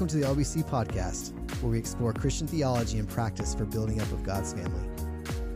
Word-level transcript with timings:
Welcome 0.00 0.18
to 0.18 0.26
the 0.26 0.34
LBC 0.34 0.66
podcast, 0.66 1.34
where 1.60 1.72
we 1.72 1.78
explore 1.78 2.14
Christian 2.14 2.46
theology 2.46 2.98
and 2.98 3.06
practice 3.06 3.54
for 3.54 3.66
building 3.66 4.00
up 4.00 4.10
of 4.12 4.22
God's 4.22 4.54
family. 4.54 4.88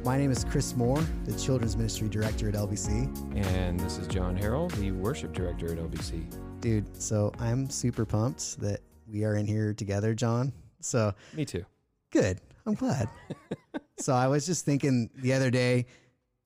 My 0.05 0.19
name 0.19 0.31
is 0.31 0.45
Chris 0.45 0.77
Moore, 0.77 1.03
the 1.25 1.33
Children's 1.39 1.79
Ministry 1.79 2.11
Director 2.11 2.51
at 2.51 2.55
LBC. 2.55 3.37
And 3.39 3.81
this 3.81 3.97
is 3.97 4.07
John 4.07 4.37
Harrell, 4.37 4.71
the 4.73 4.93
Worship 4.93 5.33
Director 5.33 5.73
at 5.73 5.79
LBC. 5.79 6.61
Dude, 6.61 7.03
so 7.03 7.33
I'm 7.39 7.71
super 7.71 8.05
pumped 8.05 8.61
that 8.61 8.81
we 9.11 9.25
are 9.25 9.37
in 9.37 9.47
here 9.47 9.73
together, 9.73 10.13
John. 10.13 10.53
So, 10.81 11.15
me 11.33 11.47
too. 11.47 11.65
Good. 12.13 12.39
I'm 12.67 12.75
glad. 12.75 13.09
so, 13.99 14.13
I 14.13 14.27
was 14.27 14.45
just 14.45 14.67
thinking 14.67 15.09
the 15.17 15.33
other 15.33 15.51
day 15.51 15.87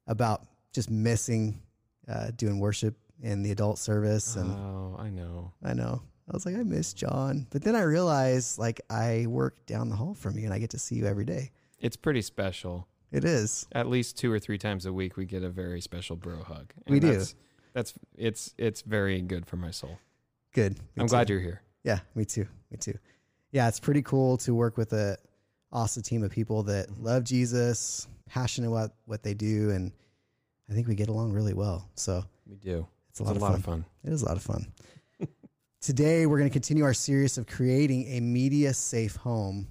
about 0.07 0.47
just 0.73 0.89
missing 0.89 1.61
uh, 2.07 2.31
doing 2.37 2.61
worship 2.61 2.97
in 3.21 3.43
the 3.43 3.51
adult 3.51 3.77
service. 3.77 4.37
And 4.37 4.53
oh, 4.53 4.95
I 5.01 5.11
know. 5.11 5.53
I 5.65 5.75
know. 5.75 6.01
I 6.29 6.33
was 6.33 6.45
like, 6.45 6.57
I 6.57 6.63
miss 6.63 6.93
John. 6.93 7.47
But 7.51 7.63
then 7.63 7.75
I 7.75 7.83
realized, 7.83 8.59
like, 8.59 8.81
I 8.91 9.27
work 9.29 9.65
down 9.67 9.89
the 9.89 9.97
hall 9.97 10.15
from 10.15 10.39
you 10.39 10.45
and 10.45 10.53
I 10.53 10.59
get 10.59 10.71
to 10.71 10.79
see 10.79 10.97
you 10.97 11.07
every 11.07 11.25
day. 11.25 11.53
It's 11.81 11.97
pretty 11.97 12.23
special. 12.23 12.87
It 13.11 13.25
is. 13.25 13.67
At 13.73 13.89
least 13.89 14.19
two 14.19 14.31
or 14.31 14.39
three 14.39 14.59
times 14.59 14.85
a 14.85 14.93
week, 14.93 15.17
we 15.17 15.25
get 15.25 15.43
a 15.43 15.49
very 15.49 15.81
special 15.81 16.17
bro 16.17 16.43
hug. 16.43 16.73
And 16.87 16.93
we 16.93 17.01
do. 17.01 17.17
That's, 17.17 17.35
that's 17.73 17.95
it's 18.17 18.55
it's 18.59 18.83
very 18.83 19.21
good 19.23 19.47
for 19.47 19.57
my 19.57 19.71
soul. 19.71 19.99
Good. 20.53 20.75
Me 20.79 20.85
I'm 20.99 21.07
too. 21.07 21.11
glad 21.11 21.31
you're 21.31 21.41
here. 21.41 21.63
Yeah, 21.85 22.01
me 22.15 22.25
too. 22.25 22.47
Me 22.71 22.77
too. 22.77 22.99
Yeah, 23.51 23.69
it's 23.69 23.81
pretty 23.81 24.03
cool 24.03 24.37
to 24.39 24.55
work 24.55 24.77
with 24.77 24.93
a 24.93 25.17
awesome 25.73 26.03
team 26.03 26.23
of 26.23 26.31
people 26.31 26.65
that 26.65 26.91
mm-hmm. 26.91 27.05
love 27.05 27.25
Jesus, 27.25 28.07
passionate 28.27 28.71
about 28.71 28.93
what 29.07 29.23
they 29.23 29.33
do, 29.33 29.71
and 29.71 29.93
I 30.69 30.75
think 30.75 30.89
we 30.89 30.95
get 30.95 31.09
along 31.09 31.33
really 31.33 31.55
well. 31.55 31.89
So 31.95 32.25
we 32.47 32.57
do. 32.57 32.87
It's 33.11 33.21
a 33.21 33.23
lot, 33.23 33.37
it's 33.37 33.41
a 33.41 33.45
lot 33.45 33.55
of 33.55 33.65
fun. 33.65 33.85
It 34.05 34.13
is 34.13 34.23
a 34.23 34.27
lot 34.27 34.37
of 34.37 34.43
fun. 34.43 34.67
Today, 35.81 36.27
we're 36.27 36.39
going 36.39 36.51
to 36.51 36.53
continue 36.53 36.83
our 36.83 36.93
series 36.93 37.39
of 37.39 37.47
creating 37.47 38.05
a 38.09 38.21
media 38.21 38.75
safe 38.75 39.15
home. 39.15 39.69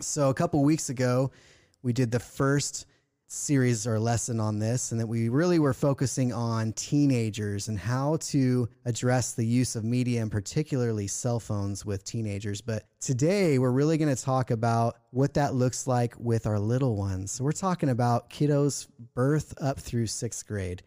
So, 0.00 0.30
a 0.30 0.34
couple 0.34 0.62
weeks 0.62 0.90
ago, 0.90 1.32
we 1.82 1.92
did 1.92 2.12
the 2.12 2.20
first 2.20 2.86
series 3.26 3.84
or 3.84 3.98
lesson 3.98 4.38
on 4.38 4.60
this, 4.60 4.92
and 4.92 5.00
that 5.00 5.08
we 5.08 5.28
really 5.28 5.58
were 5.58 5.74
focusing 5.74 6.32
on 6.32 6.72
teenagers 6.74 7.66
and 7.66 7.76
how 7.76 8.18
to 8.18 8.68
address 8.84 9.32
the 9.32 9.44
use 9.44 9.74
of 9.74 9.82
media 9.82 10.22
and 10.22 10.30
particularly 10.30 11.08
cell 11.08 11.40
phones 11.40 11.84
with 11.84 12.04
teenagers. 12.04 12.60
But 12.60 12.84
today, 13.00 13.58
we're 13.58 13.72
really 13.72 13.98
going 13.98 14.14
to 14.14 14.22
talk 14.22 14.52
about 14.52 14.98
what 15.10 15.34
that 15.34 15.52
looks 15.52 15.88
like 15.88 16.14
with 16.16 16.46
our 16.46 16.60
little 16.60 16.94
ones. 16.94 17.32
So, 17.32 17.42
we're 17.42 17.50
talking 17.50 17.88
about 17.88 18.30
kiddos 18.30 18.86
birth 19.14 19.52
up 19.60 19.80
through 19.80 20.06
sixth 20.06 20.46
grade. 20.46 20.84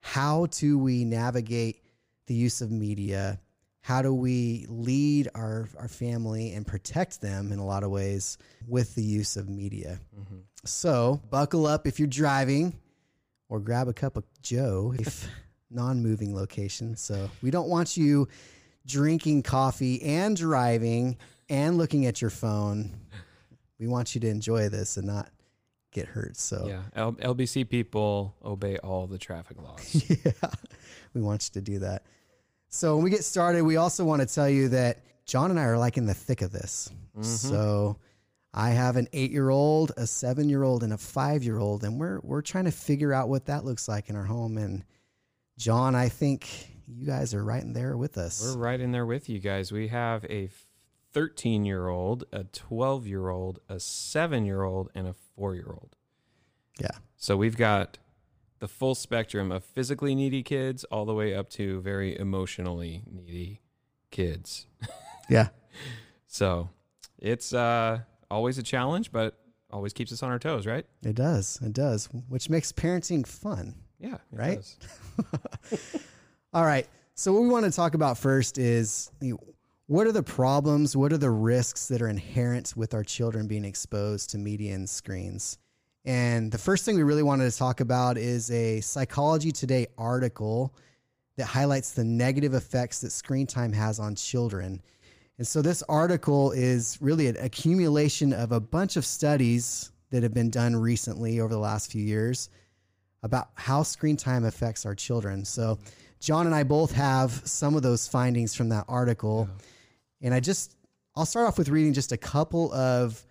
How 0.00 0.46
do 0.50 0.78
we 0.78 1.06
navigate 1.06 1.82
the 2.26 2.34
use 2.34 2.60
of 2.60 2.70
media? 2.70 3.40
How 3.90 4.02
do 4.02 4.14
we 4.14 4.66
lead 4.68 5.28
our, 5.34 5.68
our 5.76 5.88
family 5.88 6.52
and 6.52 6.64
protect 6.64 7.20
them 7.20 7.50
in 7.50 7.58
a 7.58 7.66
lot 7.66 7.82
of 7.82 7.90
ways 7.90 8.38
with 8.68 8.94
the 8.94 9.02
use 9.02 9.36
of 9.36 9.48
media? 9.48 9.98
Mm-hmm. 10.16 10.36
So, 10.64 11.20
buckle 11.28 11.66
up 11.66 11.88
if 11.88 11.98
you're 11.98 12.06
driving 12.06 12.78
or 13.48 13.58
grab 13.58 13.88
a 13.88 13.92
cup 13.92 14.16
of 14.16 14.22
Joe 14.42 14.94
if 14.96 15.28
non 15.72 16.04
moving 16.04 16.36
location. 16.36 16.94
So, 16.94 17.28
we 17.42 17.50
don't 17.50 17.68
want 17.68 17.96
you 17.96 18.28
drinking 18.86 19.42
coffee 19.42 20.00
and 20.02 20.36
driving 20.36 21.16
and 21.48 21.76
looking 21.76 22.06
at 22.06 22.20
your 22.20 22.30
phone. 22.30 22.92
We 23.80 23.88
want 23.88 24.14
you 24.14 24.20
to 24.20 24.28
enjoy 24.28 24.68
this 24.68 24.98
and 24.98 25.08
not 25.08 25.30
get 25.90 26.06
hurt. 26.06 26.36
So, 26.36 26.64
yeah, 26.68 26.82
L- 26.94 27.14
LBC 27.14 27.68
people 27.68 28.36
obey 28.44 28.76
all 28.76 29.08
the 29.08 29.18
traffic 29.18 29.60
laws. 29.60 30.04
yeah, 30.24 30.50
we 31.12 31.22
want 31.22 31.48
you 31.48 31.60
to 31.60 31.60
do 31.60 31.80
that. 31.80 32.04
So 32.70 32.94
when 32.94 33.04
we 33.04 33.10
get 33.10 33.24
started, 33.24 33.64
we 33.64 33.76
also 33.76 34.04
want 34.04 34.22
to 34.22 34.32
tell 34.32 34.48
you 34.48 34.68
that 34.68 35.02
John 35.26 35.50
and 35.50 35.58
I 35.58 35.64
are 35.64 35.78
like 35.78 35.96
in 35.96 36.06
the 36.06 36.14
thick 36.14 36.40
of 36.40 36.52
this. 36.52 36.88
Mm-hmm. 37.12 37.22
So 37.22 37.98
I 38.54 38.70
have 38.70 38.96
an 38.96 39.08
eight 39.12 39.32
year 39.32 39.50
old, 39.50 39.92
a 39.96 40.06
seven 40.06 40.48
year 40.48 40.62
old, 40.62 40.84
and 40.84 40.92
a 40.92 40.98
five 40.98 41.42
year 41.42 41.58
old, 41.58 41.84
and 41.84 41.98
we're 41.98 42.20
we're 42.22 42.42
trying 42.42 42.64
to 42.64 42.70
figure 42.70 43.12
out 43.12 43.28
what 43.28 43.46
that 43.46 43.64
looks 43.64 43.88
like 43.88 44.08
in 44.08 44.16
our 44.16 44.24
home. 44.24 44.56
And 44.56 44.84
John, 45.58 45.94
I 45.96 46.08
think 46.08 46.48
you 46.86 47.06
guys 47.06 47.34
are 47.34 47.44
right 47.44 47.62
in 47.62 47.72
there 47.72 47.96
with 47.96 48.16
us. 48.16 48.40
We're 48.42 48.60
right 48.60 48.80
in 48.80 48.92
there 48.92 49.06
with 49.06 49.28
you 49.28 49.40
guys. 49.40 49.72
We 49.72 49.88
have 49.88 50.24
a 50.26 50.48
13 51.12 51.64
year 51.64 51.88
old, 51.88 52.24
a 52.32 52.44
12 52.44 53.06
year 53.06 53.28
old, 53.28 53.58
a 53.68 53.80
seven 53.80 54.44
year 54.44 54.62
old, 54.62 54.90
and 54.94 55.08
a 55.08 55.14
four 55.34 55.54
year 55.54 55.68
old. 55.68 55.96
Yeah. 56.80 56.90
So 57.16 57.36
we've 57.36 57.56
got 57.56 57.98
the 58.60 58.68
full 58.68 58.94
spectrum 58.94 59.50
of 59.50 59.64
physically 59.64 60.14
needy 60.14 60.42
kids 60.42 60.84
all 60.84 61.04
the 61.04 61.14
way 61.14 61.34
up 61.34 61.48
to 61.50 61.80
very 61.80 62.16
emotionally 62.18 63.02
needy 63.10 63.60
kids. 64.10 64.66
yeah. 65.28 65.48
So 66.26 66.68
it's 67.18 67.52
uh, 67.52 68.00
always 68.30 68.58
a 68.58 68.62
challenge, 68.62 69.10
but 69.10 69.38
always 69.70 69.92
keeps 69.92 70.12
us 70.12 70.22
on 70.22 70.30
our 70.30 70.38
toes, 70.38 70.66
right? 70.66 70.86
It 71.02 71.16
does. 71.16 71.58
It 71.62 71.72
does, 71.72 72.06
which 72.28 72.50
makes 72.50 72.72
parenting 72.72 73.26
fun. 73.26 73.74
Yeah. 73.98 74.18
Right. 74.30 74.64
all 76.52 76.64
right. 76.64 76.86
So, 77.14 77.32
what 77.32 77.42
we 77.42 77.48
want 77.48 77.66
to 77.66 77.70
talk 77.70 77.94
about 77.94 78.16
first 78.16 78.56
is 78.56 79.10
you 79.20 79.34
know, 79.34 79.54
what 79.86 80.06
are 80.06 80.12
the 80.12 80.22
problems? 80.22 80.96
What 80.96 81.12
are 81.12 81.18
the 81.18 81.30
risks 81.30 81.88
that 81.88 82.00
are 82.00 82.08
inherent 82.08 82.74
with 82.76 82.94
our 82.94 83.04
children 83.04 83.46
being 83.46 83.64
exposed 83.64 84.30
to 84.30 84.38
media 84.38 84.74
and 84.74 84.88
screens? 84.88 85.58
And 86.04 86.50
the 86.50 86.58
first 86.58 86.84
thing 86.84 86.96
we 86.96 87.02
really 87.02 87.22
wanted 87.22 87.50
to 87.50 87.56
talk 87.56 87.80
about 87.80 88.16
is 88.16 88.50
a 88.50 88.80
Psychology 88.80 89.52
Today 89.52 89.86
article 89.98 90.74
that 91.36 91.46
highlights 91.46 91.92
the 91.92 92.04
negative 92.04 92.54
effects 92.54 93.00
that 93.00 93.10
screen 93.10 93.46
time 93.46 93.72
has 93.72 93.98
on 93.98 94.14
children. 94.14 94.80
And 95.38 95.46
so 95.46 95.62
this 95.62 95.82
article 95.84 96.52
is 96.52 96.98
really 97.00 97.26
an 97.28 97.36
accumulation 97.38 98.32
of 98.32 98.52
a 98.52 98.60
bunch 98.60 98.96
of 98.96 99.06
studies 99.06 99.92
that 100.10 100.22
have 100.22 100.34
been 100.34 100.50
done 100.50 100.76
recently 100.76 101.40
over 101.40 101.52
the 101.52 101.58
last 101.58 101.92
few 101.92 102.02
years 102.02 102.50
about 103.22 103.48
how 103.54 103.82
screen 103.82 104.16
time 104.16 104.44
affects 104.44 104.84
our 104.84 104.94
children. 104.94 105.44
So 105.44 105.78
John 106.20 106.46
and 106.46 106.54
I 106.54 106.62
both 106.62 106.92
have 106.92 107.32
some 107.44 107.74
of 107.74 107.82
those 107.82 108.06
findings 108.08 108.54
from 108.54 108.68
that 108.70 108.84
article. 108.88 109.48
Yeah. 109.48 110.26
And 110.26 110.34
I 110.34 110.40
just 110.40 110.76
I'll 111.16 111.26
start 111.26 111.46
off 111.46 111.58
with 111.58 111.68
reading 111.68 111.92
just 111.92 112.12
a 112.12 112.16
couple 112.16 112.72
of 112.72 113.24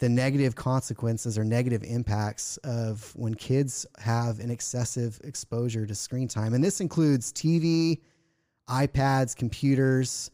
the 0.00 0.08
negative 0.08 0.56
consequences 0.56 1.38
or 1.38 1.44
negative 1.44 1.84
impacts 1.84 2.56
of 2.58 3.12
when 3.14 3.34
kids 3.34 3.86
have 3.98 4.40
an 4.40 4.50
excessive 4.50 5.20
exposure 5.24 5.86
to 5.86 5.94
screen 5.94 6.26
time. 6.26 6.54
And 6.54 6.64
this 6.64 6.80
includes 6.80 7.32
TV, 7.32 8.00
iPads, 8.68 9.36
computers, 9.36 10.30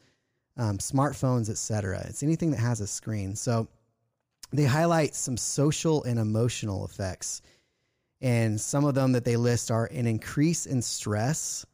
um, 0.57 0.79
smartphones, 0.79 1.51
etc. 1.51 2.05
It's 2.09 2.23
anything 2.23 2.53
that 2.53 2.61
has 2.61 2.81
a 2.81 2.87
screen. 2.87 3.35
So 3.35 3.67
they 4.53 4.65
highlight 4.65 5.17
some 5.17 5.37
social 5.37 6.05
and 6.05 6.21
emotional 6.21 6.85
effects. 6.85 7.43
And 8.21 8.61
some 8.61 8.85
of 8.85 8.95
them 8.95 9.13
that 9.13 9.25
they 9.25 9.37
list 9.37 9.73
are 9.73 9.87
an 9.87 10.07
increase 10.07 10.67
in 10.67 10.81
stress, 10.81 11.67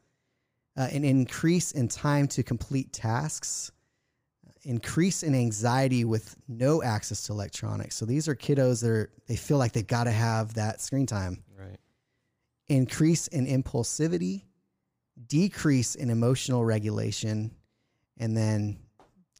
uh, 0.75 0.87
an 0.91 1.03
increase 1.03 1.71
in 1.71 1.87
time 1.87 2.27
to 2.29 2.41
complete 2.41 2.91
tasks, 2.91 3.71
increase 4.63 5.23
in 5.23 5.35
anxiety 5.35 6.05
with 6.05 6.35
no 6.47 6.81
access 6.83 7.23
to 7.23 7.33
electronics. 7.33 7.95
So 7.95 8.05
these 8.05 8.27
are 8.27 8.35
kiddos 8.35 8.81
that 8.81 8.89
are, 8.89 9.09
they 9.27 9.35
feel 9.35 9.57
like 9.57 9.73
they've 9.73 9.85
got 9.85 10.05
to 10.05 10.11
have 10.11 10.53
that 10.55 10.81
screen 10.81 11.05
time. 11.05 11.43
Right. 11.57 11.77
Increase 12.67 13.27
in 13.27 13.45
impulsivity, 13.45 14.43
decrease 15.27 15.95
in 15.95 16.09
emotional 16.09 16.63
regulation, 16.65 17.51
and 18.17 18.35
then 18.35 18.79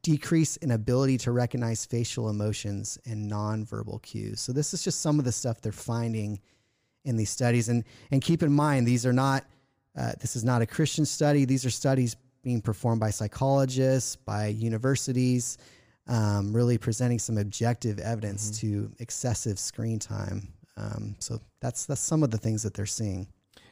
decrease 0.02 0.58
in 0.58 0.72
ability 0.72 1.18
to 1.18 1.32
recognize 1.32 1.86
facial 1.86 2.30
emotions 2.30 2.98
and 3.06 3.32
nonverbal 3.32 4.02
cues. 4.02 4.42
So 4.42 4.52
this 4.52 4.74
is 4.74 4.84
just 4.84 5.02
some 5.02 5.18
of 5.18 5.26
the 5.26 5.32
stuff 5.32 5.62
they're 5.62 5.72
finding 5.72 6.40
in 7.06 7.16
these 7.16 7.30
studies. 7.30 7.70
And 7.70 7.84
and 8.12 8.22
keep 8.22 8.44
in 8.44 8.52
mind 8.52 8.86
these 8.86 9.06
are 9.06 9.14
not 9.14 9.46
uh, 9.98 10.14
this 10.20 10.36
is 10.36 10.44
not 10.44 10.62
a 10.62 10.66
Christian 10.66 11.06
study. 11.06 11.46
These 11.46 11.66
are 11.66 11.70
studies 11.70 12.16
being 12.44 12.62
performed 12.62 13.00
by 13.00 13.10
psychologists, 13.10 14.16
by 14.16 14.48
universities, 14.48 15.58
um, 16.08 16.54
really 16.54 16.78
presenting 16.78 17.18
some 17.18 17.38
objective 17.38 18.00
evidence 18.00 18.52
mm-hmm. 18.52 18.86
to 18.86 18.92
excessive 19.00 19.58
screen 19.58 19.98
time. 19.98 20.54
Um, 20.76 21.16
so 21.20 21.40
that's 21.62 21.86
that's 21.86 22.02
some 22.02 22.24
of 22.24 22.32
the 22.32 22.38
things 22.38 22.64
that 22.64 22.74
they're 22.74 22.86
seeing. 22.86 23.28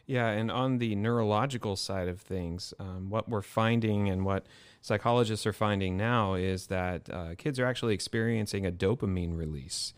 Yeah, 0.07 0.27
and 0.27 0.51
on 0.51 0.79
the 0.79 0.95
neurological 0.95 1.75
side 1.75 2.07
of 2.07 2.19
things, 2.19 2.73
um, 2.79 3.09
what 3.09 3.29
we're 3.29 3.41
finding 3.41 4.09
and 4.09 4.25
what 4.25 4.45
psychologists 4.81 5.45
are 5.45 5.53
finding 5.53 5.95
now 5.95 6.33
is 6.33 6.67
that 6.67 7.09
uh, 7.09 7.35
kids 7.38 7.59
are 7.59 7.65
actually 7.65 7.94
experiencing 7.94 8.65
a 8.65 8.71
dopamine 8.71 9.38
release, 9.38 9.94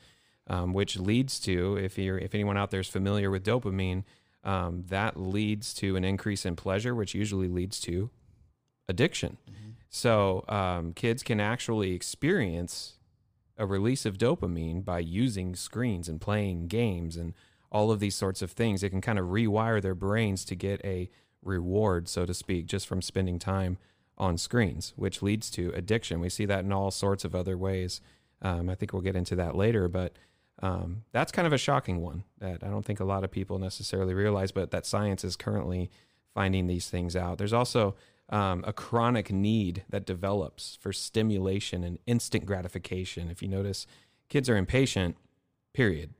um, 0.47 0.73
which 0.73 0.97
leads 0.97 1.39
to 1.41 1.77
if 1.77 1.97
you're 1.97 2.17
if 2.17 2.33
anyone 2.33 2.57
out 2.57 2.71
there 2.71 2.79
is 2.81 2.87
familiar 2.87 3.31
with 3.31 3.43
dopamine, 3.43 4.03
um, 4.43 4.83
that 4.89 5.19
leads 5.19 5.73
to 5.75 5.95
an 5.95 6.03
increase 6.03 6.45
in 6.45 6.55
pleasure, 6.55 6.95
which 6.95 7.13
usually 7.13 7.47
leads 7.47 7.79
to 7.81 8.09
addiction. 8.87 9.37
Mm-hmm. 9.49 9.69
So 9.89 10.43
um, 10.49 10.93
kids 10.93 11.23
can 11.23 11.39
actually 11.39 11.93
experience 11.93 12.93
a 13.57 13.65
release 13.65 14.05
of 14.05 14.17
dopamine 14.17 14.83
by 14.83 14.99
using 14.99 15.55
screens 15.55 16.09
and 16.09 16.19
playing 16.19 16.67
games 16.67 17.15
and 17.15 17.33
all 17.71 17.91
of 17.91 17.99
these 17.99 18.15
sorts 18.15 18.41
of 18.41 18.51
things. 18.51 18.83
It 18.83 18.89
can 18.89 19.01
kind 19.01 19.19
of 19.19 19.27
rewire 19.27 19.81
their 19.81 19.95
brains 19.95 20.45
to 20.45 20.55
get 20.55 20.83
a 20.83 21.09
reward, 21.43 22.07
so 22.07 22.25
to 22.25 22.33
speak, 22.33 22.65
just 22.65 22.87
from 22.87 23.01
spending 23.01 23.39
time 23.39 23.77
on 24.17 24.37
screens, 24.37 24.93
which 24.95 25.21
leads 25.21 25.49
to 25.51 25.71
addiction. 25.75 26.19
We 26.19 26.29
see 26.29 26.45
that 26.45 26.63
in 26.63 26.71
all 26.71 26.91
sorts 26.91 27.25
of 27.25 27.35
other 27.35 27.57
ways. 27.57 28.01
Um, 28.41 28.69
I 28.69 28.75
think 28.75 28.93
we'll 28.93 29.01
get 29.01 29.15
into 29.15 29.35
that 29.35 29.55
later, 29.55 29.87
but 29.87 30.13
um, 30.61 31.03
that's 31.11 31.31
kind 31.31 31.47
of 31.47 31.53
a 31.53 31.57
shocking 31.57 32.01
one 32.01 32.23
that 32.39 32.63
I 32.63 32.67
don't 32.67 32.85
think 32.85 32.99
a 32.99 33.05
lot 33.05 33.23
of 33.23 33.31
people 33.31 33.57
necessarily 33.57 34.13
realize, 34.13 34.51
but 34.51 34.71
that 34.71 34.85
science 34.85 35.23
is 35.23 35.35
currently 35.35 35.89
finding 36.33 36.67
these 36.67 36.89
things 36.89 37.15
out. 37.15 37.37
There's 37.37 37.53
also 37.53 37.95
um, 38.29 38.63
a 38.65 38.73
chronic 38.73 39.31
need 39.31 39.83
that 39.89 40.05
develops 40.05 40.77
for 40.81 40.93
stimulation 40.93 41.83
and 41.83 41.99
instant 42.05 42.45
gratification. 42.45 43.29
If 43.29 43.41
you 43.41 43.47
notice, 43.47 43.85
kids 44.29 44.49
are 44.49 44.57
impatient, 44.57 45.17
period. 45.73 46.13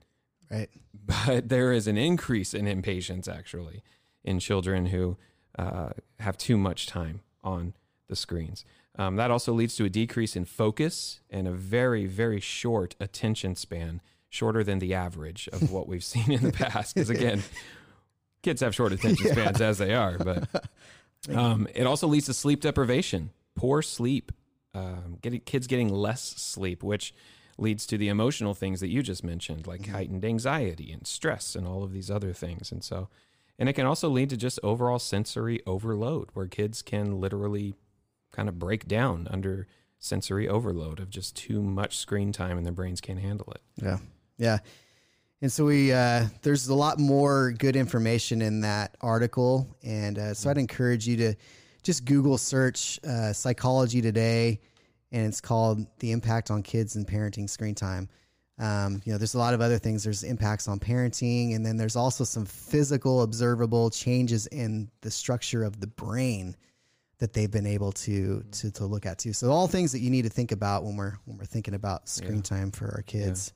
Right. 0.49 0.69
But 1.05 1.49
there 1.49 1.73
is 1.73 1.87
an 1.87 1.97
increase 1.97 2.53
in 2.53 2.65
impatience 2.65 3.27
actually 3.27 3.83
in 4.23 4.39
children 4.39 4.85
who 4.85 5.17
uh, 5.59 5.89
have 6.19 6.37
too 6.37 6.57
much 6.57 6.85
time 6.87 7.19
on 7.43 7.73
the 8.07 8.15
screens. 8.15 8.63
Um, 8.97 9.15
that 9.15 9.31
also 9.31 9.53
leads 9.53 9.75
to 9.77 9.85
a 9.85 9.89
decrease 9.89 10.35
in 10.35 10.45
focus 10.45 11.19
and 11.29 11.47
a 11.47 11.51
very, 11.51 12.05
very 12.05 12.39
short 12.39 12.95
attention 12.99 13.55
span, 13.55 14.01
shorter 14.29 14.63
than 14.63 14.79
the 14.79 14.93
average 14.93 15.49
of 15.51 15.71
what 15.71 15.87
we've 15.87 16.03
seen 16.03 16.31
in 16.31 16.43
the 16.43 16.51
past. 16.53 16.95
Because 16.95 17.09
again, 17.09 17.43
kids 18.43 18.61
have 18.61 18.75
short 18.75 18.93
attention 18.93 19.27
spans 19.31 19.61
as 19.61 19.79
they 19.79 19.93
are, 19.93 20.17
but 20.17 20.47
um, 21.31 21.67
it 21.73 21.85
also 21.85 22.07
leads 22.07 22.25
to 22.27 22.33
sleep 22.33 22.61
deprivation, 22.61 23.31
poor 23.55 23.81
sleep, 23.81 24.31
um, 24.73 25.17
getting 25.21 25.41
kids 25.41 25.67
getting 25.67 25.89
less 25.89 26.21
sleep, 26.21 26.83
which 26.83 27.13
leads 27.57 27.85
to 27.85 27.97
the 27.97 28.09
emotional 28.09 28.53
things 28.53 28.79
that 28.79 28.89
you 28.89 29.03
just 29.03 29.23
mentioned, 29.23 29.67
like 29.67 29.87
heightened 29.87 30.25
anxiety 30.25 30.91
and 30.91 31.05
stress 31.05 31.55
and 31.55 31.67
all 31.67 31.83
of 31.83 31.93
these 31.93 32.09
other 32.09 32.33
things. 32.33 32.71
And 32.71 32.83
so, 32.83 33.09
and 33.59 33.69
it 33.69 33.73
can 33.73 33.85
also 33.85 34.09
lead 34.09 34.29
to 34.31 34.37
just 34.37 34.59
overall 34.63 34.99
sensory 34.99 35.61
overload, 35.67 36.29
where 36.33 36.47
kids 36.47 36.81
can 36.81 37.21
literally 37.21 37.75
kind 38.31 38.49
of 38.49 38.57
break 38.57 38.87
down 38.87 39.27
under 39.29 39.67
sensory 39.99 40.49
overload 40.49 40.99
of 40.99 41.09
just 41.09 41.35
too 41.35 41.61
much 41.61 41.97
screen 41.97 42.31
time 42.31 42.57
and 42.57 42.65
their 42.65 42.73
brains 42.73 42.99
can't 42.99 43.19
handle 43.19 43.53
it. 43.55 43.61
Yeah. 43.81 43.99
Yeah. 44.37 44.59
And 45.43 45.51
so 45.51 45.65
we, 45.65 45.91
uh, 45.91 46.27
there's 46.41 46.69
a 46.69 46.73
lot 46.73 46.99
more 46.99 47.51
good 47.51 47.75
information 47.75 48.41
in 48.41 48.61
that 48.61 48.95
article. 49.01 49.75
And 49.83 50.17
uh, 50.17 50.33
so 50.33 50.49
I'd 50.49 50.57
encourage 50.57 51.05
you 51.05 51.17
to 51.17 51.35
just 51.83 52.05
Google 52.05 52.37
search 52.37 52.97
uh, 53.03 53.33
psychology 53.33 54.01
today. 54.01 54.61
And 55.11 55.27
it's 55.27 55.41
called 55.41 55.85
The 55.99 56.13
Impact 56.13 56.49
on 56.49 56.63
Kids 56.63 56.95
and 56.95 57.05
Parenting 57.05 57.49
Screen 57.49 57.75
Time. 57.75 58.07
Um, 58.57 59.01
you 59.03 59.11
know, 59.11 59.17
there's 59.17 59.33
a 59.33 59.37
lot 59.37 59.53
of 59.53 59.59
other 59.59 59.77
things. 59.79 60.05
There's 60.05 60.23
impacts 60.23 60.69
on 60.69 60.79
parenting, 60.79 61.57
and 61.57 61.65
then 61.65 61.75
there's 61.75 61.97
also 61.97 62.23
some 62.23 62.45
physical, 62.45 63.23
observable 63.23 63.89
changes 63.89 64.47
in 64.47 64.89
the 65.01 65.11
structure 65.11 65.65
of 65.65 65.81
the 65.81 65.87
brain 65.87 66.55
that 67.17 67.33
they've 67.33 67.51
been 67.51 67.65
able 67.65 67.91
to 67.91 68.45
to 68.51 68.71
to 68.71 68.85
look 68.85 69.05
at 69.05 69.17
too. 69.17 69.33
So 69.33 69.51
all 69.51 69.67
things 69.67 69.91
that 69.91 69.99
you 69.99 70.09
need 70.09 70.21
to 70.21 70.29
think 70.29 70.53
about 70.53 70.85
when 70.85 70.95
we're 70.95 71.15
when 71.25 71.37
we're 71.37 71.45
thinking 71.45 71.73
about 71.73 72.07
screen 72.07 72.37
Yeah. 72.37 72.41
time 72.43 72.71
for 72.71 72.85
our 72.95 73.01
kids. 73.01 73.51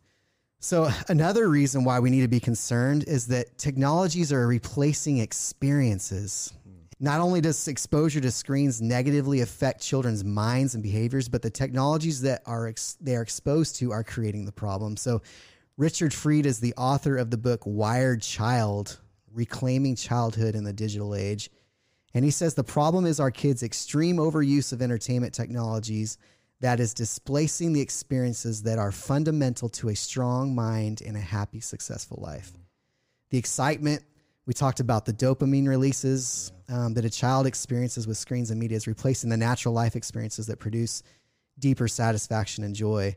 So 0.60 0.90
another 1.10 1.50
reason 1.50 1.84
why 1.84 2.00
we 2.00 2.10
need 2.10 2.22
to 2.22 2.28
be 2.28 2.40
concerned 2.40 3.06
is 3.08 3.28
that 3.28 3.58
technologies 3.58 4.32
are 4.34 4.48
replacing 4.48 5.20
experiences. 5.20 6.54
Hmm. 6.64 6.72
Not 7.00 7.20
only 7.20 7.42
does 7.42 7.68
exposure 7.68 8.22
to 8.22 8.32
screens 8.32 8.82
negatively 8.82 9.42
affect 9.42 9.82
children's 9.82 10.24
minds 10.24 10.74
and 10.74 10.84
behaviors, 10.84 11.30
but 11.30 11.42
the 11.42 11.50
technologies 11.50 12.22
that 12.22 12.42
are 12.46 12.68
ex- 12.68 12.98
they 13.00 13.16
are 13.16 13.22
exposed 13.22 13.76
to 13.78 13.92
are 13.92 14.04
creating 14.04 14.46
the 14.46 14.52
problem. 14.52 14.98
So 14.98 15.22
Richard 15.78 16.14
Freed 16.14 16.48
is 16.48 16.60
the 16.60 16.74
author 16.76 17.18
of 17.18 17.30
the 17.30 17.38
book 17.38 17.62
Wired 17.66 18.22
Child: 18.22 19.00
Reclaiming 19.32 19.96
Childhood 19.96 20.56
in 20.56 20.64
the 20.64 20.74
Digital 20.74 21.14
Age. 21.14 21.52
And 22.14 22.26
he 22.26 22.32
says 22.32 22.56
the 22.56 22.64
problem 22.64 23.06
is 23.06 23.20
our 23.20 23.30
kids' 23.30 23.62
extreme 23.62 24.16
overuse 24.18 24.74
of 24.74 24.82
entertainment 24.82 25.36
technologies 25.36 26.18
that 26.60 26.80
is 26.80 26.94
displacing 26.94 27.74
the 27.74 27.82
experiences 27.82 28.64
that 28.64 28.80
are 28.80 28.92
fundamental 28.92 29.70
to 29.70 29.90
a 29.90 29.96
strong 29.96 30.56
mind 30.56 31.02
and 31.06 31.16
a 31.16 31.20
happy, 31.22 31.60
successful 31.60 32.20
life. 32.22 32.52
The 33.30 33.38
excitement, 33.38 34.04
we 34.46 34.54
talked 34.54 34.80
about 34.80 35.06
the 35.06 35.14
dopamine 35.14 35.68
releases 35.68 36.52
um, 36.70 36.94
that 36.96 37.06
a 37.06 37.10
child 37.10 37.46
experiences 37.46 38.08
with 38.08 38.18
screens 38.18 38.50
and 38.50 38.60
media 38.60 38.78
is 38.78 38.88
replacing 38.88 39.30
the 39.30 39.38
natural 39.38 39.74
life 39.74 39.96
experiences 39.96 40.48
that 40.48 40.58
produce 40.60 41.04
deeper 41.60 41.88
satisfaction 41.88 42.64
and 42.64 42.74
joy. 42.76 43.16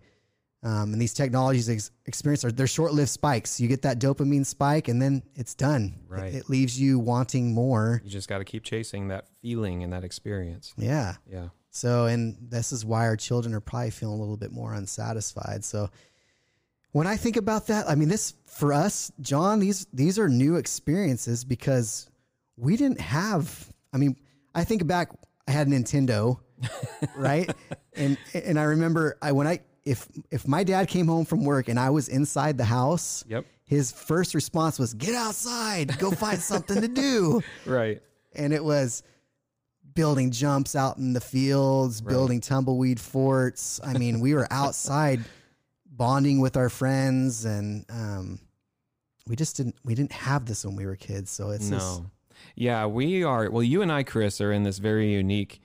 Um, 0.63 0.93
and 0.93 1.01
these 1.01 1.15
technologies 1.15 1.71
ex- 1.71 1.91
experience 2.05 2.45
are 2.45 2.53
they're 2.53 2.67
short-lived 2.67 3.09
spikes. 3.09 3.59
You 3.61 3.69
get 3.69 3.81
that 3.83 3.99
dopamine 3.99 4.45
spike, 4.45 4.89
and 4.89 5.01
then 5.01 5.23
it's 5.35 5.55
done. 5.55 5.95
It- 6.11 6.35
it 6.35 6.51
leaves 6.51 6.79
you 6.79 6.99
wanting 6.99 7.55
more. 7.55 8.03
You 8.05 8.11
just 8.11 8.29
got 8.29 8.39
to 8.39 8.45
keep 8.45 8.63
chasing 8.65 9.09
that 9.09 9.27
feeling 9.41 9.83
and 9.83 9.93
that 9.95 10.05
experience. 10.05 10.75
Yeah. 10.77 11.15
Yeah. 11.27 11.49
So, 11.71 12.07
and 12.07 12.37
this 12.41 12.73
is 12.73 12.85
why 12.85 13.07
our 13.07 13.17
children 13.17 13.55
are 13.55 13.61
probably 13.61 13.91
feeling 13.91 14.17
a 14.17 14.21
little 14.21 14.37
bit 14.37 14.51
more 14.53 14.75
unsatisfied. 14.75 15.65
So, 15.65 15.89
when 16.93 17.07
I 17.07 17.17
think 17.17 17.37
about 17.37 17.69
that, 17.69 17.89
I 17.89 17.95
mean, 17.95 18.09
this 18.09 18.35
for 18.47 18.73
us, 18.73 19.13
John, 19.21 19.61
these 19.61 19.87
these 19.93 20.19
are 20.19 20.29
new 20.29 20.57
experiences 20.57 21.45
because 21.45 22.11
we 22.57 22.77
didn't 22.77 23.01
have. 23.01 23.73
I 23.93 23.99
mean, 23.99 24.17
I 24.55 24.65
think 24.65 24.87
back, 24.87 25.11
I 25.47 25.53
had 25.53 25.69
Nintendo, 25.69 26.41
right? 27.17 27.49
And 27.95 28.19
and 28.35 28.59
I 28.59 28.65
remember 28.65 29.17
I 29.23 29.31
when 29.33 29.47
I 29.47 29.61
if 29.85 30.09
if 30.33 30.49
my 30.49 30.65
dad 30.65 30.89
came 30.89 31.07
home 31.07 31.25
from 31.25 31.45
work 31.45 31.69
and 31.69 31.79
I 31.79 31.91
was 31.91 32.09
inside 32.09 32.59
the 32.59 32.65
house, 32.65 33.25
Yep. 33.29 33.47
his 33.65 33.93
first 33.93 34.35
response 34.35 34.79
was, 34.81 34.93
"Get 34.95 35.15
outside, 35.15 35.97
go 35.99 36.11
find 36.11 36.41
something 36.41 36.81
to 36.81 36.89
do." 36.89 37.41
Right. 37.65 38.03
and 38.35 38.53
it 38.53 38.65
was 38.65 39.03
building 39.95 40.31
jumps 40.31 40.75
out 40.77 40.97
in 40.99 41.13
the 41.13 41.21
fields, 41.21 42.03
Right. 42.03 42.11
building 42.11 42.41
tumbleweed 42.41 43.01
forts. 43.01 43.81
I 43.83 43.97
mean, 43.99 44.21
we 44.21 44.35
were 44.35 44.47
outside 44.53 45.21
bonding 45.87 46.41
with 46.41 46.57
our 46.57 46.69
friends, 46.69 47.45
and 47.45 47.85
um, 47.91 48.41
we 49.27 49.37
just 49.37 49.57
didn't 49.57 49.77
we 49.85 49.95
didn't 49.95 50.13
have 50.13 50.47
this 50.47 50.65
when 50.65 50.77
we 50.77 50.87
were 50.87 50.97
kids. 50.97 51.31
So 51.31 51.51
it's 51.51 51.69
no. 51.69 51.77
just, 51.79 52.03
Yeah, 52.55 52.87
we 52.87 53.23
are. 53.25 53.51
Well, 53.51 53.63
you 53.63 53.83
and 53.83 53.93
I, 53.93 54.03
Chris, 54.03 54.41
are 54.41 54.53
in 54.53 54.63
this 54.63 54.79
very 54.79 55.13
unique 55.13 55.61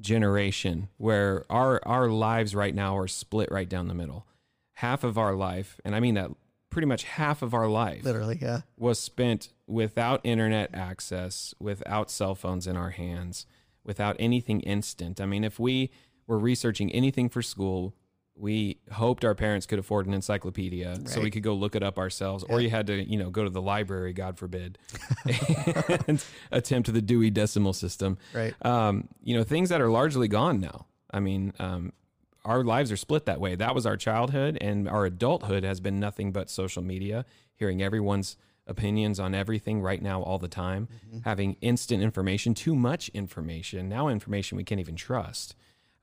generation 0.00 0.88
where 0.98 1.44
our 1.50 1.80
our 1.86 2.08
lives 2.08 2.54
right 2.54 2.74
now 2.74 2.96
are 2.96 3.08
split 3.08 3.50
right 3.50 3.68
down 3.68 3.88
the 3.88 3.94
middle. 3.94 4.26
Half 4.74 5.04
of 5.04 5.16
our 5.16 5.34
life, 5.34 5.80
and 5.84 5.94
I 5.94 6.00
mean 6.00 6.14
that 6.14 6.30
pretty 6.70 6.86
much 6.86 7.04
half 7.04 7.42
of 7.42 7.52
our 7.52 7.68
life 7.68 8.02
literally 8.02 8.38
yeah 8.40 8.62
was 8.78 8.98
spent 8.98 9.50
without 9.66 10.20
internet 10.24 10.70
access, 10.74 11.54
without 11.60 12.10
cell 12.10 12.34
phones 12.34 12.66
in 12.66 12.76
our 12.76 12.90
hands, 12.90 13.46
without 13.84 14.16
anything 14.18 14.60
instant. 14.60 15.20
I 15.20 15.26
mean, 15.26 15.44
if 15.44 15.58
we 15.58 15.90
were 16.26 16.38
researching 16.38 16.90
anything 16.92 17.28
for 17.28 17.42
school, 17.42 17.94
we 18.34 18.78
hoped 18.92 19.24
our 19.24 19.34
parents 19.34 19.66
could 19.66 19.78
afford 19.78 20.06
an 20.06 20.14
encyclopedia 20.14 21.00
so 21.04 21.20
we 21.20 21.30
could 21.30 21.42
go 21.42 21.52
look 21.54 21.76
it 21.76 21.82
up 21.82 21.98
ourselves, 21.98 22.44
or 22.48 22.60
you 22.60 22.70
had 22.70 22.86
to, 22.86 22.94
you 23.02 23.18
know, 23.18 23.30
go 23.30 23.44
to 23.44 23.50
the 23.50 23.60
library, 23.60 24.12
God 24.14 24.38
forbid, 24.38 24.78
and 26.08 26.24
attempt 26.50 26.92
the 26.92 27.02
Dewey 27.02 27.30
Decimal 27.30 27.74
System. 27.74 28.16
right 28.32 28.54
Um, 28.64 29.08
you 29.22 29.36
know, 29.36 29.44
things 29.44 29.68
that 29.68 29.80
are 29.80 29.90
largely 29.90 30.28
gone 30.28 30.60
now. 30.60 30.86
I 31.10 31.20
mean, 31.20 31.52
um, 31.58 31.92
our 32.44 32.64
lives 32.64 32.90
are 32.90 32.96
split 32.96 33.26
that 33.26 33.38
way. 33.38 33.54
That 33.54 33.74
was 33.74 33.84
our 33.84 33.96
childhood, 33.96 34.56
and 34.60 34.88
our 34.88 35.04
adulthood 35.04 35.62
has 35.62 35.80
been 35.80 36.00
nothing 36.00 36.32
but 36.32 36.48
social 36.48 36.82
media, 36.82 37.24
hearing 37.54 37.82
everyone's 37.82 38.36
opinions 38.66 39.18
on 39.18 39.34
everything 39.34 39.80
right 39.80 40.00
now, 40.00 40.22
all 40.22 40.38
the 40.38 40.48
time, 40.48 40.88
having 41.24 41.56
instant 41.60 42.02
information, 42.02 42.54
too 42.54 42.74
much 42.74 43.08
information, 43.10 43.88
now 43.88 44.08
information 44.08 44.56
we 44.56 44.64
can't 44.64 44.80
even 44.80 44.96
trust 44.96 45.54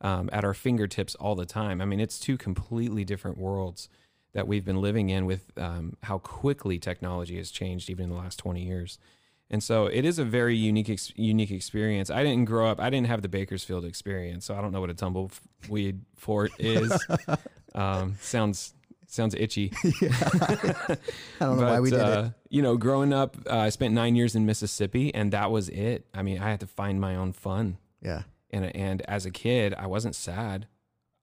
um, 0.02 0.30
at 0.32 0.44
our 0.44 0.54
fingertips 0.54 1.16
all 1.16 1.36
the 1.36 1.46
time. 1.46 1.82
I 1.82 1.86
mean, 1.86 2.00
it's 2.00 2.20
two 2.20 2.38
completely 2.38 3.06
different 3.06 3.38
worlds 3.38 3.90
that 4.34 4.48
we've 4.48 4.66
been 4.66 4.82
living 4.82 5.10
in 5.10 5.26
with 5.26 5.52
um, 5.58 5.98
how 6.04 6.20
quickly 6.20 6.78
technology 6.80 7.38
has 7.38 7.50
changed 7.50 7.90
even 7.90 8.06
in 8.06 8.10
the 8.10 8.16
last 8.16 8.38
20 8.38 8.64
years. 8.64 9.00
And 9.50 9.64
so 9.64 9.88
it 9.88 10.06
is 10.06 10.20
a 10.20 10.24
very 10.24 10.56
unique 10.56 10.90
ex- 10.90 11.12
unique 11.16 11.50
experience. 11.50 12.12
I 12.12 12.24
didn't 12.24 12.46
grow 12.46 12.68
up. 12.70 12.80
I 12.80 12.92
didn't 12.92 13.08
have 13.08 13.24
the 13.24 13.30
Bakersfield 13.30 13.84
experience, 13.84 14.46
so 14.46 14.56
I 14.56 14.62
don't 14.62 14.72
know 14.72 14.80
what 14.80 14.92
a 14.92 14.94
tumbleweed 14.94 16.02
fort 16.16 16.52
is. 16.60 16.94
um, 17.76 18.16
sounds 18.22 18.76
sounds 19.12 19.36
itchy. 19.36 19.72
yeah. 20.02 20.10
I 20.22 20.98
don't 21.40 21.60
know 21.60 21.66
why 21.68 21.80
we 21.80 21.90
did 21.90 22.00
uh, 22.00 22.24
it. 22.28 22.34
You 22.50 22.62
know, 22.62 22.78
growing 22.78 23.14
up, 23.14 23.38
uh, 23.50 23.58
I 23.58 23.70
spent 23.70 23.94
nine 23.94 24.16
years 24.16 24.36
in 24.36 24.46
Mississippi, 24.46 25.14
and 25.14 25.32
that 25.34 25.52
was 25.52 25.70
it. 25.70 26.06
I 26.14 26.22
mean, 26.22 26.40
I 26.40 26.50
had 26.50 26.60
to 26.62 26.68
find 26.68 27.00
my 27.02 27.16
own 27.16 27.34
fun. 27.34 27.78
Yeah, 28.02 28.24
And 28.52 28.66
and 28.76 29.02
as 29.04 29.26
a 29.26 29.32
kid, 29.32 29.74
I 29.74 29.88
wasn't 29.88 30.16
sad. 30.16 30.68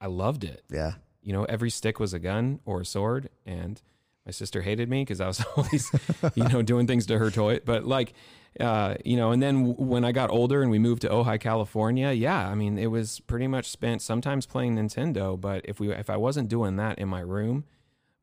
I 0.01 0.07
loved 0.09 0.45
it. 0.45 0.63
yeah, 0.71 0.95
You 1.23 1.33
know, 1.33 1.45
every 1.45 1.71
stick 1.71 1.99
was 1.99 2.13
a 2.13 2.19
gun 2.19 2.61
or 2.67 2.83
a 2.83 2.85
sword, 2.85 3.31
and 3.47 3.81
my 4.27 4.33
sister 4.33 4.61
hated 4.61 4.91
me 4.91 5.03
because 5.03 5.21
I 5.21 5.27
was 5.27 5.43
always, 5.57 5.91
you 6.35 6.45
know, 6.45 6.61
doing 6.61 6.87
things 6.87 7.07
to 7.07 7.19
her 7.19 7.31
toy. 7.31 7.61
But 7.65 7.85
like, 7.85 8.13
uh, 8.61 8.97
you 9.05 9.17
know, 9.17 9.31
and 9.31 9.43
then 9.43 9.69
w- 9.69 9.75
when 9.91 10.05
I 10.05 10.13
got 10.13 10.31
older 10.31 10.61
and 10.61 10.71
we 10.71 10.79
moved 10.79 11.03
to 11.03 11.09
Ojai, 11.09 11.41
California, 11.41 12.13
yeah, 12.13 12.47
I 12.49 12.55
mean, 12.55 12.77
it 12.77 12.89
was 12.89 13.21
pretty 13.21 13.47
much 13.47 13.71
spent 13.71 14.03
sometimes 14.03 14.45
playing 14.45 14.77
Nintendo. 14.77 15.41
But 15.41 15.63
if 15.65 15.81
we 15.81 15.91
if 15.93 16.11
I 16.11 16.17
wasn't 16.19 16.49
doing 16.51 16.77
that 16.77 16.99
in 16.99 17.09
my 17.09 17.21
room 17.21 17.65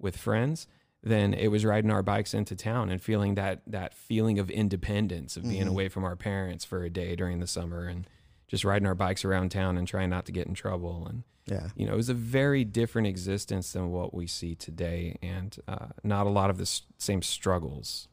with 0.03 0.17
friends, 0.17 0.67
then 1.01 1.33
it 1.33 1.47
was 1.47 1.65
riding 1.65 1.89
our 1.91 2.03
bikes 2.03 2.33
into 2.33 2.55
town 2.55 2.89
and 2.89 3.01
feeling 3.01 3.35
that 3.35 3.61
that 3.67 3.93
feeling 3.93 4.37
of 4.39 4.49
independence 4.51 5.35
of 5.35 5.43
being 5.43 5.65
Mhm. 5.65 5.69
away 5.69 5.87
from 5.89 6.03
our 6.03 6.15
parents 6.15 6.63
for 6.63 6.83
a 6.83 6.89
day 6.89 7.15
during 7.15 7.39
the 7.39 7.47
summer 7.47 7.85
and 7.87 8.07
just 8.47 8.63
riding 8.63 8.85
our 8.85 8.95
bikes 8.95 9.25
around 9.25 9.49
town 9.49 9.77
and 9.77 9.87
trying 9.87 10.09
not 10.09 10.25
to 10.27 10.31
get 10.31 10.47
in 10.47 10.53
trouble. 10.53 11.07
And 11.07 11.23
Yeah. 11.45 11.69
you 11.75 11.85
know, 11.85 11.93
it 11.93 11.97
was 11.97 12.09
a 12.09 12.13
very 12.13 12.63
different 12.63 13.07
existence 13.07 13.73
than 13.73 13.89
what 13.91 14.13
we 14.13 14.27
see 14.27 14.55
today, 14.55 15.17
and 15.21 15.57
uh, 15.67 15.87
not 16.03 16.27
a 16.27 16.29
lot 16.29 16.49
of 16.49 16.57
the 16.57 16.61
s- 16.63 16.83
same 16.97 17.21
struggles 17.21 18.07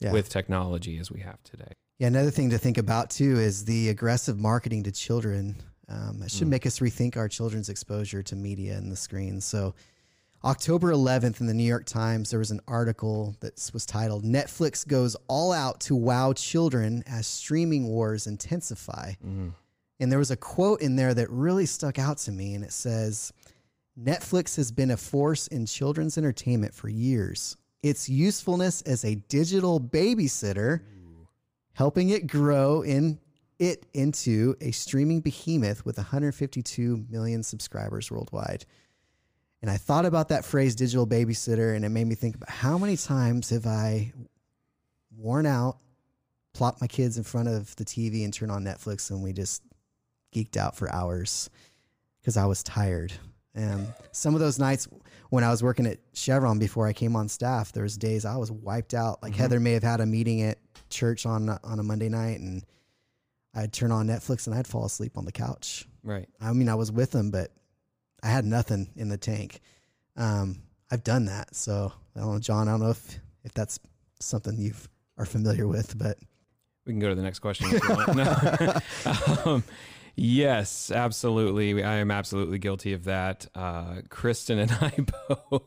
Yeah. 0.00 0.12
with 0.12 0.28
technology 0.28 0.98
as 0.98 1.10
we 1.10 1.20
have 1.20 1.42
today. 1.44 1.72
Yeah, 2.00 2.08
another 2.08 2.32
thing 2.32 2.50
to 2.50 2.58
think 2.58 2.78
about 2.78 3.10
too 3.10 3.38
is 3.38 3.66
the 3.66 3.88
aggressive 3.88 4.36
marketing 4.38 4.82
to 4.84 4.90
children. 4.92 5.62
Um, 5.88 6.22
it 6.22 6.30
should 6.32 6.48
Mm. 6.48 6.50
make 6.50 6.66
us 6.66 6.80
rethink 6.80 7.16
our 7.16 7.28
children's 7.28 7.68
exposure 7.68 8.22
to 8.24 8.34
media 8.34 8.76
and 8.78 8.90
the 8.90 8.96
screen. 8.96 9.40
So, 9.40 9.74
October 10.44 10.90
11th 10.92 11.40
in 11.40 11.46
the 11.46 11.54
New 11.54 11.62
York 11.62 11.84
Times, 11.86 12.30
there 12.30 12.38
was 12.38 12.50
an 12.50 12.60
article 12.66 13.36
that 13.40 13.70
was 13.72 13.86
titled 13.86 14.24
Netflix 14.24 14.86
Goes 14.86 15.16
All 15.28 15.52
Out 15.52 15.80
to 15.82 15.94
Wow 15.94 16.32
Children 16.32 17.04
as 17.06 17.26
Streaming 17.28 17.86
Wars 17.86 18.26
Intensify. 18.26 19.14
Mhm. 19.24 19.54
And 20.00 20.10
there 20.10 20.18
was 20.18 20.32
a 20.32 20.36
quote 20.36 20.80
in 20.80 20.96
there 20.96 21.14
that 21.14 21.30
really 21.30 21.66
stuck 21.66 21.96
out 21.96 22.18
to 22.18 22.32
me, 22.32 22.54
and 22.54 22.64
it 22.64 22.72
says 22.72 23.32
Netflix 23.96 24.56
has 24.56 24.72
been 24.72 24.90
a 24.90 24.96
force 24.96 25.46
in 25.46 25.66
children's 25.66 26.18
entertainment 26.18 26.74
for 26.74 26.88
years. 26.88 27.56
Its 27.82 28.08
usefulness 28.08 28.82
as 28.82 29.04
a 29.04 29.14
digital 29.14 29.78
babysitter, 29.80 30.80
helping 31.74 32.10
it 32.10 32.26
grow 32.26 32.82
in 32.82 33.20
it 33.58 33.86
into 33.94 34.56
a 34.60 34.72
streaming 34.72 35.20
behemoth 35.20 35.84
with 35.84 35.96
152 35.96 37.06
million 37.08 37.44
subscribers 37.44 38.10
worldwide. 38.10 38.64
And 39.62 39.70
I 39.70 39.76
thought 39.76 40.04
about 40.04 40.28
that 40.30 40.44
phrase 40.44 40.74
digital 40.74 41.06
babysitter, 41.06 41.74
and 41.74 41.84
it 41.84 41.88
made 41.88 42.06
me 42.06 42.16
think 42.16 42.34
about 42.34 42.50
how 42.50 42.76
many 42.78 42.96
times 42.96 43.50
have 43.50 43.64
I 43.66 44.12
worn 45.16 45.46
out, 45.46 45.78
plopped 46.52 46.80
my 46.80 46.88
kids 46.88 47.16
in 47.16 47.22
front 47.24 47.48
of 47.48 47.74
the 47.76 47.84
TV 47.84 48.24
and 48.24 48.34
turned 48.34 48.50
on 48.50 48.64
Netflix, 48.64 49.10
and 49.10 49.22
we 49.22 49.32
just 49.32 49.62
geeked 50.34 50.56
out 50.56 50.76
for 50.76 50.92
hours 50.92 51.48
because 52.20 52.36
I 52.36 52.46
was 52.46 52.62
tired. 52.64 53.12
And 53.54 53.92
some 54.10 54.34
of 54.34 54.40
those 54.40 54.58
nights 54.58 54.88
when 55.30 55.44
I 55.44 55.50
was 55.50 55.62
working 55.62 55.86
at 55.86 55.98
Chevron 56.12 56.58
before 56.58 56.86
I 56.86 56.92
came 56.92 57.14
on 57.14 57.28
staff, 57.28 57.72
there 57.72 57.82
was 57.82 57.96
days 57.96 58.24
I 58.24 58.36
was 58.36 58.50
wiped 58.50 58.94
out. 58.94 59.22
Like 59.22 59.34
Mhm. 59.34 59.36
Heather 59.36 59.60
may 59.60 59.72
have 59.72 59.82
had 59.82 60.00
a 60.00 60.06
meeting 60.06 60.42
at 60.42 60.58
church 60.90 61.24
on 61.24 61.48
on 61.48 61.78
a 61.78 61.82
Monday 61.82 62.08
night, 62.08 62.40
and 62.40 62.64
I'd 63.54 63.72
turn 63.72 63.92
on 63.92 64.06
Netflix 64.06 64.46
and 64.46 64.56
I'd 64.56 64.66
fall 64.66 64.84
asleep 64.86 65.16
on 65.18 65.24
the 65.26 65.32
couch. 65.32 65.86
Right. 66.02 66.28
I 66.40 66.52
mean, 66.52 66.68
I 66.68 66.74
was 66.74 66.90
with 66.90 67.10
them, 67.12 67.30
but 67.30 67.52
I 68.22 68.28
had 68.28 68.44
nothing 68.44 68.88
in 68.96 69.08
the 69.08 69.16
tank. 69.16 69.60
Um, 70.16 70.62
I've 70.90 71.04
done 71.04 71.24
that, 71.26 71.54
so 71.54 71.92
I 72.16 72.20
don't 72.20 72.32
know, 72.34 72.38
John. 72.38 72.68
I 72.68 72.72
don't 72.72 72.80
know 72.80 72.90
if 72.90 73.18
if 73.44 73.52
that's 73.54 73.80
something 74.20 74.56
you 74.56 74.74
are 75.18 75.24
familiar 75.26 75.66
with, 75.66 75.98
but 75.98 76.18
We 76.86 76.92
can 76.92 77.00
go 77.00 77.08
to 77.08 77.14
the 77.14 77.22
next 77.22 77.40
question 77.40 77.68
if 77.72 77.82
you 77.82 77.88
want. 77.88 78.82
Um, 79.46 79.64
yes, 80.14 80.90
absolutely. 80.90 81.82
I 81.82 81.96
am 81.96 82.10
absolutely 82.10 82.58
guilty 82.58 82.92
of 82.92 83.04
that. 83.04 83.46
Uh, 83.54 84.02
Kristen 84.08 84.58
and 84.58 84.70
I 84.80 84.92
both. 85.28 85.62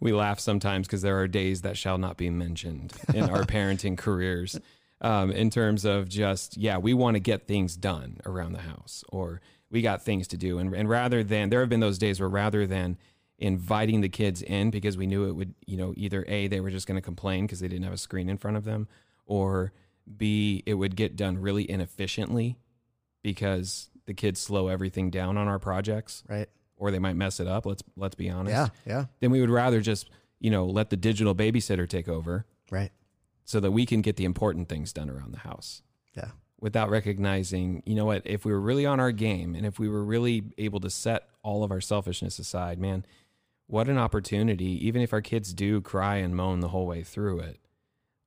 We 0.00 0.12
laugh 0.12 0.38
sometimes 0.40 0.86
because 0.86 1.02
there 1.02 1.18
are 1.20 1.28
days 1.28 1.62
that 1.62 1.76
shall 1.76 1.98
not 1.98 2.16
be 2.16 2.30
mentioned 2.30 2.92
in 3.14 3.24
our 3.24 3.42
parenting 3.42 3.98
careers. 3.98 4.58
Um, 5.00 5.30
in 5.30 5.50
terms 5.50 5.84
of 5.84 6.08
just, 6.08 6.56
yeah, 6.56 6.78
we 6.78 6.92
want 6.94 7.14
to 7.14 7.20
get 7.20 7.46
things 7.46 7.76
done 7.76 8.20
around 8.26 8.52
the 8.52 8.60
house, 8.62 9.04
or 9.10 9.40
we 9.70 9.82
got 9.82 10.02
things 10.02 10.26
to 10.28 10.36
do. 10.36 10.58
And, 10.58 10.74
and 10.74 10.88
rather 10.88 11.22
than, 11.22 11.50
there 11.50 11.60
have 11.60 11.68
been 11.68 11.80
those 11.80 11.98
days 11.98 12.20
where 12.20 12.28
rather 12.28 12.66
than 12.66 12.96
inviting 13.38 14.00
the 14.00 14.08
kids 14.08 14.42
in 14.42 14.70
because 14.70 14.96
we 14.96 15.06
knew 15.06 15.28
it 15.28 15.32
would, 15.32 15.54
you 15.66 15.76
know, 15.76 15.94
either 15.96 16.24
A, 16.26 16.48
they 16.48 16.60
were 16.60 16.70
just 16.70 16.86
going 16.86 16.96
to 16.96 17.02
complain 17.02 17.46
because 17.46 17.60
they 17.60 17.68
didn't 17.68 17.84
have 17.84 17.92
a 17.92 17.98
screen 17.98 18.28
in 18.28 18.36
front 18.38 18.56
of 18.56 18.64
them, 18.64 18.88
or 19.26 19.72
B, 20.16 20.62
it 20.66 20.74
would 20.74 20.96
get 20.96 21.16
done 21.16 21.38
really 21.38 21.70
inefficiently 21.70 22.58
because 23.22 23.90
the 24.06 24.14
kids 24.14 24.40
slow 24.40 24.68
everything 24.68 25.10
down 25.10 25.36
on 25.36 25.48
our 25.48 25.58
projects 25.58 26.24
right? 26.28 26.48
or 26.76 26.90
they 26.90 26.98
might 26.98 27.14
mess 27.16 27.40
it 27.40 27.46
up. 27.46 27.66
Let's 27.66 27.82
let's 27.96 28.14
be 28.14 28.30
honest. 28.30 28.52
Yeah, 28.52 28.68
yeah, 28.86 29.04
Then 29.20 29.30
we 29.30 29.40
would 29.40 29.50
rather 29.50 29.80
just, 29.80 30.08
you 30.40 30.50
know, 30.50 30.64
let 30.66 30.90
the 30.90 30.96
digital 30.96 31.34
babysitter 31.34 31.88
take 31.88 32.08
over 32.08 32.46
right. 32.70 32.90
so 33.44 33.60
that 33.60 33.70
we 33.70 33.84
can 33.84 34.00
get 34.00 34.16
the 34.16 34.24
important 34.24 34.68
things 34.68 34.92
done 34.92 35.10
around 35.10 35.32
the 35.32 35.40
house 35.40 35.82
Yeah, 36.16 36.30
without 36.60 36.90
recognizing, 36.90 37.82
you 37.86 37.94
know 37.94 38.04
what, 38.04 38.22
if 38.24 38.44
we 38.44 38.52
were 38.52 38.60
really 38.60 38.86
on 38.86 39.00
our 39.00 39.12
game 39.12 39.54
and 39.54 39.64
if 39.64 39.78
we 39.78 39.88
were 39.88 40.04
really 40.04 40.44
able 40.58 40.80
to 40.80 40.90
set 40.90 41.28
all 41.42 41.62
of 41.62 41.70
our 41.70 41.80
selfishness 41.80 42.38
aside, 42.38 42.78
man, 42.78 43.04
what 43.66 43.88
an 43.88 43.98
opportunity, 43.98 44.86
even 44.86 45.02
if 45.02 45.12
our 45.12 45.20
kids 45.20 45.52
do 45.52 45.80
cry 45.80 46.16
and 46.16 46.34
moan 46.34 46.60
the 46.60 46.68
whole 46.68 46.86
way 46.86 47.02
through 47.02 47.38
it, 47.40 47.58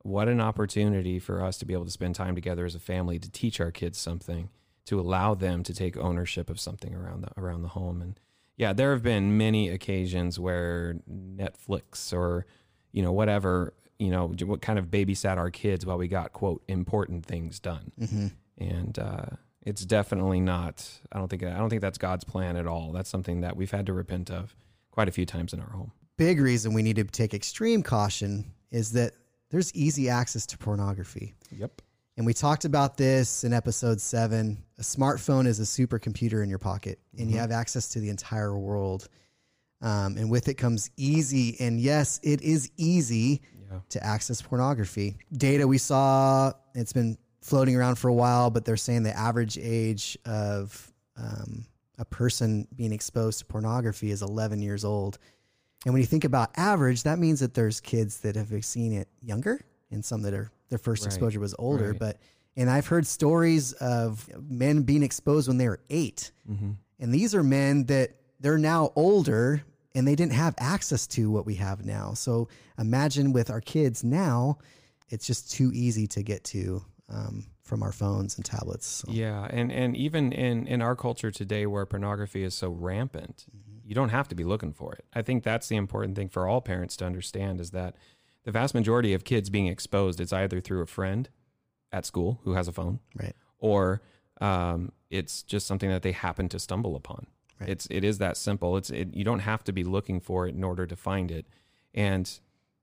what 0.04 0.28
an 0.28 0.40
opportunity 0.40 1.20
for 1.20 1.44
us 1.44 1.58
to 1.58 1.66
be 1.66 1.74
able 1.74 1.86
to 1.86 1.92
spend 1.92 2.16
time 2.16 2.36
together 2.36 2.66
as 2.66 2.76
a 2.76 2.80
family 2.80 3.20
to 3.20 3.30
teach 3.30 3.60
our 3.60 3.72
kids 3.72 3.98
something, 3.98 4.50
to 4.86 5.00
allow 5.00 5.34
them 5.36 5.64
to 5.64 5.74
take 5.74 5.98
ownership 5.98 6.50
of 6.50 6.60
something 6.60 6.96
around 6.96 7.22
the 7.22 7.30
around 7.38 7.62
the 7.62 7.70
home. 7.70 8.02
And 8.02 8.20
yeah, 8.56 8.74
there 8.74 8.92
have 8.92 9.04
been 9.04 9.38
many 9.38 9.70
occasions 9.70 10.40
where 10.40 10.96
Netflix 11.10 12.14
or, 12.14 12.46
you 12.92 13.04
know, 13.04 13.12
whatever, 13.12 13.74
you 14.02 14.10
know, 14.12 14.34
what 14.46 14.62
kind 14.62 14.80
of 14.80 14.86
babysat 14.88 15.38
our 15.38 15.52
kids 15.52 15.86
while 15.86 15.98
we 15.98 16.08
got 16.08 16.34
quote 16.34 16.64
important 16.68 17.26
things 17.26 17.60
done 17.60 17.92
hmm 17.98 18.28
and 18.58 19.00
uh, 19.00 19.26
it's 19.64 19.84
definitely 19.86 20.40
not. 20.40 20.88
I 21.12 21.18
don't 21.18 21.28
think 21.30 21.44
I 21.44 21.58
don't 21.58 21.70
think 21.70 21.82
that's 21.82 21.98
God's 21.98 22.24
plan 22.24 22.58
at 22.58 22.68
all. 22.68 22.92
That's 22.92 23.10
something 23.10 23.42
that 23.42 23.56
we've 23.56 23.72
had 23.72 23.86
to 23.88 23.94
repent 23.94 24.30
of 24.30 24.56
quite 24.92 25.08
a 25.08 25.12
few 25.12 25.26
times 25.26 25.54
in 25.54 25.60
our 25.60 25.70
home. 25.70 25.92
big 26.18 26.40
reason 26.40 26.74
we 26.74 26.84
need 26.84 26.98
to 26.98 27.04
take 27.06 27.34
extreme 27.34 27.82
caution 27.82 28.52
is 28.72 28.92
that 28.92 29.14
there's 29.50 29.74
easy 29.74 30.10
access 30.10 30.46
to 30.48 30.58
pornography. 30.58 31.34
Yep. 31.52 31.82
And 32.18 32.26
we 32.26 32.34
talked 32.34 32.66
about 32.66 32.98
this 32.98 33.44
in 33.44 33.52
episode 33.54 34.00
seven. 34.02 34.64
A 34.78 34.84
smartphone 34.84 35.48
is 35.48 35.60
a 35.60 35.64
supercomputer 35.64 36.44
in 36.44 36.50
your 36.50 36.60
pocket, 36.60 37.00
and 37.18 37.30
you 37.32 37.38
Mhm. 37.38 37.40
have 37.40 37.52
access 37.52 37.90
to 37.90 38.00
the 38.00 38.10
entire 38.10 38.56
world. 38.58 39.08
Um, 39.82 40.18
and 40.18 40.30
with 40.30 40.48
it 40.48 40.56
comes 40.56 40.92
easy, 40.98 41.56
and 41.60 41.80
yes, 41.80 42.20
it 42.22 42.42
is 42.42 42.70
easy 42.78 43.42
Yeah. 43.72 43.80
to 43.90 44.06
access 44.06 44.42
pornography. 44.42 45.18
Data 45.32 45.68
we 45.68 45.78
saw, 45.78 46.52
it's 46.76 46.94
been 46.94 47.18
floating 47.42 47.76
around 47.76 47.96
for 47.96 48.08
a 48.10 48.14
while, 48.14 48.50
but 48.50 48.66
they're 48.66 48.78
saying 48.78 49.04
the 49.04 49.18
average 49.18 49.58
age 49.58 50.18
of 50.26 50.92
um, 51.18 51.66
a 51.98 52.06
person 52.06 52.68
being 52.76 52.92
exposed 52.92 53.40
to 53.40 53.46
pornography 53.46 54.12
is 54.12 54.22
11 54.22 54.62
years 54.62 54.84
old. 54.86 55.18
And 55.86 55.94
when 55.94 56.02
you 56.02 56.06
think 56.08 56.24
about 56.26 56.52
average, 56.58 57.04
that 57.04 57.18
means 57.18 57.40
that 57.40 57.54
there's 57.54 57.80
kids 57.80 58.20
that 58.22 58.36
have 58.36 58.54
seen 58.66 58.94
it 58.94 59.08
younger 59.22 59.62
and 59.90 60.04
some 60.06 60.22
that 60.24 60.34
are 60.34 60.52
their 60.70 60.78
first 60.78 61.04
Right. 61.04 61.08
exposure 61.08 61.40
was 61.40 61.56
older. 61.58 61.92
Right. 61.92 62.00
But 62.00 62.18
and 62.58 62.70
I've 62.70 62.88
heard 62.88 63.08
stories 63.08 63.72
of 63.74 64.30
men 64.50 64.82
being 64.84 65.04
exposed 65.04 65.48
when 65.48 65.58
they 65.58 65.68
were 65.70 65.80
eight. 65.90 66.32
Mm-hmm. 66.50 66.72
And 67.00 67.14
these 67.14 67.34
are 67.34 67.44
men 67.44 67.86
that 67.86 68.12
they're 68.42 68.58
now 68.58 68.92
older 68.96 69.64
and 69.96 70.08
they 70.08 70.16
didn't 70.16 70.34
have 70.34 70.56
access 70.58 71.06
to 71.08 71.30
what 71.32 71.46
we 71.46 71.56
have 71.56 71.86
now. 71.86 72.14
So 72.14 72.48
imagine 72.80 73.34
with 73.34 73.50
our 73.50 73.62
kids 73.62 74.04
now, 74.04 74.58
it's 75.10 75.28
just 75.28 75.52
too 75.52 75.72
easy 75.74 76.08
to 76.08 76.24
get 76.24 76.44
to 76.46 76.84
um, 77.10 77.48
from 77.64 77.84
our 77.84 77.92
phones 77.92 78.38
and 78.38 78.46
tablets. 78.46 78.88
So, 78.88 79.12
Yeah, 79.12 79.46
and 79.50 79.72
and 79.72 79.96
even 79.98 80.32
in 80.32 80.68
in 80.68 80.82
our 80.82 80.96
culture 80.96 81.32
today, 81.32 81.66
where 81.66 81.86
pornography 81.86 82.44
is 82.44 82.54
so 82.54 82.70
rampant, 82.70 83.46
you 83.84 83.94
don't 83.94 84.10
have 84.10 84.28
to 84.30 84.36
be 84.36 84.44
looking 84.46 84.72
for 84.74 84.94
it. 84.94 85.06
I 85.14 85.22
think 85.22 85.44
that's 85.44 85.68
the 85.68 85.76
important 85.76 86.16
thing 86.16 86.30
for 86.30 86.48
all 86.48 86.62
parents 86.62 86.96
to 86.98 87.06
understand 87.06 87.60
is 87.60 87.72
that 87.72 87.96
the 88.44 88.52
vast 88.52 88.74
majority 88.74 89.14
of 89.14 89.24
kids 89.24 89.50
being 89.50 89.68
exposed 89.68 90.20
is 90.22 90.32
either 90.34 90.62
through 90.62 90.82
a 90.82 90.88
friend 90.88 91.30
at 91.92 92.06
school 92.06 92.40
who 92.44 92.54
has 92.54 92.68
a 92.68 92.72
phone, 92.72 93.00
Right. 93.16 93.36
or 93.60 94.02
um, 94.40 94.92
it's 95.10 95.44
just 95.44 95.68
something 95.68 95.90
that 95.90 96.02
they 96.02 96.14
happen 96.14 96.48
to 96.50 96.58
stumble 96.60 96.96
upon. 96.96 97.28
Right. 97.62 97.70
It's 97.70 97.88
it 97.90 98.04
is 98.04 98.18
that 98.18 98.38
simple. 98.38 98.76
It's 98.78 98.90
it, 98.90 99.14
you 99.14 99.24
don't 99.24 99.40
have 99.40 99.64
to 99.66 99.72
be 99.72 99.84
looking 99.84 100.20
for 100.20 100.48
it 100.48 100.56
in 100.56 100.64
order 100.64 100.86
to 100.86 100.96
find 100.96 101.32
it. 101.32 101.46
And 101.94 102.30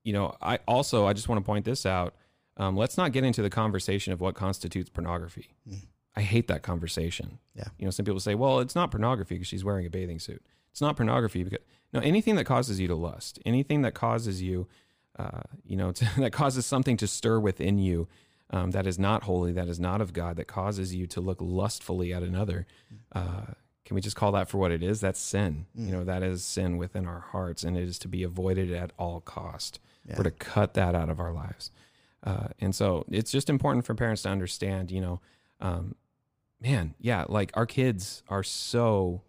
you 0.03 0.13
know, 0.13 0.35
I 0.41 0.59
also 0.67 1.05
I 1.05 1.13
just 1.13 1.29
want 1.29 1.39
to 1.39 1.45
point 1.45 1.65
this 1.65 1.85
out. 1.85 2.15
Um, 2.57 2.75
let's 2.75 2.97
not 2.97 3.11
get 3.11 3.23
into 3.23 3.41
the 3.41 3.49
conversation 3.49 4.13
of 4.13 4.21
what 4.21 4.35
constitutes 4.35 4.89
pornography. 4.89 5.55
Mm. 5.69 5.81
I 6.15 6.21
hate 6.21 6.47
that 6.47 6.63
conversation. 6.63 7.39
Yeah. 7.55 7.65
You 7.77 7.85
know, 7.85 7.91
some 7.91 8.05
people 8.05 8.19
say, 8.19 8.35
"Well, 8.35 8.59
it's 8.59 8.75
not 8.75 8.91
pornography 8.91 9.35
because 9.35 9.47
she's 9.47 9.63
wearing 9.63 9.85
a 9.85 9.89
bathing 9.89 10.19
suit." 10.19 10.43
It's 10.71 10.81
not 10.81 10.95
pornography 10.95 11.43
because 11.43 11.59
no 11.93 11.99
anything 11.99 12.35
that 12.35 12.45
causes 12.45 12.79
you 12.79 12.87
to 12.87 12.95
lust, 12.95 13.39
anything 13.45 13.81
that 13.81 13.93
causes 13.93 14.41
you, 14.41 14.67
uh, 15.17 15.41
you 15.65 15.75
know, 15.75 15.91
to, 15.93 16.05
that 16.17 16.31
causes 16.31 16.65
something 16.65 16.97
to 16.97 17.07
stir 17.07 17.39
within 17.39 17.77
you 17.77 18.07
um, 18.51 18.71
that 18.71 18.87
is 18.87 18.97
not 18.97 19.23
holy, 19.23 19.51
that 19.53 19.67
is 19.67 19.79
not 19.79 20.01
of 20.01 20.13
God, 20.13 20.35
that 20.37 20.47
causes 20.47 20.95
you 20.95 21.07
to 21.07 21.21
look 21.21 21.37
lustfully 21.39 22.13
at 22.13 22.23
another. 22.23 22.65
Uh, 23.11 23.53
can 23.89 23.95
we 23.95 24.01
just 24.01 24.15
call 24.15 24.33
that 24.33 24.47
for 24.47 24.59
what 24.59 24.69
it 24.69 24.83
is? 24.83 25.01
That's 25.01 25.19
sin. 25.19 25.65
Mm. 25.75 25.87
You 25.87 25.91
know, 25.93 26.03
that 26.03 26.21
is 26.21 26.43
sin 26.43 26.77
within 26.77 27.07
our 27.07 27.21
hearts, 27.21 27.63
and 27.63 27.75
it 27.75 27.81
is 27.81 27.97
to 27.99 28.07
be 28.07 28.21
avoided 28.21 28.71
at 28.71 28.91
all 28.99 29.19
cost. 29.19 29.79
Yeah. 30.07 30.13
We're 30.15 30.25
to 30.25 30.31
cut 30.31 30.75
that 30.75 30.93
out 30.93 31.09
of 31.09 31.19
our 31.19 31.33
lives. 31.33 31.71
Uh, 32.23 32.49
and 32.59 32.75
so 32.75 33.03
it's 33.09 33.31
just 33.31 33.49
important 33.49 33.87
for 33.87 33.95
parents 33.95 34.21
to 34.21 34.29
understand, 34.29 34.91
you 34.91 35.01
know, 35.01 35.21
um, 35.59 35.95
man, 36.61 36.93
yeah, 36.99 37.25
like 37.27 37.49
our 37.55 37.65
kids 37.65 38.21
are 38.29 38.43
so, 38.43 39.23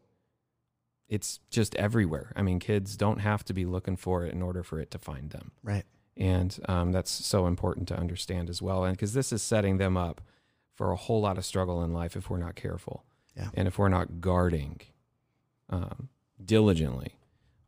it's 1.09 1.41
just 1.49 1.75
everywhere. 1.77 2.31
I 2.37 2.43
mean, 2.43 2.59
kids 2.59 2.99
don't 2.99 3.21
have 3.21 3.47
to 3.47 3.55
be 3.55 3.65
looking 3.65 3.97
for 3.97 4.27
it 4.27 4.35
in 4.35 4.43
order 4.43 4.63
for 4.63 4.79
it 4.79 4.91
to 4.91 4.99
find 4.99 5.31
them. 5.31 5.53
Right. 5.63 5.85
And 6.19 6.55
um, 6.69 6.93
that's 6.93 7.11
so 7.11 7.47
important 7.47 7.89
to 7.89 7.97
understand 7.97 8.51
as 8.51 8.61
well. 8.61 8.85
And 8.85 8.95
because 8.95 9.15
this 9.15 9.33
is 9.33 9.41
setting 9.41 9.79
them 9.79 9.97
up 9.97 10.21
for 10.75 10.93
a 10.93 10.97
whole 10.97 11.23
lot 11.23 11.39
of 11.39 11.47
struggle 11.47 11.83
in 11.83 11.95
life 11.95 12.15
if 12.15 12.29
we're 12.29 12.37
not 12.37 12.57
careful. 12.57 13.05
Yeah. 13.41 13.49
And 13.55 13.67
if 13.67 13.79
we're 13.79 13.89
not 13.89 14.21
guarding 14.21 14.81
um, 15.71 16.09
diligently 16.45 17.15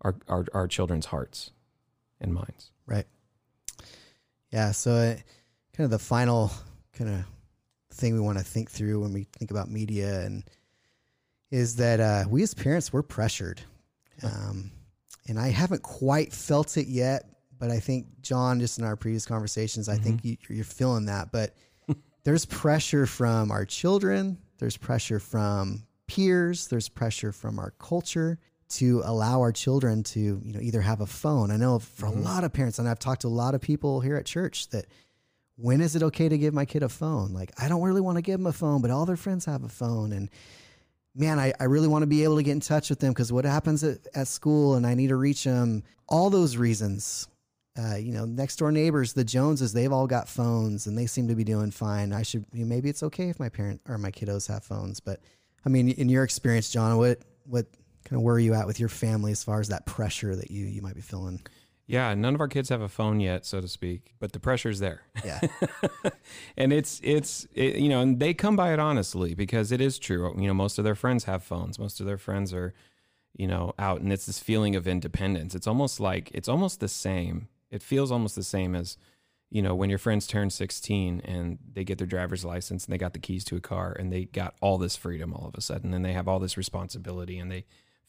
our, 0.03 0.15
our, 0.29 0.47
our 0.53 0.69
children's 0.69 1.07
hearts 1.07 1.51
and 2.21 2.35
minds. 2.35 2.71
Right. 2.87 3.07
Yeah. 4.51 4.73
So, 4.73 4.93
uh, 4.93 5.15
kind 5.77 5.85
of 5.85 5.91
the 5.91 5.99
final 5.99 6.51
kind 6.93 7.11
of 7.11 7.25
thing 7.95 8.15
we 8.15 8.21
want 8.21 8.39
to 8.39 8.45
think 8.45 8.71
through 8.71 9.01
when 9.01 9.13
we 9.13 9.25
think 9.39 9.51
about 9.51 9.71
media 9.71 10.21
and 10.21 10.45
is 11.51 11.77
that 11.77 12.01
uh, 12.01 12.25
we 12.29 12.43
as 12.43 12.55
parents 12.55 12.93
we're 12.93 13.03
pressured, 13.03 13.61
um, 14.23 14.71
and 15.29 15.39
I 15.39 15.49
haven't 15.49 15.83
quite 15.83 16.33
felt 16.33 16.77
it 16.77 16.87
yet, 16.87 17.27
but 17.59 17.71
I 17.71 17.79
think 17.79 18.07
John, 18.23 18.59
just 18.59 18.79
in 18.79 18.85
our 18.85 18.97
previous 18.97 19.27
conversations, 19.27 19.89
I 19.89 19.97
think 19.97 20.25
you, 20.25 20.37
you're 20.49 20.65
feeling 20.65 21.07
that. 21.07 21.31
But 21.31 21.55
there's 22.25 22.47
pressure 22.47 23.07
from 23.07 23.51
our 23.51 23.67
children. 23.67 24.39
There's 24.59 24.77
pressure 24.77 25.19
from 25.19 25.85
peers. 26.07 26.69
There's 26.69 26.89
pressure 26.89 27.33
from 27.33 27.59
our 27.59 27.73
culture 27.79 28.39
to 28.71 29.03
allow 29.05 29.41
our 29.41 29.53
children 29.53 30.03
to 30.03 30.21
you 30.21 30.41
know 30.45 30.61
either 30.61 30.81
have 30.81 31.01
a 31.01 31.07
phone. 31.07 31.51
I 31.51 31.57
know 31.57 31.79
for 31.79 32.07
a 32.07 32.11
mm-hmm. 32.11 32.23
lot 32.23 32.45
of 32.45 32.53
parents, 32.53 32.79
and 32.79 32.89
I've 32.89 32.99
talked 32.99 33.23
to 33.23 33.29
a 33.29 33.29
lot 33.29 33.55
of 33.55 33.61
people 33.61 34.01
here 34.01 34.17
at 34.17 34.27
church 34.27 34.69
that 34.71 34.87
when 35.57 35.81
is 35.81 35.95
it 35.95 36.03
okay 36.03 36.29
to 36.29 36.39
give 36.39 36.55
my 36.55 36.65
kid 36.65 36.83
a 36.83 36.89
phone? 36.89 37.33
Like 37.33 37.53
I 37.59 37.69
don't 37.69 37.83
really 37.83 38.01
want 38.01 38.17
to 38.17 38.23
give 38.23 38.39
them 38.39 38.47
a 38.47 38.53
phone, 38.53 38.81
but 38.81 38.91
all 38.91 39.05
their 39.05 39.17
friends 39.17 39.45
have 39.45 39.65
a 39.65 39.69
phone, 39.69 40.13
and 40.13 40.31
man, 41.15 41.39
I, 41.39 41.53
I 41.61 41.65
really 41.65 41.89
want 41.89 42.03
to 42.03 42.07
be 42.07 42.25
able 42.25 42.37
to 42.37 42.43
get 42.43 42.53
in 42.53 42.61
touch 42.61 42.91
with 42.91 43.01
them 43.01 43.13
because 43.13 43.33
what 43.33 43.45
happens 43.45 43.85
at, 43.85 43.99
at 44.15 44.29
school 44.29 44.75
and 44.75 44.87
I 44.87 44.95
need 44.95 45.09
to 45.09 45.17
reach 45.17 45.45
them. 45.45 45.83
All 46.09 46.31
those 46.31 46.57
reasons. 46.57 47.29
Uh, 47.77 47.97
you 47.97 48.13
know, 48.13 48.27
next 48.27 48.57
door 48.57 48.71
neighbors, 48.71 49.15
the 49.15 49.25
Joneses, 49.25 49.73
they've 49.73 49.93
all 49.93 50.07
got 50.07 50.29
phones 50.29 50.87
and 50.87 50.97
they 50.97 51.07
seem 51.07 51.29
to 51.29 51.35
be 51.35 51.45
doing 51.45 51.71
fine. 51.71 52.13
I 52.13 52.23
should 52.23 52.45
you 52.53 52.61
know, 52.61 52.67
maybe 52.67 52.91
it's 52.91 53.03
okay 53.03 53.31
if 53.31 53.41
my 53.41 53.49
parent 53.49 53.81
or 53.89 53.97
my 53.97 54.11
kiddos 54.11 54.49
have 54.49 54.63
phones, 54.63 55.01
but 55.01 55.21
I 55.65 55.69
mean, 55.69 55.91
in 55.91 56.09
your 56.09 56.25
experience, 56.25 56.71
John, 56.71 56.97
what 56.99 57.21
what 57.45 57.67
kind 58.05 58.19
of 58.19 58.23
where 58.23 58.35
are 58.35 58.41
you 58.41 58.55
at 58.55 58.67
with 58.67 58.81
your 58.81 58.89
family 58.89 59.33
as 59.33 59.43
far 59.43 59.61
as 59.61 59.69
that 59.69 59.87
pressure 59.87 60.37
that 60.37 60.51
you 60.51 60.67
you 60.67 60.83
might 60.83 60.95
be 60.95 61.01
feeling? 61.01 61.41
Yeah, 61.87 62.15
none 62.15 62.35
of 62.35 62.41
our 62.41 62.49
kids 62.49 62.69
have 62.69 62.81
a 62.81 62.89
phone 62.89 63.21
yet, 63.21 63.45
so 63.45 63.61
to 63.61 63.69
speak, 63.69 64.15
but 64.19 64.33
the 64.33 64.41
pressure's 64.41 64.79
there. 64.79 65.03
Yeah, 65.25 65.41
and 66.57 66.73
it's 66.73 67.01
it's 67.03 67.47
it, 67.55 67.77
you 67.77 67.89
know, 67.89 68.01
and 68.01 68.21
they 68.21 68.35
come 68.35 68.57
by 68.57 68.73
it 68.73 68.79
honestly 68.79 69.35
because 69.35 69.73
it 69.73 69.81
is 69.81 69.99
true. 69.99 70.35
You 70.39 70.47
know, 70.47 70.55
most 70.55 70.79
of 70.79 70.85
their 70.85 70.95
friends 70.95 71.25
have 71.25 71.43
phones. 71.43 71.79
Most 71.79 72.01
of 72.01 72.07
their 72.07 72.19
friends 72.19 72.55
are, 72.55 72.73
you 73.37 73.47
know, 73.47 73.75
out, 73.79 74.01
and 74.01 74.13
it's 74.13 74.27
this 74.27 74.39
feeling 74.39 74.77
of 74.77 74.87
independence. 74.87 75.55
It's 75.55 75.67
almost 75.67 76.01
like 76.01 76.31
it's 76.33 76.49
almost 76.49 76.81
the 76.81 76.89
same. 76.89 77.49
It 77.73 77.83
feels 77.83 78.13
almost 78.13 78.37
the 78.37 78.43
same 78.45 78.77
as, 78.77 78.97
you 79.51 79.63
know, 79.63 79.75
when 79.75 79.91
your 79.91 79.99
friends 79.99 80.27
turn 80.27 80.51
16 80.51 81.23
and 81.25 81.59
they 81.73 81.83
get 81.83 81.99
their 81.99 82.07
driver's 82.07 82.45
license 82.45 82.85
and 82.85 82.93
they 82.93 82.99
got 82.99 83.15
the 83.15 83.19
keys 83.19 83.45
to 83.47 83.57
a 83.57 83.61
car 83.61 83.97
and 83.99 84.13
they 84.13 84.27
got 84.27 84.55
all 84.61 84.79
this 84.79 84.97
freedom 84.97 85.33
all 85.33 85.49
of 85.49 85.55
a 85.57 85.61
sudden 85.61 85.93
and 85.93 86.05
they 86.05 86.13
have 86.13 86.29
all 86.29 86.39
this 86.39 86.57
responsibility 86.57 87.39
and 87.39 87.51
they 87.51 87.65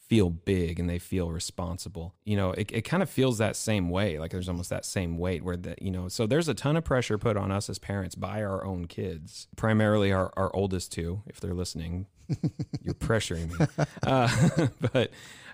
feel 0.08 0.28
big 0.28 0.78
and 0.78 0.88
they 0.88 0.98
feel 0.98 1.30
responsible. 1.30 2.14
You 2.24 2.36
know, 2.36 2.52
it, 2.52 2.70
it 2.72 2.82
kind 2.82 3.02
of 3.02 3.08
feels 3.08 3.38
that 3.38 3.56
same 3.56 3.88
way. 3.88 4.18
Like 4.18 4.30
there's 4.30 4.48
almost 4.48 4.70
that 4.70 4.84
same 4.84 5.16
weight 5.18 5.42
where 5.42 5.56
that, 5.56 5.80
you 5.80 5.90
know, 5.90 6.08
so 6.08 6.26
there's 6.26 6.48
a 6.48 6.54
ton 6.54 6.76
of 6.76 6.84
pressure 6.84 7.16
put 7.16 7.36
on 7.36 7.50
us 7.50 7.70
as 7.70 7.78
parents 7.78 8.14
by 8.14 8.42
our 8.42 8.64
own 8.64 8.86
kids, 8.86 9.48
primarily 9.56 10.12
our, 10.12 10.32
our 10.36 10.54
oldest 10.54 10.92
two, 10.92 11.22
if 11.26 11.40
they're 11.40 11.54
listening, 11.54 12.06
you're 12.82 12.94
pressuring 12.94 13.58
me. 13.58 13.86
Uh, 14.02 14.68
but 14.92 15.10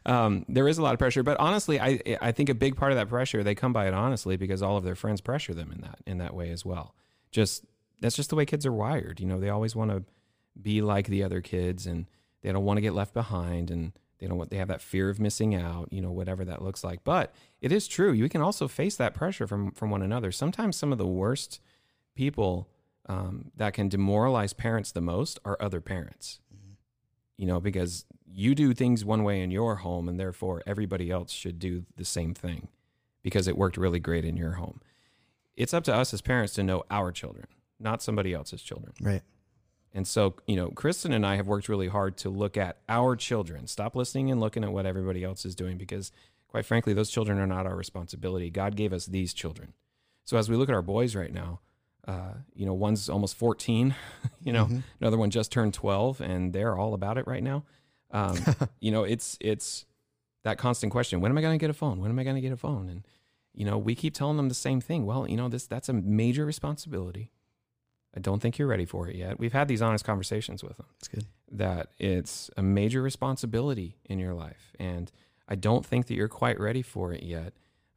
um, 0.06 0.44
there 0.48 0.66
is 0.68 0.78
a 0.78 0.82
lot 0.82 0.94
of 0.94 0.98
pressure, 0.98 1.22
but 1.22 1.38
honestly, 1.38 1.80
I, 1.80 2.00
I 2.20 2.32
think 2.32 2.48
a 2.48 2.54
big 2.54 2.76
part 2.76 2.92
of 2.92 2.96
that 2.96 3.08
pressure, 3.08 3.42
they 3.42 3.54
come 3.54 3.72
by 3.72 3.86
it 3.86 3.94
honestly 3.94 4.36
because 4.36 4.62
all 4.62 4.76
of 4.76 4.84
their 4.84 4.94
friends 4.94 5.20
pressure 5.20 5.54
them 5.54 5.70
in 5.72 5.80
that, 5.82 5.98
in 6.06 6.18
that 6.18 6.34
way 6.34 6.50
as 6.50 6.64
well. 6.64 6.94
Just, 7.30 7.64
that's 8.00 8.16
just 8.16 8.30
the 8.30 8.36
way 8.36 8.46
kids 8.46 8.64
are 8.64 8.72
wired. 8.72 9.20
You 9.20 9.26
know, 9.26 9.38
they 9.38 9.50
always 9.50 9.76
want 9.76 9.90
to 9.90 10.04
be 10.60 10.82
like 10.82 11.06
the 11.06 11.22
other 11.22 11.40
kids 11.40 11.86
and 11.86 12.06
they 12.42 12.52
don't 12.52 12.64
want 12.64 12.78
to 12.78 12.82
get 12.82 12.94
left 12.94 13.14
behind 13.14 13.70
and 13.70 13.92
they 14.18 14.26
don't 14.26 14.36
want 14.36 14.50
they 14.50 14.56
have 14.56 14.68
that 14.68 14.82
fear 14.82 15.08
of 15.08 15.18
missing 15.18 15.54
out 15.54 15.88
you 15.90 16.00
know 16.00 16.10
whatever 16.10 16.44
that 16.44 16.62
looks 16.62 16.84
like 16.84 17.02
but 17.04 17.34
it 17.60 17.72
is 17.72 17.88
true 17.88 18.12
you 18.12 18.28
can 18.28 18.40
also 18.40 18.68
face 18.68 18.96
that 18.96 19.14
pressure 19.14 19.46
from 19.46 19.70
from 19.72 19.90
one 19.90 20.02
another 20.02 20.30
sometimes 20.30 20.76
some 20.76 20.92
of 20.92 20.98
the 20.98 21.06
worst 21.06 21.60
people 22.14 22.68
um, 23.06 23.50
that 23.56 23.72
can 23.72 23.88
demoralize 23.88 24.52
parents 24.52 24.92
the 24.92 25.00
most 25.00 25.38
are 25.44 25.56
other 25.60 25.80
parents 25.80 26.40
you 27.36 27.46
know 27.46 27.60
because 27.60 28.04
you 28.32 28.54
do 28.54 28.72
things 28.72 29.04
one 29.04 29.24
way 29.24 29.42
in 29.42 29.50
your 29.50 29.76
home 29.76 30.08
and 30.08 30.18
therefore 30.18 30.62
everybody 30.66 31.10
else 31.10 31.32
should 31.32 31.58
do 31.58 31.84
the 31.96 32.04
same 32.04 32.34
thing 32.34 32.68
because 33.22 33.48
it 33.48 33.56
worked 33.56 33.76
really 33.76 34.00
great 34.00 34.24
in 34.24 34.36
your 34.36 34.52
home 34.52 34.80
it's 35.56 35.74
up 35.74 35.84
to 35.84 35.94
us 35.94 36.14
as 36.14 36.20
parents 36.20 36.54
to 36.54 36.62
know 36.62 36.82
our 36.90 37.10
children 37.12 37.46
not 37.78 38.02
somebody 38.02 38.32
else's 38.32 38.62
children 38.62 38.92
right. 39.00 39.22
and 39.92 40.06
so, 40.06 40.36
you 40.46 40.56
know, 40.56 40.68
Kristen 40.70 41.12
and 41.12 41.26
I 41.26 41.36
have 41.36 41.48
worked 41.48 41.68
really 41.68 41.88
hard 41.88 42.16
to 42.18 42.30
look 42.30 42.56
at 42.56 42.78
our 42.88 43.16
children. 43.16 43.66
Stop 43.66 43.96
listening 43.96 44.30
and 44.30 44.40
looking 44.40 44.62
at 44.62 44.72
what 44.72 44.86
everybody 44.86 45.24
else 45.24 45.44
is 45.44 45.56
doing 45.56 45.78
because, 45.78 46.12
quite 46.46 46.64
frankly, 46.64 46.92
those 46.92 47.10
children 47.10 47.38
are 47.38 47.46
not 47.46 47.66
our 47.66 47.74
responsibility. 47.74 48.50
God 48.50 48.76
gave 48.76 48.92
us 48.92 49.06
these 49.06 49.34
children. 49.34 49.72
So, 50.24 50.36
as 50.36 50.48
we 50.48 50.54
look 50.54 50.68
at 50.68 50.74
our 50.76 50.82
boys 50.82 51.16
right 51.16 51.32
now, 51.32 51.60
uh, 52.06 52.34
you 52.54 52.66
know, 52.66 52.72
one's 52.74 53.08
almost 53.08 53.36
14, 53.36 53.94
you 54.44 54.52
know, 54.52 54.68
another 55.00 55.16
one 55.16 55.30
just 55.30 55.50
turned 55.50 55.74
12, 55.74 56.20
and 56.20 56.52
they're 56.52 56.76
all 56.76 56.94
about 56.94 57.18
it 57.18 57.26
right 57.26 57.42
now. 57.42 57.64
Um, 58.12 58.38
you 58.80 58.90
know, 58.90 59.04
it's 59.04 59.36
it's 59.40 59.84
that 60.44 60.58
constant 60.58 60.92
question: 60.92 61.20
When 61.20 61.30
am 61.30 61.38
I 61.38 61.40
going 61.40 61.58
to 61.58 61.62
get 61.62 61.70
a 61.70 61.74
phone? 61.74 62.00
When 62.00 62.10
am 62.10 62.18
I 62.18 62.24
going 62.24 62.36
to 62.36 62.42
get 62.42 62.52
a 62.52 62.56
phone? 62.56 62.88
And 62.88 63.06
you 63.54 63.64
know, 63.64 63.78
we 63.78 63.94
keep 63.94 64.14
telling 64.14 64.36
them 64.36 64.48
the 64.48 64.54
same 64.54 64.80
thing. 64.80 65.06
Well, 65.06 65.28
you 65.28 65.36
know, 65.36 65.48
this 65.48 65.66
that's 65.66 65.88
a 65.88 65.92
major 65.92 66.44
responsibility. 66.44 67.30
I 68.16 68.20
don't 68.20 68.40
think 68.40 68.58
you're 68.58 68.68
ready 68.68 68.84
for 68.86 69.08
it 69.08 69.14
yet. 69.14 69.38
We've 69.38 69.52
had 69.52 69.68
these 69.68 69.82
honest 69.82 70.04
conversations 70.04 70.64
with 70.64 70.76
them 70.78 70.86
That's 70.98 71.08
good. 71.08 71.26
that 71.52 71.90
it's 71.98 72.50
a 72.56 72.62
major 72.62 73.02
responsibility 73.02 73.98
in 74.04 74.18
your 74.18 74.34
life. 74.34 74.72
And 74.80 75.12
I 75.48 75.54
don't 75.54 75.86
think 75.86 76.06
that 76.06 76.14
you're 76.14 76.28
quite 76.28 76.58
ready 76.58 76.82
for 76.82 77.12
it 77.12 77.22
yet. 77.22 77.52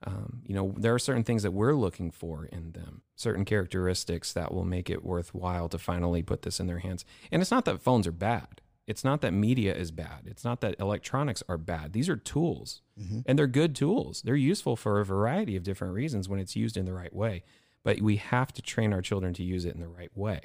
Um, 0.06 0.42
you 0.46 0.54
know, 0.54 0.74
there 0.78 0.94
are 0.94 1.00
certain 1.00 1.24
things 1.24 1.44
that 1.44 1.52
we're 1.52 1.74
looking 1.74 2.12
for 2.12 2.46
in 2.46 2.74
them, 2.74 3.02
certain 3.16 3.46
characteristics 3.46 4.34
that 4.34 4.54
will 4.54 4.66
make 4.66 4.90
it 4.90 5.04
worthwhile 5.04 5.70
to 5.70 5.78
finally 5.80 6.22
put 6.22 6.42
this 6.42 6.60
in 6.60 6.68
their 6.68 6.80
hands. 6.80 7.06
And 7.32 7.42
it's 7.42 7.52
not 7.52 7.66
that 7.66 7.82
phones 7.82 8.06
are 8.06 8.12
bad. 8.12 8.62
It's 8.86 9.04
not 9.04 9.22
that 9.22 9.34
media 9.34 9.74
is 9.74 9.92
bad. 9.92 10.24
It's 10.26 10.44
not 10.44 10.60
that 10.62 10.76
electronics 10.80 11.42
are 11.48 11.58
bad. 11.58 11.94
These 11.94 12.10
are 12.10 12.18
tools 12.18 12.82
and 13.26 13.40
they're 13.40 13.48
good 13.48 13.76
tools. 13.76 14.22
They're 14.24 14.36
useful 14.36 14.76
for 14.76 15.00
a 15.00 15.06
variety 15.06 15.56
of 15.56 15.64
different 15.64 15.94
reasons 15.94 16.28
when 16.28 16.40
it's 16.40 16.56
used 16.56 16.76
in 16.76 16.86
the 16.86 16.94
right 16.94 17.14
way. 17.14 17.44
But 17.84 18.02
we 18.02 18.18
have 18.18 18.52
to 18.54 18.62
train 18.62 18.94
our 18.94 19.02
children 19.02 19.34
to 19.36 19.44
use 19.44 19.66
it 19.66 19.74
in 19.76 19.82
the 19.82 19.88
right 19.88 20.16
way. 20.16 20.42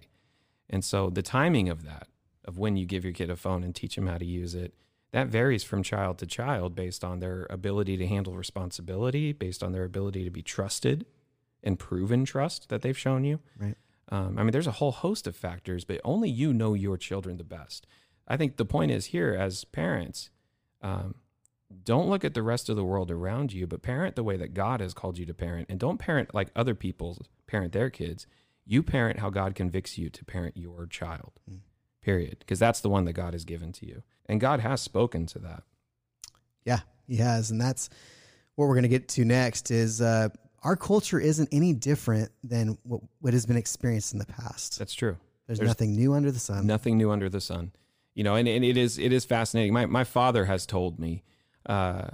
And 0.71 0.85
so 0.85 1.11
the 1.11 1.23
timing 1.23 1.69
of 1.69 1.85
that, 1.85 2.09
of 2.45 2.59
when 2.59 2.77
you 2.77 2.87
give 2.87 3.05
your 3.05 3.13
kid 3.13 3.31
a 3.31 3.37
phone 3.37 3.65
and 3.65 3.75
teach 3.75 3.97
them 3.97 4.07
how 4.07 4.19
to 4.19 4.25
use 4.25 4.55
it, 4.55 4.75
that 5.13 5.29
varies 5.29 5.65
from 5.65 5.83
child 5.83 6.19
to 6.19 6.27
child 6.27 6.75
based 6.75 7.03
on 7.03 7.21
their 7.21 7.47
ability 7.51 7.97
to 7.97 8.07
handle 8.07 8.35
responsibility, 8.35 9.33
based 9.33 9.63
on 9.63 9.73
their 9.73 9.85
ability 9.85 10.25
to 10.25 10.31
be 10.31 10.43
trusted 10.43 11.07
and 11.63 11.79
proven 11.79 12.25
trust 12.25 12.69
that 12.69 12.83
they've 12.83 12.99
shown 12.99 13.25
you. 13.25 13.41
Right. 13.59 13.77
Um, 14.11 14.39
I 14.39 14.43
mean, 14.43 14.53
there's 14.53 14.67
a 14.67 14.73
whole 14.73 14.93
host 14.93 15.27
of 15.27 15.37
factors, 15.37 15.85
but 15.85 16.01
only 16.05 16.31
you 16.31 16.53
know 16.53 16.75
your 16.75 16.97
children 16.97 17.37
the 17.37 17.45
best. 17.45 17.87
I 18.29 18.37
think 18.37 18.57
the 18.57 18.65
point 18.65 18.91
is 18.91 19.07
here 19.07 19.35
as 19.35 19.65
parents, 19.65 20.31
um, 20.83 21.17
don't 21.85 22.09
look 22.09 22.25
at 22.25 22.35
the 22.35 22.43
rest 22.43 22.69
of 22.69 22.77
the 22.77 22.85
world 22.85 23.11
around 23.11 23.53
you, 23.53 23.67
but 23.67 23.83
parent 23.83 24.17
the 24.17 24.23
way 24.23 24.37
that 24.37 24.55
God 24.55 24.81
has 24.81 24.95
called 24.95 25.19
you 25.19 25.27
to 25.27 25.35
parent. 25.35 25.67
And 25.69 25.81
don't 25.81 25.99
parent 25.99 26.35
like 26.35 26.51
other 26.55 26.75
people 26.75 27.27
parent 27.47 27.73
their 27.73 27.91
kids. 27.91 28.27
You 28.65 28.83
parent 28.83 29.19
how 29.19 29.31
God 29.31 29.55
convicts 29.55 29.97
you 29.99 30.11
to 30.11 30.25
parent 30.25 30.57
your 30.57 30.87
child, 30.87 31.33
period. 32.03 32.37
Because 32.41 32.59
that's 32.59 32.81
the 32.81 32.89
one 32.91 33.07
that 33.07 33.15
God 33.15 33.33
has 33.33 33.45
given 33.45 33.73
to 33.73 33.87
you. 33.87 34.03
And 34.27 34.41
God 34.41 34.61
has 34.61 34.81
spoken 34.81 35.27
to 35.27 35.39
that. 35.41 35.63
Yeah, 36.65 36.81
he 37.07 37.17
has, 37.17 37.51
and 37.51 37.61
that's 37.61 37.89
what 38.55 38.67
we're 38.67 38.75
going 38.75 38.83
to 38.83 38.89
get 38.91 39.09
to 39.09 39.25
next. 39.25 39.71
Is 39.71 40.03
uh, 40.03 40.29
our 40.63 40.77
culture 40.77 41.19
isn't 41.19 41.49
any 41.51 41.73
different 41.73 42.31
than 42.45 42.77
what, 42.83 43.01
what 43.21 43.33
has 43.33 43.47
been 43.47 43.57
experienced 43.57 44.13
in 44.13 44.19
the 44.19 44.27
past. 44.27 44.79
That's 44.79 44.95
true. 44.95 45.17
There's, 45.47 45.59
there's 45.59 45.69
nothing 45.69 45.97
new 45.97 46.13
under 46.13 46.31
the 46.31 46.39
sun. 46.39 46.67
Nothing 46.67 46.99
new 46.99 47.11
under 47.11 47.31
the 47.31 47.41
sun. 47.41 47.73
You 48.15 48.25
know, 48.25 48.35
and, 48.35 48.49
and 48.49 48.65
it 48.65 48.77
is 48.77 48.99
it 48.99 49.13
is 49.13 49.25
fascinating. 49.25 49.73
My 49.73 49.87
my 49.87 50.05
father 50.05 50.47
has 50.47 50.67
told 50.67 50.99
me, 50.99 51.23
uh, 51.67 52.09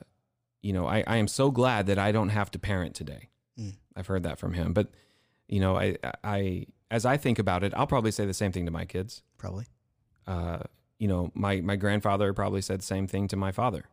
you 0.63 0.73
know, 0.73 0.87
I, 0.87 1.03
I 1.07 1.17
am 1.17 1.29
so 1.29 1.51
glad 1.51 1.87
that 1.87 1.99
I 1.99 2.13
don't 2.13 2.29
have 2.29 2.51
to 2.51 2.59
parent 2.59 2.95
today. 2.95 3.31
Mm. 3.59 3.77
I've 3.97 4.07
heard 4.07 4.23
that 4.25 4.39
from 4.39 4.53
him. 4.53 4.73
But, 4.73 4.91
you 5.49 5.61
know, 5.61 5.77
I 5.77 5.97
I 6.23 6.67
as 6.91 7.07
I 7.07 7.17
think 7.17 7.39
about 7.39 7.65
it, 7.65 7.73
I'll 7.75 7.87
probably 7.87 8.11
say 8.11 8.27
the 8.27 8.35
same 8.35 8.53
thing 8.53 8.67
to 8.67 8.71
my 8.71 8.85
kids. 8.85 9.23
Probably. 9.39 9.67
Uh, 10.27 10.61
you 10.99 11.09
know, 11.09 11.31
my 11.35 11.61
my 11.61 11.77
grandfather 11.77 12.33
probably 12.33 12.61
said 12.61 12.81
the 12.81 12.85
same 12.85 13.07
thing 13.07 13.29
to 13.29 13.37
my 13.37 13.53
father. 13.53 13.85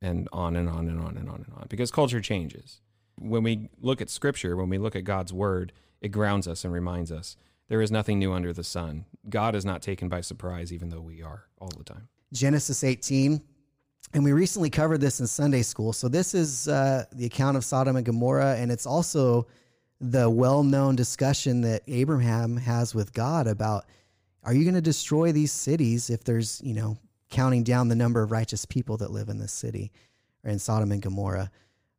And 0.00 0.28
on 0.32 0.56
and 0.56 0.68
on 0.68 0.88
and 0.88 1.00
on 1.00 1.16
and 1.16 1.28
on 1.28 1.44
and 1.46 1.54
on. 1.56 1.66
Because 1.68 1.90
culture 1.90 2.20
changes. 2.20 2.80
When 3.18 3.42
we 3.42 3.68
look 3.80 4.00
at 4.00 4.10
scripture, 4.10 4.56
when 4.56 4.68
we 4.68 4.76
look 4.76 4.96
at 4.96 5.04
God's 5.04 5.32
word, 5.32 5.72
it 6.00 6.08
grounds 6.08 6.46
us 6.46 6.64
and 6.64 6.74
reminds 6.74 7.10
us 7.10 7.36
there 7.68 7.80
is 7.80 7.90
nothing 7.90 8.18
new 8.18 8.32
under 8.32 8.52
the 8.52 8.64
sun. 8.64 9.06
God 9.28 9.54
is 9.54 9.64
not 9.64 9.82
taken 9.82 10.08
by 10.08 10.20
surprise, 10.20 10.72
even 10.72 10.90
though 10.90 11.00
we 11.00 11.22
are 11.22 11.46
all 11.58 11.70
the 11.76 11.84
time. 11.84 12.08
Genesis 12.32 12.84
18. 12.84 13.40
And 14.12 14.22
we 14.22 14.32
recently 14.32 14.70
covered 14.70 15.00
this 15.00 15.20
in 15.20 15.26
Sunday 15.26 15.62
school. 15.62 15.92
So 15.92 16.08
this 16.08 16.34
is 16.34 16.68
uh, 16.68 17.04
the 17.12 17.26
account 17.26 17.56
of 17.56 17.64
Sodom 17.64 17.96
and 17.96 18.04
Gomorrah, 18.04 18.56
and 18.56 18.70
it's 18.70 18.86
also 18.86 19.46
the 20.00 20.28
well-known 20.28 20.96
discussion 20.96 21.62
that 21.62 21.82
Abraham 21.88 22.56
has 22.56 22.94
with 22.94 23.12
God 23.12 23.46
about 23.46 23.86
are 24.42 24.52
you 24.52 24.64
going 24.64 24.74
to 24.74 24.82
destroy 24.82 25.32
these 25.32 25.52
cities 25.52 26.10
if 26.10 26.22
there's, 26.22 26.60
you 26.62 26.74
know, 26.74 26.98
counting 27.30 27.64
down 27.64 27.88
the 27.88 27.94
number 27.94 28.22
of 28.22 28.30
righteous 28.30 28.66
people 28.66 28.98
that 28.98 29.10
live 29.10 29.30
in 29.30 29.38
this 29.38 29.52
city 29.52 29.90
or 30.44 30.50
in 30.50 30.58
Sodom 30.58 30.92
and 30.92 31.00
Gomorrah. 31.00 31.50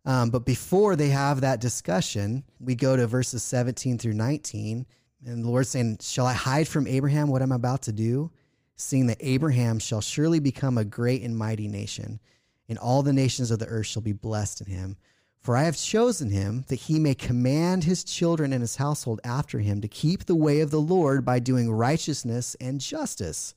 Um, 0.05 0.29
but 0.29 0.45
before 0.45 0.95
they 0.95 1.09
have 1.09 1.41
that 1.41 1.59
discussion, 1.59 2.43
we 2.59 2.75
go 2.75 2.95
to 2.95 3.07
verses 3.07 3.41
17 3.41 3.97
through 3.97 4.13
19. 4.13 4.85
And 5.23 5.43
the 5.43 5.49
Lord 5.49 5.67
saying, 5.67 5.99
Shall 6.01 6.25
I 6.25 6.33
hide 6.33 6.67
from 6.67 6.87
Abraham 6.87 7.29
what 7.29 7.41
I'm 7.41 7.51
about 7.51 7.83
to 7.83 7.91
do? 7.91 8.31
Seeing 8.75 9.07
that 9.07 9.17
Abraham 9.21 9.79
shall 9.79 10.01
surely 10.01 10.39
become 10.39 10.77
a 10.77 10.85
great 10.85 11.21
and 11.21 11.37
mighty 11.37 11.67
nation, 11.67 12.19
and 12.67 12.77
all 12.77 13.03
the 13.03 13.13
nations 13.13 13.51
of 13.51 13.59
the 13.59 13.67
earth 13.67 13.85
shall 13.85 14.01
be 14.01 14.11
blessed 14.11 14.61
in 14.61 14.67
him. 14.67 14.97
For 15.39 15.55
I 15.55 15.63
have 15.63 15.77
chosen 15.77 16.31
him 16.31 16.65
that 16.69 16.75
he 16.75 16.97
may 16.97 17.13
command 17.13 17.83
his 17.83 18.03
children 18.03 18.51
and 18.51 18.61
his 18.61 18.77
household 18.77 19.21
after 19.23 19.59
him 19.59 19.79
to 19.81 19.87
keep 19.87 20.25
the 20.25 20.35
way 20.35 20.61
of 20.61 20.71
the 20.71 20.81
Lord 20.81 21.23
by 21.23 21.37
doing 21.37 21.71
righteousness 21.71 22.55
and 22.59 22.81
justice, 22.81 23.53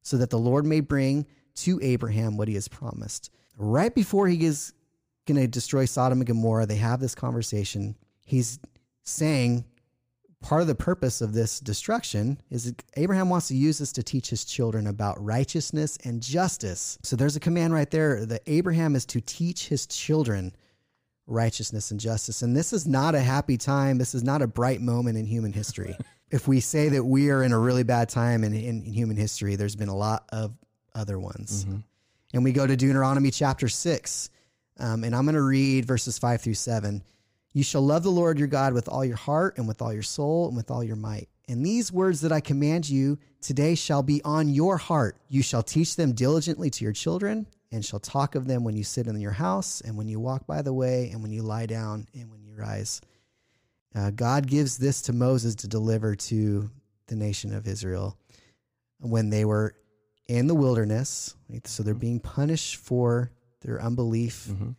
so 0.00 0.16
that 0.16 0.30
the 0.30 0.38
Lord 0.38 0.64
may 0.64 0.80
bring 0.80 1.26
to 1.56 1.78
Abraham 1.82 2.36
what 2.36 2.48
he 2.48 2.54
has 2.54 2.66
promised. 2.66 3.30
Right 3.58 3.94
before 3.94 4.26
he 4.26 4.44
is 4.44 4.72
going 5.26 5.38
to 5.38 5.46
destroy 5.46 5.84
Sodom 5.84 6.20
and 6.20 6.26
Gomorrah, 6.26 6.66
they 6.66 6.76
have 6.76 6.98
this 6.98 7.14
conversation. 7.14 7.94
He's 8.24 8.58
saying 9.04 9.64
part 10.42 10.60
of 10.60 10.66
the 10.66 10.74
purpose 10.74 11.20
of 11.20 11.32
this 11.32 11.60
destruction 11.60 12.38
is 12.50 12.74
Abraham 12.96 13.28
wants 13.28 13.48
to 13.48 13.56
use 13.56 13.78
this 13.78 13.92
to 13.92 14.02
teach 14.02 14.28
his 14.28 14.44
children 14.44 14.86
about 14.86 15.22
righteousness 15.22 15.96
and 16.04 16.22
justice. 16.22 16.98
So 17.02 17.16
there's 17.16 17.36
a 17.36 17.40
command 17.40 17.72
right 17.72 17.90
there 17.90 18.26
that 18.26 18.42
Abraham 18.46 18.94
is 18.94 19.06
to 19.06 19.20
teach 19.20 19.68
his 19.68 19.86
children 19.86 20.54
righteousness 21.26 21.90
and 21.90 22.00
justice. 22.00 22.42
And 22.42 22.56
this 22.56 22.72
is 22.72 22.86
not 22.86 23.14
a 23.14 23.20
happy 23.20 23.56
time. 23.56 23.98
This 23.98 24.14
is 24.14 24.24
not 24.24 24.42
a 24.42 24.46
bright 24.46 24.80
moment 24.80 25.16
in 25.16 25.24
human 25.24 25.52
history. 25.52 25.96
if 26.30 26.48
we 26.48 26.60
say 26.60 26.88
that 26.90 27.04
we 27.04 27.30
are 27.30 27.42
in 27.42 27.52
a 27.52 27.58
really 27.58 27.84
bad 27.84 28.08
time 28.08 28.42
in, 28.44 28.52
in, 28.52 28.82
in 28.84 28.92
human 28.92 29.16
history, 29.16 29.56
there's 29.56 29.76
been 29.76 29.88
a 29.88 29.96
lot 29.96 30.24
of 30.30 30.52
other 30.94 31.18
ones. 31.18 31.64
Mm-hmm. 31.64 31.78
And 32.34 32.44
we 32.44 32.52
go 32.52 32.66
to 32.66 32.76
Deuteronomy 32.76 33.30
chapter 33.30 33.68
6. 33.68 34.30
Um, 34.78 35.04
and 35.04 35.14
I'm 35.14 35.24
going 35.24 35.34
to 35.34 35.42
read 35.42 35.84
verses 35.84 36.18
5 36.18 36.40
through 36.40 36.54
7. 36.54 37.02
You 37.52 37.62
shall 37.62 37.82
love 37.82 38.02
the 38.02 38.10
Lord 38.10 38.38
your 38.38 38.48
God 38.48 38.72
with 38.72 38.88
all 38.88 39.04
your 39.04 39.16
heart 39.16 39.58
and 39.58 39.68
with 39.68 39.82
all 39.82 39.92
your 39.92 40.02
soul 40.02 40.48
and 40.48 40.56
with 40.56 40.70
all 40.70 40.82
your 40.82 40.96
might. 40.96 41.28
And 41.48 41.64
these 41.64 41.92
words 41.92 42.22
that 42.22 42.32
I 42.32 42.40
command 42.40 42.88
you 42.88 43.18
today 43.40 43.74
shall 43.74 44.02
be 44.02 44.22
on 44.24 44.48
your 44.48 44.78
heart. 44.78 45.16
You 45.28 45.42
shall 45.42 45.62
teach 45.62 45.96
them 45.96 46.12
diligently 46.12 46.70
to 46.70 46.84
your 46.84 46.92
children 46.92 47.46
and 47.72 47.84
shall 47.84 48.00
talk 48.00 48.34
of 48.34 48.46
them 48.46 48.64
when 48.64 48.76
you 48.76 48.84
sit 48.84 49.06
in 49.06 49.18
your 49.18 49.32
house, 49.32 49.80
and 49.80 49.96
when 49.96 50.06
you 50.06 50.20
walk 50.20 50.46
by 50.46 50.60
the 50.60 50.74
way, 50.74 51.08
and 51.10 51.22
when 51.22 51.32
you 51.32 51.42
lie 51.42 51.64
down, 51.64 52.06
and 52.14 52.30
when 52.30 52.42
you 52.42 52.54
rise. 52.54 53.00
Uh, 53.94 54.10
God 54.10 54.46
gives 54.46 54.76
this 54.76 55.00
to 55.02 55.12
Moses 55.14 55.54
to 55.56 55.68
deliver 55.68 56.14
to 56.14 56.70
the 57.06 57.16
nation 57.16 57.54
of 57.54 57.66
Israel 57.66 58.18
when 59.00 59.30
they 59.30 59.46
were 59.46 59.74
in 60.28 60.46
the 60.46 60.54
wilderness. 60.54 61.34
Right? 61.48 61.66
So 61.66 61.82
they're 61.82 61.94
mm-hmm. 61.94 62.00
being 62.00 62.20
punished 62.20 62.76
for 62.76 63.30
their 63.62 63.80
unbelief 63.80 64.48
mm-hmm. 64.50 64.70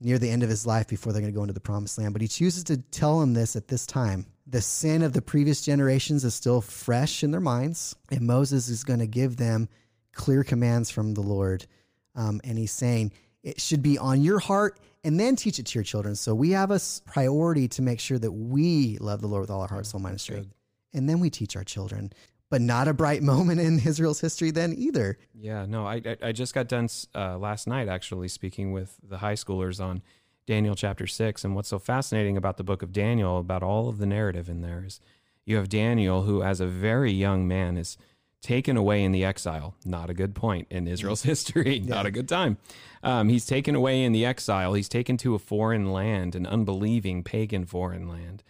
Near 0.00 0.18
the 0.18 0.30
end 0.30 0.42
of 0.42 0.48
his 0.48 0.66
life 0.66 0.88
before 0.88 1.12
they're 1.12 1.20
going 1.20 1.32
to 1.32 1.36
go 1.36 1.42
into 1.42 1.54
the 1.54 1.60
promised 1.60 1.98
land. 1.98 2.12
But 2.12 2.22
he 2.22 2.28
chooses 2.28 2.64
to 2.64 2.78
tell 2.78 3.20
them 3.20 3.34
this 3.34 3.56
at 3.56 3.68
this 3.68 3.86
time. 3.86 4.26
The 4.46 4.62
sin 4.62 5.02
of 5.02 5.12
the 5.12 5.22
previous 5.22 5.62
generations 5.62 6.24
is 6.24 6.34
still 6.34 6.60
fresh 6.60 7.22
in 7.22 7.30
their 7.30 7.40
minds, 7.40 7.94
and 8.10 8.22
Moses 8.22 8.68
is 8.68 8.82
going 8.82 8.98
to 8.98 9.06
give 9.06 9.36
them 9.36 9.68
clear 10.12 10.42
commands 10.42 10.90
from 10.90 11.14
the 11.14 11.20
Lord 11.20 11.66
um, 12.14 12.40
and 12.44 12.58
he's 12.58 12.72
saying 12.72 13.12
it 13.42 13.60
should 13.60 13.82
be 13.82 13.98
on 13.98 14.22
your 14.22 14.38
heart 14.38 14.78
and 15.04 15.18
then 15.18 15.36
teach 15.36 15.58
it 15.58 15.66
to 15.66 15.78
your 15.78 15.84
children. 15.84 16.14
So 16.14 16.34
we 16.34 16.50
have 16.50 16.70
a 16.70 16.80
priority 17.06 17.68
to 17.68 17.82
make 17.82 18.00
sure 18.00 18.18
that 18.18 18.32
we 18.32 18.98
love 18.98 19.20
the 19.20 19.28
Lord 19.28 19.42
with 19.42 19.50
all 19.50 19.62
our 19.62 19.68
heart, 19.68 19.86
soul, 19.86 20.00
mind, 20.00 20.12
and 20.12 20.20
strength. 20.20 20.54
And 20.92 21.08
then 21.08 21.20
we 21.20 21.30
teach 21.30 21.56
our 21.56 21.64
children. 21.64 22.12
But 22.50 22.60
not 22.60 22.88
a 22.88 22.92
bright 22.92 23.22
moment 23.34 23.60
in 23.60 23.78
Israel's 23.80 24.20
history 24.20 24.50
then 24.50 24.74
either. 24.76 25.18
Yeah, 25.34 25.66
no, 25.66 25.86
I 25.86 26.02
I 26.22 26.32
just 26.32 26.54
got 26.54 26.68
done 26.68 26.88
uh, 27.14 27.38
last 27.38 27.66
night 27.66 27.88
actually 27.88 28.28
speaking 28.28 28.72
with 28.72 28.96
the 29.02 29.18
high 29.18 29.34
schoolers 29.34 29.82
on 29.82 30.02
Daniel 30.46 30.74
chapter 30.74 31.06
six, 31.06 31.44
and 31.44 31.54
what's 31.54 31.68
so 31.68 31.78
fascinating 31.78 32.36
about 32.36 32.56
the 32.56 32.64
book 32.64 32.82
of 32.82 32.92
Daniel, 32.92 33.38
about 33.38 33.62
all 33.62 33.88
of 33.88 33.98
the 33.98 34.06
narrative 34.06 34.48
in 34.48 34.62
there, 34.62 34.84
is 34.84 35.00
you 35.44 35.56
have 35.56 35.68
Daniel 35.68 36.22
who, 36.22 36.42
as 36.42 36.60
a 36.60 36.66
very 36.66 37.12
young 37.12 37.46
man, 37.46 37.76
is 37.76 37.96
taken 38.42 38.76
away 38.76 39.04
in 39.04 39.12
the 39.12 39.24
exile. 39.24 39.74
Not 39.84 40.10
a 40.10 40.14
good 40.14 40.34
point 40.34 40.66
in 40.70 40.86
Israel's 40.86 41.22
history. 41.32 41.78
Yeah. 41.78 41.94
Not 41.94 42.06
a 42.06 42.10
good 42.10 42.28
time. 42.28 42.58
Um, 43.02 43.28
he's 43.28 43.46
taken 43.46 43.74
away 43.74 44.02
in 44.02 44.12
the 44.12 44.24
exile. 44.24 44.74
He's 44.74 44.88
taken 44.88 45.16
to 45.18 45.34
a 45.34 45.38
foreign 45.38 45.92
land, 45.92 46.34
an 46.34 46.46
unbelieving 46.46 47.22
pagan 47.22 47.64
foreign 47.64 48.08
land. 48.08 48.42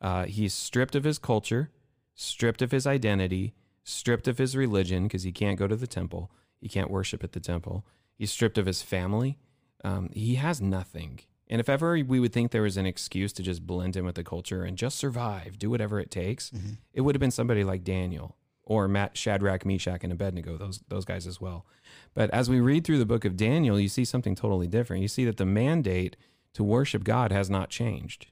Uh, 0.00 0.24
he's 0.24 0.52
stripped 0.52 0.94
of 0.94 1.04
his 1.04 1.18
culture, 1.18 1.70
stripped 2.14 2.62
of 2.62 2.70
his 2.70 2.86
identity, 2.86 3.54
stripped 3.84 4.28
of 4.28 4.38
his 4.38 4.56
religion 4.56 5.04
because 5.04 5.22
he 5.22 5.32
can't 5.32 5.58
go 5.58 5.66
to 5.66 5.76
the 5.76 5.86
temple. 5.86 6.30
He 6.60 6.68
can't 6.68 6.90
worship 6.90 7.24
at 7.24 7.32
the 7.32 7.40
temple. 7.40 7.84
He's 8.14 8.30
stripped 8.30 8.58
of 8.58 8.66
his 8.66 8.82
family. 8.82 9.38
Um, 9.84 10.10
he 10.12 10.36
has 10.36 10.60
nothing. 10.60 11.20
And 11.48 11.60
if 11.60 11.68
ever 11.68 11.92
we 12.06 12.20
would 12.20 12.32
think 12.32 12.50
there 12.50 12.62
was 12.62 12.76
an 12.76 12.86
excuse 12.86 13.32
to 13.34 13.42
just 13.42 13.66
blend 13.66 13.96
in 13.96 14.04
with 14.04 14.14
the 14.14 14.24
culture 14.24 14.62
and 14.62 14.78
just 14.78 14.96
survive, 14.96 15.58
do 15.58 15.68
whatever 15.68 16.00
it 16.00 16.10
takes, 16.10 16.50
mm-hmm. 16.50 16.74
it 16.94 17.02
would 17.02 17.14
have 17.14 17.20
been 17.20 17.30
somebody 17.30 17.64
like 17.64 17.84
Daniel 17.84 18.36
or 18.64 18.88
Matt, 18.88 19.16
Shadrach, 19.16 19.66
Meshach, 19.66 20.02
and 20.02 20.12
Abednego, 20.12 20.56
those 20.56 20.82
those 20.88 21.04
guys 21.04 21.26
as 21.26 21.40
well. 21.40 21.66
But 22.14 22.30
as 22.30 22.48
we 22.48 22.60
read 22.60 22.84
through 22.84 22.98
the 22.98 23.06
book 23.06 23.24
of 23.24 23.36
Daniel, 23.36 23.78
you 23.78 23.88
see 23.88 24.04
something 24.04 24.34
totally 24.34 24.66
different. 24.66 25.02
You 25.02 25.08
see 25.08 25.24
that 25.24 25.36
the 25.36 25.44
mandate 25.44 26.16
to 26.54 26.62
worship 26.62 27.04
God 27.04 27.32
has 27.32 27.50
not 27.50 27.70
changed. 27.70 28.28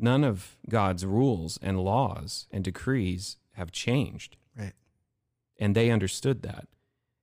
None 0.00 0.24
of 0.24 0.56
God's 0.68 1.04
rules 1.04 1.58
and 1.62 1.80
laws 1.80 2.46
and 2.50 2.64
decrees 2.64 3.36
have 3.52 3.70
changed. 3.70 4.36
Right. 4.56 4.72
And 5.58 5.74
they 5.76 5.90
understood 5.90 6.42
that. 6.42 6.66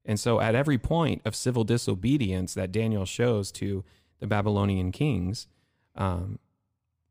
And 0.06 0.20
so 0.20 0.40
at 0.40 0.56
every 0.56 0.78
point 0.78 1.22
of 1.26 1.36
civil 1.36 1.64
disobedience 1.64 2.54
that 2.54 2.72
Daniel 2.72 3.06
shows 3.06 3.52
to 3.54 3.84
the 4.20 4.28
Babylonian 4.28 4.92
kings, 4.92 5.48
um, 5.96 6.40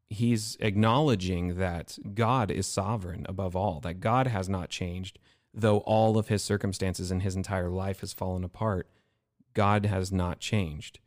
he's 0.09 0.57
acknowledging 0.61 1.59
that 1.59 1.99
God 2.15 2.51
is 2.51 2.67
sovereign 2.67 3.27
above 3.29 3.55
all, 3.55 3.81
that 3.81 4.01
God 4.01 4.29
has 4.29 4.49
not 4.49 4.71
changed, 4.71 5.19
though 5.53 5.79
all 5.79 6.17
of 6.17 6.29
his 6.29 6.43
circumstances 6.43 7.11
in 7.11 7.21
his 7.21 7.37
entire 7.37 7.71
life 7.71 8.01
has 8.01 8.13
fallen 8.13 8.45
apart. 8.45 8.89
God 9.53 9.87
has 9.87 10.13
not 10.13 10.39
changed. 10.39 11.01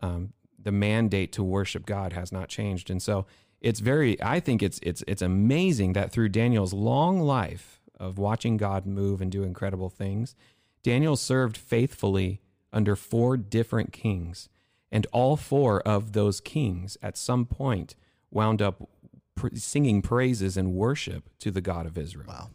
Um, 0.00 0.32
the 0.58 0.72
mandate 0.72 1.32
to 1.32 1.42
worship 1.42 1.86
God 1.86 2.12
has 2.12 2.30
not 2.30 2.48
changed, 2.48 2.90
and 2.90 3.02
so 3.02 3.26
it's 3.62 3.80
very. 3.80 4.20
I 4.22 4.40
think 4.40 4.62
it's 4.62 4.80
it's 4.82 5.02
it's 5.06 5.22
amazing 5.22 5.92
that 5.94 6.10
through 6.10 6.30
Daniel's 6.30 6.72
long 6.72 7.20
life 7.20 7.80
of 7.98 8.18
watching 8.18 8.56
God 8.56 8.86
move 8.86 9.20
and 9.20 9.30
do 9.30 9.44
incredible 9.44 9.88
things, 9.88 10.34
Daniel 10.82 11.16
served 11.16 11.56
faithfully 11.56 12.40
under 12.72 12.96
four 12.96 13.36
different 13.36 13.92
kings, 13.92 14.48
and 14.90 15.06
all 15.12 15.36
four 15.36 15.80
of 15.82 16.12
those 16.12 16.40
kings 16.40 16.98
at 17.02 17.16
some 17.16 17.46
point 17.46 17.94
wound 18.30 18.60
up 18.60 18.88
pr- 19.36 19.54
singing 19.54 20.02
praises 20.02 20.56
and 20.56 20.74
worship 20.74 21.30
to 21.38 21.50
the 21.50 21.60
God 21.60 21.86
of 21.86 21.96
Israel. 21.96 22.26
Wow. 22.28 22.50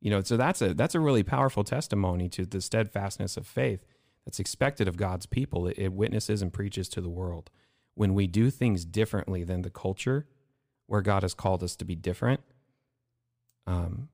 You 0.00 0.10
know, 0.10 0.22
so 0.22 0.36
that's 0.36 0.62
a 0.62 0.74
that's 0.74 0.94
a 0.94 1.00
really 1.00 1.24
powerful 1.24 1.64
testimony 1.64 2.28
to 2.30 2.46
the 2.46 2.60
steadfastness 2.60 3.36
of 3.36 3.46
faith 3.46 3.84
that's 4.24 4.38
expected 4.38 4.86
of 4.86 4.96
God's 4.96 5.26
people. 5.26 5.66
It, 5.66 5.78
it 5.78 5.92
witnesses 5.92 6.40
and 6.40 6.52
preaches 6.52 6.88
to 6.90 7.00
the 7.00 7.08
world. 7.08 7.50
When 7.94 8.14
we 8.14 8.28
do 8.28 8.50
things 8.50 8.84
differently 8.84 9.42
than 9.42 9.62
the 9.62 9.70
culture 9.70 10.26
where 10.92 11.00
God 11.00 11.22
has 11.22 11.32
called 11.32 11.62
us 11.62 11.74
to 11.76 11.86
be 11.86 11.94
different, 11.94 12.40
um, 13.66 14.10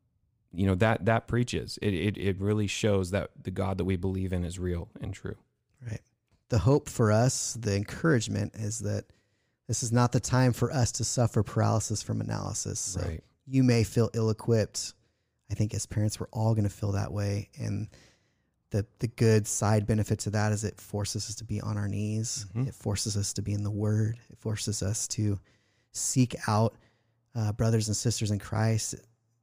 you 0.54 0.64
know 0.64 0.76
that 0.76 1.06
that 1.06 1.26
preaches. 1.26 1.76
It, 1.82 1.92
it 1.92 2.16
it 2.16 2.40
really 2.40 2.68
shows 2.68 3.10
that 3.10 3.30
the 3.42 3.50
God 3.50 3.78
that 3.78 3.84
we 3.84 3.96
believe 3.96 4.32
in 4.32 4.44
is 4.44 4.60
real 4.60 4.88
and 5.00 5.12
true. 5.12 5.34
Right. 5.84 6.00
The 6.50 6.58
hope 6.60 6.88
for 6.88 7.10
us, 7.10 7.58
the 7.60 7.74
encouragement 7.74 8.54
is 8.54 8.78
that 8.80 9.06
this 9.66 9.82
is 9.82 9.90
not 9.90 10.12
the 10.12 10.20
time 10.20 10.52
for 10.52 10.70
us 10.70 10.92
to 10.92 11.04
suffer 11.04 11.42
paralysis 11.42 12.00
from 12.00 12.20
analysis. 12.20 12.78
So 12.78 13.00
right. 13.00 13.24
you 13.48 13.64
may 13.64 13.82
feel 13.82 14.08
ill 14.14 14.30
equipped. 14.30 14.94
I 15.50 15.54
think 15.54 15.74
as 15.74 15.84
parents, 15.84 16.20
we're 16.20 16.28
all 16.32 16.54
going 16.54 16.62
to 16.62 16.70
feel 16.70 16.92
that 16.92 17.12
way. 17.12 17.50
And 17.58 17.88
the, 18.70 18.86
the 19.00 19.08
good 19.08 19.48
side 19.48 19.84
benefit 19.84 20.20
to 20.20 20.30
that 20.30 20.52
is 20.52 20.62
it 20.62 20.80
forces 20.80 21.28
us 21.28 21.34
to 21.36 21.44
be 21.44 21.60
on 21.60 21.76
our 21.76 21.88
knees. 21.88 22.46
Mm-hmm. 22.50 22.68
It 22.68 22.74
forces 22.76 23.16
us 23.16 23.32
to 23.32 23.42
be 23.42 23.52
in 23.52 23.64
the 23.64 23.70
Word. 23.70 24.18
It 24.30 24.38
forces 24.38 24.80
us 24.80 25.08
to 25.08 25.40
seek 25.92 26.36
out 26.46 26.74
uh, 27.34 27.52
brothers 27.52 27.88
and 27.88 27.96
sisters 27.96 28.30
in 28.30 28.38
Christ, 28.38 28.96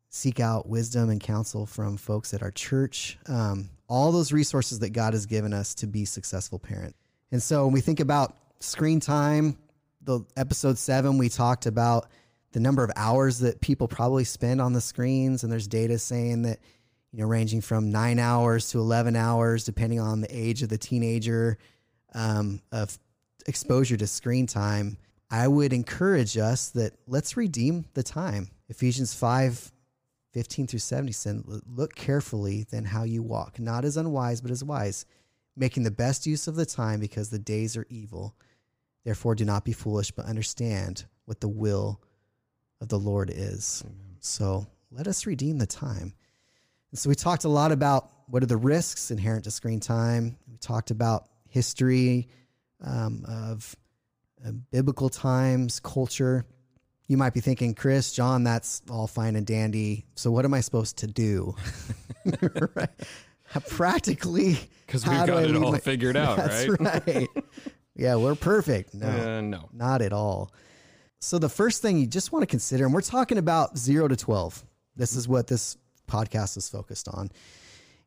seek 0.09 0.39
out 0.39 0.67
wisdom 0.67 1.09
and 1.09 1.19
counsel 1.19 1.65
from 1.65 1.97
folks 1.97 2.33
at 2.33 2.41
our 2.41 2.51
church. 2.51 3.17
Um, 3.27 3.69
all 3.87 4.11
those 4.11 4.31
resources 4.31 4.79
that 4.79 4.89
God 4.91 5.13
has 5.13 5.25
given 5.25 5.53
us 5.53 5.75
to 5.75 5.87
be 5.87 6.05
successful 6.05 6.59
parent. 6.59 6.95
And 7.31 7.41
so 7.41 7.65
when 7.65 7.73
we 7.73 7.81
think 7.81 7.99
about 7.99 8.35
screen 8.59 8.99
time, 8.99 9.57
the 10.01 10.21
episode 10.37 10.77
seven, 10.77 11.17
we 11.17 11.29
talked 11.29 11.65
about 11.65 12.07
the 12.51 12.59
number 12.59 12.83
of 12.83 12.91
hours 12.95 13.39
that 13.39 13.59
people 13.59 13.87
probably 13.87 14.23
spend 14.23 14.61
on 14.61 14.71
the 14.71 14.79
screens, 14.79 15.43
and 15.43 15.51
there's 15.51 15.67
data 15.67 15.99
saying 15.99 16.43
that 16.43 16.59
you 17.11 17.19
know 17.19 17.27
ranging 17.27 17.59
from 17.59 17.91
nine 17.91 18.19
hours 18.19 18.69
to 18.69 18.79
eleven 18.79 19.15
hours, 19.15 19.65
depending 19.65 19.99
on 19.99 20.21
the 20.21 20.27
age 20.29 20.63
of 20.63 20.69
the 20.69 20.77
teenager, 20.77 21.57
um, 22.13 22.61
of 22.71 22.97
exposure 23.47 23.97
to 23.97 24.07
screen 24.07 24.47
time. 24.47 24.97
I 25.29 25.47
would 25.47 25.73
encourage 25.73 26.37
us 26.37 26.69
that 26.69 26.93
let's 27.07 27.35
redeem 27.35 27.85
the 27.93 28.03
time. 28.03 28.49
Ephesians 28.69 29.13
5 29.13 29.71
15 30.35 30.67
through 30.67 30.79
70 30.79 31.13
said, 31.13 31.43
Look 31.45 31.95
carefully 31.95 32.65
then 32.69 32.83
how 32.83 33.03
you 33.03 33.23
walk, 33.23 33.57
not 33.57 33.85
as 33.85 33.95
unwise, 33.95 34.41
but 34.41 34.51
as 34.51 34.65
wise, 34.65 35.05
making 35.55 35.83
the 35.83 35.91
best 35.91 36.27
use 36.27 36.49
of 36.49 36.57
the 36.57 36.65
time 36.65 36.99
because 36.99 37.29
the 37.29 37.39
days 37.39 37.77
are 37.77 37.87
evil. 37.89 38.35
Therefore, 39.05 39.33
do 39.33 39.45
not 39.45 39.63
be 39.63 39.71
foolish, 39.71 40.11
but 40.11 40.25
understand 40.25 41.05
what 41.23 41.39
the 41.39 41.47
will 41.47 42.01
of 42.81 42.89
the 42.89 42.99
Lord 42.99 43.31
is. 43.33 43.81
Amen. 43.85 44.17
So 44.19 44.67
let 44.91 45.07
us 45.07 45.25
redeem 45.25 45.57
the 45.57 45.65
time. 45.65 46.13
And 46.91 46.99
so 46.99 47.07
we 47.07 47.15
talked 47.15 47.45
a 47.45 47.49
lot 47.49 47.71
about 47.71 48.09
what 48.27 48.43
are 48.43 48.47
the 48.47 48.57
risks 48.57 49.11
inherent 49.11 49.45
to 49.45 49.51
screen 49.51 49.79
time. 49.79 50.37
We 50.51 50.57
talked 50.57 50.91
about 50.91 51.29
history 51.47 52.27
um, 52.81 53.23
of 53.25 53.73
biblical 54.53 55.09
times, 55.09 55.79
culture 55.79 56.45
you 57.07 57.17
might 57.17 57.33
be 57.33 57.39
thinking, 57.39 57.73
Chris, 57.73 58.13
John, 58.13 58.43
that's 58.43 58.81
all 58.89 59.07
fine 59.07 59.35
and 59.35 59.45
dandy. 59.45 60.05
So 60.15 60.31
what 60.31 60.45
am 60.45 60.53
I 60.53 60.61
supposed 60.61 60.97
to 60.97 61.07
do? 61.07 61.55
right? 62.75 62.89
Practically, 63.69 64.57
because 64.85 65.07
we've 65.07 65.25
got 65.25 65.43
it 65.43 65.55
all 65.55 65.71
my, 65.71 65.77
figured 65.83 66.17
out, 66.17 66.37
that's 66.37 66.67
right? 66.67 67.07
right. 67.07 67.27
yeah, 67.95 68.15
we're 68.15 68.35
perfect. 68.35 68.93
No, 68.93 69.07
uh, 69.07 69.41
no, 69.41 69.69
not 69.71 70.01
at 70.01 70.13
all. 70.13 70.51
So 71.19 71.37
the 71.37 71.49
first 71.49 71.81
thing 71.81 71.97
you 71.99 72.07
just 72.07 72.31
want 72.31 72.43
to 72.43 72.47
consider, 72.47 72.85
and 72.85 72.93
we're 72.93 73.01
talking 73.01 73.37
about 73.37 73.77
zero 73.77 74.07
to 74.07 74.15
twelve. 74.15 74.65
This 74.95 75.15
is 75.15 75.27
what 75.27 75.47
this 75.47 75.77
podcast 76.07 76.57
is 76.57 76.69
focused 76.69 77.07
on. 77.07 77.29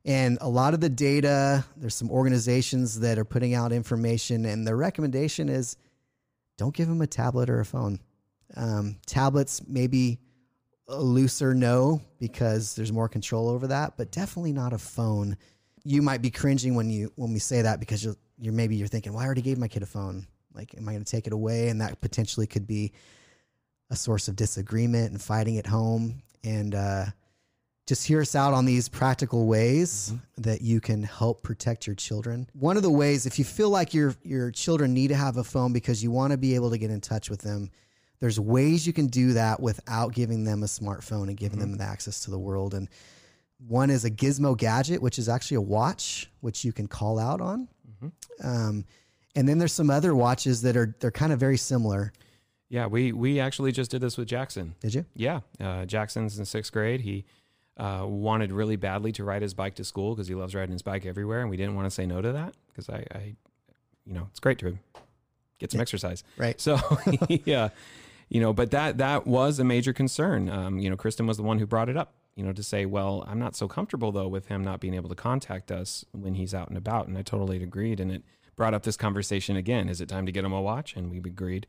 And 0.05 0.39
a 0.41 0.49
lot 0.49 0.75
of 0.75 0.81
the 0.81 0.89
data, 0.89 1.65
there's 1.77 1.95
some 1.95 2.11
organizations 2.11 3.01
that 3.01 3.19
are 3.19 3.25
putting 3.25 3.55
out 3.55 3.73
information, 3.73 4.45
and 4.45 4.67
the 4.67 4.75
recommendation 4.75 5.49
is 5.49 5.77
don't 6.59 6.75
give 6.75 6.89
them 6.89 7.01
a 7.01 7.07
tablet 7.07 7.49
or 7.49 7.61
a 7.61 7.65
phone. 7.65 8.01
Um, 8.55 8.97
tablets, 9.07 9.63
maybe 9.67 10.19
a 10.89 11.01
looser 11.01 11.55
no, 11.55 12.03
because 12.19 12.75
there's 12.75 12.93
more 12.93 13.09
control 13.09 13.49
over 13.49 13.69
that, 13.69 13.97
but 13.97 14.11
definitely 14.11 14.53
not 14.53 14.73
a 14.75 14.79
phone. 14.79 15.37
You 15.85 16.03
might 16.03 16.21
be 16.21 16.31
cringing 16.31 16.75
when 16.75 16.91
you 16.91 17.13
when 17.17 17.33
we 17.33 17.39
say 17.39 17.63
that 17.63 17.81
because 17.81 18.05
you're, 18.05 18.17
you're 18.39 18.53
maybe 18.53 18.77
you're 18.77 18.89
thinking, 18.89 19.13
well, 19.13 19.23
I 19.23 19.27
already 19.27 19.43
gave 19.43 19.59
my 19.59 19.69
kid 19.69 19.83
a 19.83 19.87
phone. 19.87 20.27
Like, 20.53 20.75
am 20.77 20.89
I 20.89 20.93
going 20.93 21.05
to 21.05 21.11
take 21.11 21.27
it 21.27 21.33
away? 21.33 21.69
And 21.69 21.81
that 21.81 22.01
potentially 22.01 22.47
could 22.47 22.67
be 22.67 22.93
a 23.91 23.97
source 23.97 24.29
of 24.29 24.37
disagreement 24.37 25.13
and 25.13 25.23
fighting 25.23 25.57
at 25.57 25.67
home. 25.67 26.23
And 26.43 26.75
uh, 26.75 27.07
just 27.89 28.07
hear 28.07 28.21
us 28.21 28.35
out 28.35 28.53
on 28.53 28.67
these 28.67 28.87
practical 28.87 29.47
ways 29.47 30.13
mm-hmm. 30.13 30.43
that 30.43 30.61
you 30.61 30.79
can 30.79 31.03
help 31.03 31.43
protect 31.43 31.87
your 31.87 31.97
children. 31.97 32.47
One 32.53 32.77
of 32.77 32.83
the 32.83 32.91
ways, 32.91 33.25
if 33.25 33.39
you 33.39 33.47
feel 33.47 33.71
like 33.71 33.95
your 33.95 34.15
your 34.23 34.51
children 34.51 34.93
need 34.93 35.09
to 35.09 35.15
have 35.15 35.39
a 35.39 35.45
phone 35.45 35.73
because 35.73 36.03
you 36.03 36.11
want 36.11 36.33
to 36.33 36.37
be 36.37 36.55
able 36.55 36.71
to 36.71 36.77
get 36.77 36.91
in 36.91 37.01
touch 37.01 37.31
with 37.31 37.41
them, 37.41 37.71
there's 38.21 38.39
ways 38.39 38.87
you 38.87 38.93
can 38.93 39.07
do 39.07 39.33
that 39.33 39.61
without 39.61 40.13
giving 40.13 40.45
them 40.45 40.63
a 40.63 40.67
smartphone 40.67 41.29
and 41.29 41.37
giving 41.39 41.61
mm-hmm. 41.61 41.71
them 41.71 41.79
the 41.79 41.85
access 41.85 42.21
to 42.25 42.31
the 42.31 42.39
world. 42.39 42.75
And 42.75 42.91
one 43.67 43.89
is 43.89 44.05
a 44.05 44.11
GizmoGadget, 44.11 45.01
which 45.01 45.19
is 45.19 45.29
actually 45.31 45.57
a 45.57 45.63
watch 45.63 46.31
which 46.41 46.67
you 46.67 46.73
can 46.75 46.89
call 46.89 47.19
out 47.19 47.41
on. 47.41 47.69
Mm-hmm. 47.91 48.47
Um, 48.47 48.85
and 49.35 49.49
then 49.49 49.57
there's 49.57 49.73
some 49.73 49.89
other 49.89 50.15
watches 50.15 50.61
that 50.63 50.77
are 50.77 50.95
they're 51.01 51.11
kind 51.11 51.33
of 51.33 51.41
very 51.41 51.57
similar. 51.57 52.13
Yeah, 52.69 52.87
we 52.87 53.13
we 53.13 53.41
actually 53.41 53.73
just 53.73 53.91
did 53.91 54.03
this 54.03 54.19
with 54.19 54.29
Jackson. 54.29 54.75
Did 54.81 54.93
you? 54.93 55.07
Yeah, 55.15 55.41
uh, 55.59 55.87
Jackson's 55.87 56.39
in 56.39 56.45
sixth 56.45 56.71
grade. 56.71 57.01
He 57.01 57.25
uh, 57.79 58.05
wanted 58.05 58.53
really 58.53 58.77
badly 58.77 59.13
to 59.13 59.25
ride 59.25 59.43
his 59.43 59.55
bike 59.55 59.75
to 59.77 59.85
school 59.85 60.15
because 60.15 60.29
he 60.29 60.35
loves 60.35 60.55
riding 60.55 60.73
his 60.73 60.83
bike 60.83 61.07
everywhere, 61.07 61.41
and 61.41 61.51
we 61.51 61.57
didn't 61.57 61.77
want 61.77 61.87
to 61.87 61.91
say 61.91 62.07
no 62.07 62.21
to 62.21 62.33
that 62.33 62.55
because 62.69 62.89
I, 62.89 63.05
I, 63.13 63.37
you 64.05 64.15
know, 64.15 64.27
it's 64.31 64.41
great 64.41 64.59
to 64.61 64.79
get 65.59 65.71
some 65.71 65.81
exercise. 65.81 66.25
Right. 66.37 66.61
So 66.61 66.79
yeah, 67.29 67.69
you 68.29 68.41
know, 68.41 68.53
but 68.53 68.73
that 68.73 68.99
that 68.99 69.27
was 69.27 69.59
a 69.59 69.65
major 69.65 69.93
concern. 69.93 70.49
Um, 70.49 70.79
you 70.79 70.91
know, 70.91 70.97
Kristen 70.97 71.27
was 71.27 71.37
the 71.37 71.43
one 71.43 71.59
who 71.59 71.67
brought 71.67 71.89
it 71.89 71.97
up. 71.97 72.15
You 72.35 72.45
know, 72.45 72.53
to 72.53 72.63
say, 72.63 72.87
well, 72.87 73.25
I'm 73.27 73.41
not 73.41 73.57
so 73.57 73.67
comfortable 73.67 74.13
though 74.13 74.29
with 74.29 74.47
him 74.47 74.63
not 74.63 74.81
being 74.81 74.95
able 74.95 75.09
to 75.09 75.17
contact 75.17 75.73
us 75.73 76.05
when 76.13 76.35
he's 76.35 76.55
out 76.55 76.69
and 76.69 76.79
about, 76.79 77.09
and 77.09 77.19
I 77.19 77.23
totally 77.23 77.63
agreed. 77.63 77.99
And 78.01 78.13
it 78.13 78.23
brought 78.55 78.75
up 78.75 78.83
this 78.85 78.97
conversation 78.97 79.57
again. 79.57 79.89
Is 79.89 80.01
it 80.01 80.09
time 80.09 80.27
to 80.27 80.33
get 80.33 80.45
him 80.45 80.53
a 80.53 80.61
watch? 80.61 80.95
And 80.95 81.11
we 81.11 81.19
agreed, 81.19 81.67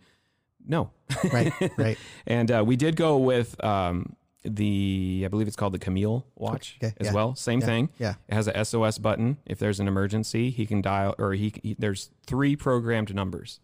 no. 0.68 0.92
Right. 1.32 1.54
Right. 1.78 1.98
and 2.28 2.52
uh, 2.52 2.64
we 2.66 2.76
did 2.76 2.96
go 2.96 3.18
with. 3.18 3.64
Um, 3.64 4.16
the 4.44 5.24
I 5.26 5.28
believe 5.28 5.48
it's 5.48 5.56
called 5.56 5.74
the 5.74 5.80
Camille 5.80 6.26
watch 6.36 6.78
okay, 6.82 6.94
as 7.00 7.08
yeah. 7.08 7.14
well. 7.14 7.36
Same 7.36 7.60
yeah, 7.60 7.66
thing. 7.66 7.90
Yeah. 8.00 8.14
It 8.28 8.34
has 8.36 8.48
a 8.48 8.66
SOS 8.66 8.98
button. 8.98 9.38
If 9.46 9.60
there's 9.60 9.80
an 9.80 9.88
emergency, 9.88 10.50
he 10.50 10.66
can 10.66 10.82
dial 10.82 11.16
or 11.18 11.34
he, 11.34 11.54
he 11.62 11.76
there's 11.78 12.10
three 12.26 12.56
programmed 12.56 13.14
numbers 13.14 13.60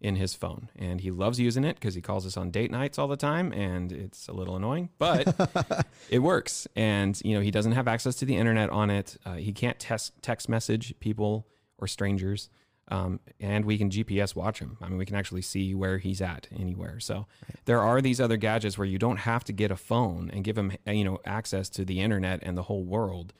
in 0.00 0.16
his 0.16 0.34
phone 0.34 0.68
and 0.76 1.00
he 1.00 1.10
loves 1.10 1.40
using 1.40 1.64
it 1.64 1.74
because 1.76 1.94
he 1.94 2.02
calls 2.02 2.26
us 2.26 2.36
on 2.36 2.50
date 2.50 2.70
nights 2.70 2.98
all 2.98 3.08
the 3.08 3.16
time 3.16 3.50
and 3.52 3.90
it's 3.92 4.28
a 4.28 4.32
little 4.32 4.54
annoying 4.54 4.90
but 4.98 5.86
it 6.10 6.18
works 6.18 6.68
and 6.76 7.18
you 7.24 7.34
know 7.34 7.40
he 7.40 7.50
doesn't 7.50 7.72
have 7.72 7.88
access 7.88 8.14
to 8.14 8.26
the 8.26 8.36
internet 8.36 8.68
on 8.68 8.90
it 8.90 9.16
uh, 9.24 9.34
he 9.34 9.52
can't 9.52 9.78
text 9.78 10.12
text 10.20 10.50
message 10.50 10.94
people 11.00 11.46
or 11.78 11.86
strangers 11.86 12.50
um, 12.88 13.20
and 13.40 13.64
we 13.64 13.76
can 13.78 13.90
gps 13.90 14.34
watch 14.34 14.58
him 14.58 14.76
i 14.80 14.88
mean 14.88 14.98
we 14.98 15.06
can 15.06 15.16
actually 15.16 15.42
see 15.42 15.74
where 15.74 15.98
he's 15.98 16.20
at 16.20 16.46
anywhere 16.56 17.00
so 17.00 17.26
right. 17.48 17.60
there 17.64 17.80
are 17.80 18.00
these 18.00 18.20
other 18.20 18.36
gadgets 18.36 18.78
where 18.78 18.86
you 18.86 18.98
don't 18.98 19.18
have 19.18 19.44
to 19.44 19.52
get 19.52 19.70
a 19.70 19.76
phone 19.76 20.30
and 20.32 20.44
give 20.44 20.56
him 20.56 20.72
you 20.86 21.04
know 21.04 21.18
access 21.24 21.68
to 21.68 21.84
the 21.84 22.00
internet 22.00 22.40
and 22.42 22.56
the 22.56 22.62
whole 22.62 22.84
world 22.84 23.32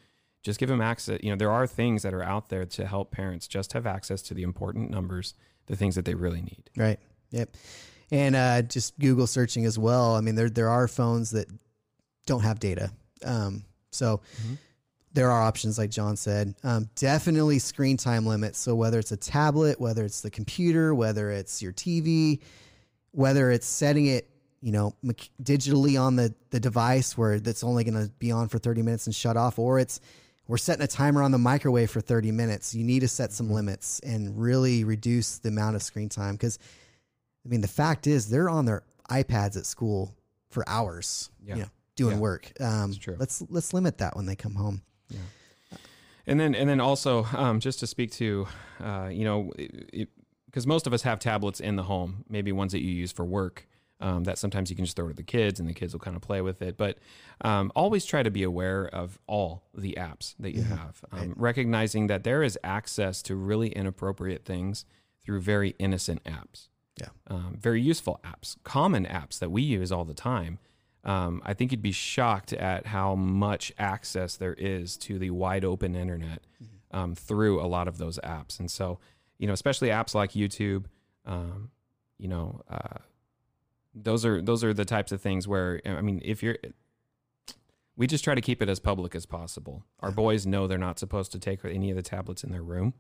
just 0.42 0.59
give 0.59 0.70
him 0.70 0.80
access 0.80 1.18
you 1.22 1.30
know 1.30 1.37
there 1.37 1.52
are 1.52 1.66
things 1.66 2.02
that 2.02 2.14
are 2.14 2.22
out 2.22 2.48
there 2.48 2.64
to 2.64 2.87
help 2.87 3.11
parents 3.11 3.46
just 3.46 3.72
have 3.72 3.87
access 3.87 4.22
to 4.22 4.35
the 4.35 4.42
important 4.42 4.90
numbers 4.90 5.35
the 5.66 5.76
things 5.76 5.94
that 5.96 6.04
they 6.04 6.14
really 6.14 6.40
need. 6.40 6.70
Right. 6.76 6.98
Yep. 7.30 7.56
And 8.11 8.37
uh, 8.37 8.62
just 8.62 8.98
Google 8.98 9.26
searching 9.26 9.64
as 9.64 9.78
well. 9.78 10.14
I 10.14 10.20
mean, 10.20 10.37
there 10.37 10.48
there 10.48 10.68
are 10.68 10.87
phones 10.87 11.32
that 11.32 11.48
don't 12.26 12.42
have 12.42 12.61
data. 12.61 12.92
Um, 13.24 13.64
so 13.90 14.20
mm-hmm. 14.42 14.54
There 15.16 15.31
are 15.31 15.42
options, 15.42 15.79
like 15.79 15.88
John 15.88 16.14
said. 16.14 16.55
Um, 16.62 16.90
definitely 16.94 17.59
screen 17.59 17.96
time 17.96 18.26
limits. 18.26 18.59
So 18.59 18.74
whether 18.74 18.98
it's 18.98 19.12
a 19.12 19.16
tablet, 19.16 19.81
whether 19.81 20.05
it's 20.05 20.20
the 20.20 20.31
computer, 20.31 20.94
whether 20.94 21.31
it's 21.31 21.62
your 21.62 21.72
TV, 21.72 22.40
whether 23.12 23.50
it's 23.50 23.66
setting 23.66 24.07
it, 24.07 24.29
you 24.61 24.72
know, 24.72 24.94
digitally 25.42 25.98
on 25.98 26.16
the 26.16 26.35
the 26.50 26.61
device 26.61 27.16
where 27.16 27.40
that's 27.40 27.64
only 27.64 27.83
going 27.83 28.07
to 28.07 28.12
be 28.18 28.31
on 28.31 28.48
for 28.48 28.59
30 28.59 28.83
minutes 28.83 29.07
and 29.07 29.14
shut 29.14 29.38
off, 29.38 29.59
or 29.59 29.79
it's 29.79 30.00
we're 30.48 30.59
setting 30.59 30.85
a 30.85 30.87
timer 30.87 31.22
on 31.22 31.33
the 31.33 31.38
microwave 31.38 31.90
for 31.90 32.02
30 32.02 32.31
minutes. 32.31 32.74
You 32.74 32.85
need 32.85 33.00
to 33.00 33.09
set 33.09 33.33
some 33.33 33.46
mm-hmm. 33.46 33.57
limits 33.57 34.00
and 34.00 34.38
really 34.38 34.85
reduce 34.85 35.38
the 35.38 35.48
amount 35.48 35.76
of 35.76 35.83
screen 35.83 36.11
time 36.11 36.35
because 36.35 36.59
I 37.44 37.48
mean 37.48 37.62
the 37.62 37.68
fact 37.68 38.07
is 38.07 38.29
they're 38.29 38.50
on 38.50 38.66
their 38.66 38.83
iPads 39.11 39.57
at 39.57 39.64
school 39.64 40.14
for 40.50 40.68
hours, 40.68 41.31
yeah. 41.42 41.55
you 41.55 41.61
know, 41.62 41.68
doing 41.94 42.16
yeah. 42.16 42.20
um, 42.61 42.90
That's 42.90 42.98
true. 42.98 43.16
Let's 43.18 43.42
let's 43.48 43.72
limit 43.72 43.96
that 43.98 44.14
when 44.14 44.26
they 44.26 44.37
come 44.37 44.55
home. 44.55 44.83
Yeah. 45.09 45.79
And 46.27 46.40
then 46.40 46.55
and 46.55 46.69
then 46.69 46.81
also 46.81 47.25
um, 47.35 47.61
just 47.61 47.81
to 47.81 47.87
speak 47.87 48.11
to 48.12 48.47
uh, 48.83 49.09
you 49.12 49.25
know 49.25 49.53
because 50.47 50.66
most 50.66 50.87
of 50.87 50.92
us 50.92 51.03
have 51.03 51.19
tablets 51.19 51.61
in 51.61 51.77
the 51.77 51.85
home, 51.85 52.25
maybe 52.29 52.51
ones 52.53 52.73
that 52.73 52.83
you 52.83 52.90
use 52.90 53.12
for 53.12 53.25
work 53.25 53.66
um, 54.01 54.25
that 54.25 54.38
sometimes 54.38 54.71
you 54.71 54.77
can 54.77 54.85
just 54.85 54.97
throw 54.97 55.09
to 55.09 55.14
the 55.14 55.23
kids 55.23 55.59
and 55.59 55.69
the 55.69 55.73
kids 55.73 55.92
will 55.92 56.01
kind 56.01 56.16
of 56.16 56.23
play 56.23 56.40
with 56.40 56.61
it. 56.62 56.77
But 56.77 56.99
um, 57.42 57.73
always 57.75 58.05
try 58.05 58.23
to 58.23 58.31
be 58.31 58.42
aware 58.42 58.87
of 58.87 59.19
all 59.27 59.64
the 59.75 59.97
apps 59.99 60.35
that 60.38 60.55
you 60.55 60.62
mm-hmm. 60.62 60.75
have, 60.75 61.05
um, 61.12 61.19
right. 61.19 61.33
recognizing 61.37 62.07
that 62.09 62.25
there 62.25 62.42
is 62.42 62.59
access 62.62 63.23
to 63.23 63.35
really 63.35 63.69
inappropriate 63.69 64.45
things 64.45 64.85
through 65.25 65.40
very 65.40 65.75
innocent 65.79 66.23
apps. 66.25 66.69
Yeah. 66.99 67.09
Um, 67.27 67.57
very 67.59 67.83
useful 67.83 68.21
apps, 68.25 68.57
common 68.64 69.05
apps 69.05 69.38
that 69.38 69.51
we 69.51 69.62
use 69.62 69.92
all 69.92 70.05
the 70.05 70.14
time. 70.14 70.59
Um, 71.07 71.40
I 71.45 71.55
think 71.55 71.71
you'd 71.71 71.81
be 71.81 71.92
shocked 71.92 72.53
at 72.53 72.87
how 72.87 73.14
much 73.14 73.73
access 73.79 74.37
there 74.37 74.55
is 74.55 74.97
to 74.99 75.19
the 75.19 75.31
wide 75.31 75.64
open 75.64 75.95
internet 75.95 76.42
mm-hmm. 76.62 76.97
um, 76.97 77.14
through 77.14 77.61
a 77.61 77.66
lot 77.66 77.88
of 77.88 77.97
those 77.97 78.19
apps. 78.25 78.59
And 78.59 78.71
so, 78.71 78.99
you 79.38 79.47
know, 79.47 79.53
especially 79.53 79.88
apps 79.88 80.14
like 80.14 80.33
YouTube, 80.33 80.87
you 82.19 82.29
know, 82.29 82.61
uh, 82.71 82.99
those 83.95 84.25
are 84.25 84.42
those 84.42 84.62
are 84.62 84.75
the 84.75 84.85
types 84.85 85.12
of 85.12 85.21
things 85.21 85.49
where 85.49 85.81
I 85.87 86.01
mean, 86.03 86.21
if 86.25 86.42
you're 86.42 86.57
we 87.97 88.07
just 88.07 88.25
try 88.25 88.35
to 88.35 88.40
keep 88.40 88.61
it 88.61 88.69
as 88.69 88.79
public 88.79 89.14
as 89.14 89.25
possible. 89.25 89.85
Our 90.01 90.11
boys 90.11 90.47
know 90.47 90.66
they're 90.66 90.77
not 90.77 90.99
supposed 90.99 91.33
to 91.33 91.38
take 91.38 91.64
any 91.64 91.90
of 91.90 91.97
the 91.97 92.03
tablets 92.03 92.45
in 92.45 92.53
their 92.53 92.62
room. 92.62 92.92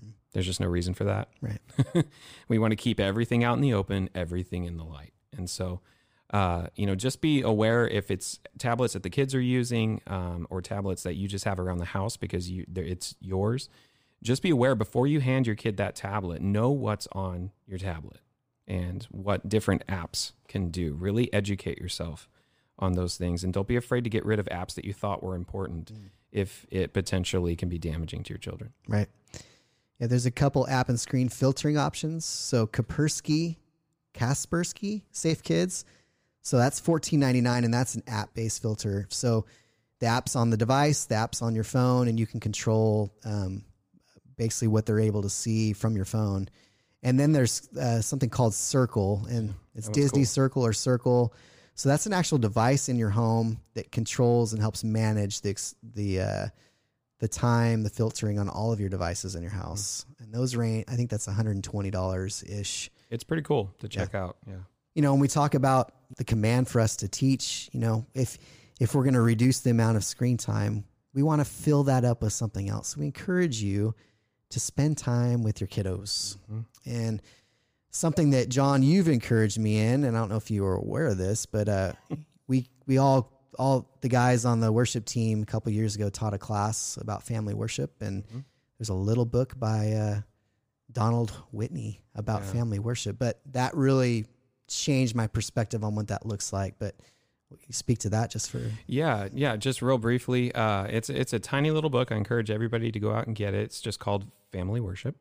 Hmm. 0.00 0.10
There's 0.32 0.46
just 0.46 0.60
no 0.60 0.68
reason 0.68 0.94
for 0.94 1.04
that. 1.04 1.30
Right. 1.40 1.58
we 2.48 2.58
want 2.58 2.70
to 2.70 2.76
keep 2.76 3.00
everything 3.00 3.42
out 3.42 3.56
in 3.56 3.60
the 3.60 3.74
open, 3.74 4.08
everything 4.14 4.64
in 4.64 4.76
the 4.76 4.84
light. 4.84 5.12
And 5.36 5.50
so, 5.50 5.80
uh, 6.32 6.66
you 6.76 6.86
know, 6.86 6.94
just 6.94 7.20
be 7.20 7.42
aware 7.42 7.88
if 7.88 8.10
it's 8.10 8.38
tablets 8.58 8.92
that 8.92 9.02
the 9.02 9.10
kids 9.10 9.34
are 9.34 9.40
using 9.40 10.00
um, 10.06 10.46
or 10.48 10.62
tablets 10.62 11.02
that 11.02 11.14
you 11.14 11.26
just 11.26 11.44
have 11.44 11.58
around 11.58 11.78
the 11.78 11.84
house 11.86 12.16
because 12.16 12.50
you 12.50 12.64
it's 12.76 13.16
yours. 13.20 13.68
Just 14.22 14.42
be 14.42 14.50
aware 14.50 14.74
before 14.74 15.06
you 15.06 15.20
hand 15.20 15.46
your 15.46 15.56
kid 15.56 15.76
that 15.78 15.96
tablet. 15.96 16.42
Know 16.42 16.70
what's 16.70 17.08
on 17.12 17.50
your 17.66 17.78
tablet 17.78 18.20
and 18.68 19.04
what 19.10 19.48
different 19.48 19.84
apps 19.86 20.32
can 20.46 20.68
do. 20.68 20.94
Really 20.94 21.32
educate 21.32 21.78
yourself 21.78 22.28
on 22.78 22.92
those 22.92 23.16
things 23.16 23.42
and 23.42 23.52
don't 23.52 23.66
be 23.66 23.76
afraid 23.76 24.04
to 24.04 24.10
get 24.10 24.24
rid 24.24 24.38
of 24.38 24.46
apps 24.46 24.74
that 24.74 24.84
you 24.84 24.92
thought 24.92 25.22
were 25.22 25.34
important 25.34 25.92
mm. 25.92 26.10
if 26.30 26.66
it 26.70 26.92
potentially 26.92 27.56
can 27.56 27.68
be 27.68 27.78
damaging 27.78 28.22
to 28.22 28.30
your 28.30 28.38
children. 28.38 28.72
Right. 28.86 29.08
Yeah, 29.98 30.06
there's 30.06 30.26
a 30.26 30.30
couple 30.30 30.66
app 30.68 30.88
and 30.88 30.98
screen 30.98 31.28
filtering 31.28 31.76
options. 31.76 32.24
So 32.24 32.66
Kaspersky 32.66 33.56
Kaspersky 34.14 35.02
Safe 35.10 35.42
Kids. 35.42 35.84
So 36.42 36.56
that's 36.56 36.80
fourteen 36.80 37.20
ninety 37.20 37.40
nine, 37.40 37.64
and 37.64 37.72
that's 37.72 37.94
an 37.94 38.02
app 38.06 38.34
based 38.34 38.62
filter. 38.62 39.06
So 39.10 39.46
the 39.98 40.06
app's 40.06 40.36
on 40.36 40.50
the 40.50 40.56
device, 40.56 41.04
the 41.04 41.16
app's 41.16 41.42
on 41.42 41.54
your 41.54 41.64
phone, 41.64 42.08
and 42.08 42.18
you 42.18 42.26
can 42.26 42.40
control 42.40 43.12
um, 43.24 43.64
basically 44.36 44.68
what 44.68 44.86
they're 44.86 45.00
able 45.00 45.22
to 45.22 45.30
see 45.30 45.74
from 45.74 45.96
your 45.96 46.06
phone. 46.06 46.48
And 47.02 47.18
then 47.20 47.32
there's 47.32 47.68
uh, 47.76 48.00
something 48.00 48.30
called 48.30 48.54
Circle, 48.54 49.26
and 49.30 49.54
it's 49.74 49.88
Disney 49.88 50.20
cool. 50.20 50.26
Circle 50.26 50.66
or 50.66 50.72
Circle. 50.72 51.34
So 51.74 51.88
that's 51.88 52.06
an 52.06 52.12
actual 52.12 52.38
device 52.38 52.88
in 52.88 52.98
your 52.98 53.10
home 53.10 53.58
that 53.74 53.90
controls 53.90 54.52
and 54.52 54.60
helps 54.60 54.84
manage 54.84 55.40
the 55.40 55.56
the 55.82 56.20
uh, 56.20 56.46
the 57.20 57.28
time, 57.28 57.82
the 57.82 57.90
filtering 57.90 58.38
on 58.38 58.48
all 58.48 58.72
of 58.72 58.80
your 58.80 58.88
devices 58.88 59.34
in 59.34 59.42
your 59.42 59.52
house. 59.52 60.06
And 60.18 60.32
those 60.32 60.56
range, 60.56 60.84
I 60.88 60.96
think 60.96 61.10
that's 61.10 61.26
one 61.26 61.36
hundred 61.36 61.56
and 61.56 61.64
twenty 61.64 61.90
dollars 61.90 62.42
ish. 62.42 62.90
It's 63.10 63.24
pretty 63.24 63.42
cool 63.42 63.70
to 63.80 63.88
check 63.88 64.14
out. 64.14 64.36
Yeah. 64.46 64.54
You 64.94 65.02
know, 65.02 65.12
when 65.12 65.20
we 65.20 65.28
talk 65.28 65.54
about 65.54 65.92
the 66.16 66.24
command 66.24 66.68
for 66.68 66.80
us 66.80 66.96
to 66.96 67.08
teach, 67.08 67.68
you 67.72 67.80
know, 67.80 68.06
if 68.14 68.38
if 68.80 68.94
we're 68.94 69.02
going 69.04 69.14
to 69.14 69.20
reduce 69.20 69.60
the 69.60 69.70
amount 69.70 69.96
of 69.98 70.04
screen 70.04 70.36
time, 70.38 70.84
we 71.12 71.22
want 71.22 71.40
to 71.40 71.44
fill 71.44 71.84
that 71.84 72.04
up 72.04 72.22
with 72.22 72.32
something 72.32 72.68
else. 72.70 72.88
So 72.88 73.00
we 73.00 73.06
encourage 73.06 73.62
you 73.62 73.94
to 74.48 74.58
spend 74.58 74.96
time 74.98 75.42
with 75.42 75.60
your 75.60 75.68
kiddos. 75.68 76.36
Mhm. 76.50 76.64
And 76.86 77.22
something 77.90 78.30
that 78.30 78.48
John, 78.48 78.82
you've 78.82 79.06
encouraged 79.08 79.58
me 79.58 79.78
in, 79.78 80.04
and 80.04 80.16
I 80.16 80.20
don't 80.20 80.28
know 80.30 80.36
if 80.36 80.50
you 80.50 80.62
were 80.62 80.74
aware 80.76 81.06
of 81.06 81.18
this, 81.18 81.44
but 81.46 81.68
uh, 81.68 81.92
we 82.48 82.68
we 82.86 82.98
all 82.98 83.36
all 83.58 83.86
the 84.00 84.08
guys 84.08 84.44
on 84.44 84.60
the 84.60 84.72
worship 84.72 85.04
team 85.04 85.42
a 85.42 85.46
couple 85.46 85.70
years 85.72 85.94
ago 85.94 86.08
taught 86.08 86.32
a 86.34 86.38
class 86.38 86.96
about 86.96 87.22
family 87.22 87.52
worship, 87.54 88.00
and 88.00 88.24
Mhm. 88.28 88.44
there's 88.78 88.88
a 88.88 88.94
little 88.94 89.26
book 89.26 89.58
by 89.58 89.92
uh, 89.92 90.20
Donald 90.90 91.30
Whitney 91.52 92.00
about 92.14 92.42
Yeah. 92.42 92.52
family 92.52 92.78
worship. 92.78 93.18
But 93.18 93.40
that 93.52 93.74
really 93.76 94.26
changed 94.70 95.14
my 95.14 95.26
perspective 95.26 95.84
on 95.84 95.94
what 95.94 96.08
that 96.08 96.24
looks 96.24 96.52
like. 96.52 96.76
But 96.78 96.94
speak 97.70 97.98
to 97.98 98.10
that 98.10 98.30
just 98.30 98.50
for 98.50 98.62
Yeah, 98.86 99.28
yeah. 99.32 99.56
Just 99.56 99.82
real 99.82 99.98
briefly, 99.98 100.54
uh, 100.54 100.84
it's 100.84 101.10
it's 101.10 101.32
a 101.32 101.38
tiny 101.38 101.70
little 101.70 101.90
book. 101.90 102.12
I 102.12 102.16
encourage 102.16 102.50
everybody 102.50 102.92
to 102.92 103.00
go 103.00 103.12
out 103.12 103.26
and 103.26 103.34
get 103.36 103.54
it. 103.54 103.62
It's 103.62 103.80
just 103.80 103.98
called 103.98 104.30
Family 104.52 104.80
Worship, 104.80 105.16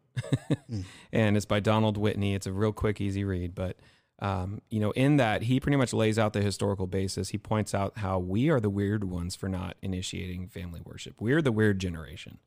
Mm. 0.72 0.84
and 1.12 1.36
it's 1.38 1.46
by 1.46 1.60
Donald 1.60 1.98
Whitney. 1.98 2.36
It's 2.36 2.48
a 2.48 2.52
real 2.54 2.72
quick, 2.74 3.02
easy 3.02 3.24
read. 3.24 3.56
But 3.56 3.78
um, 4.20 4.62
you 4.70 4.80
know, 4.80 4.92
in 4.92 5.18
that, 5.18 5.44
he 5.44 5.60
pretty 5.60 5.78
much 5.78 5.94
lays 5.94 6.20
out 6.20 6.34
the 6.34 6.42
historical 6.42 6.88
basis. 6.88 7.30
He 7.30 7.38
points 7.38 7.74
out 7.74 7.98
how 8.00 8.20
we 8.20 8.50
are 8.50 8.60
the 8.60 8.70
weird 8.70 9.06
ones 9.06 9.36
for 9.36 9.48
not 9.50 9.78
initiating 9.82 10.48
family 10.50 10.82
worship. 10.84 11.16
We're 11.20 11.42
the 11.42 11.52
weird 11.54 11.80
generation. 11.80 12.38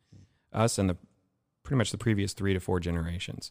Us 0.53 0.79
and 0.79 0.91
the 0.91 0.97
pretty 1.62 1.79
much 1.79 1.91
the 1.91 1.99
previous 1.99 2.35
three 2.35 2.53
to 2.53 2.61
four 2.61 2.79
generations. 2.79 3.51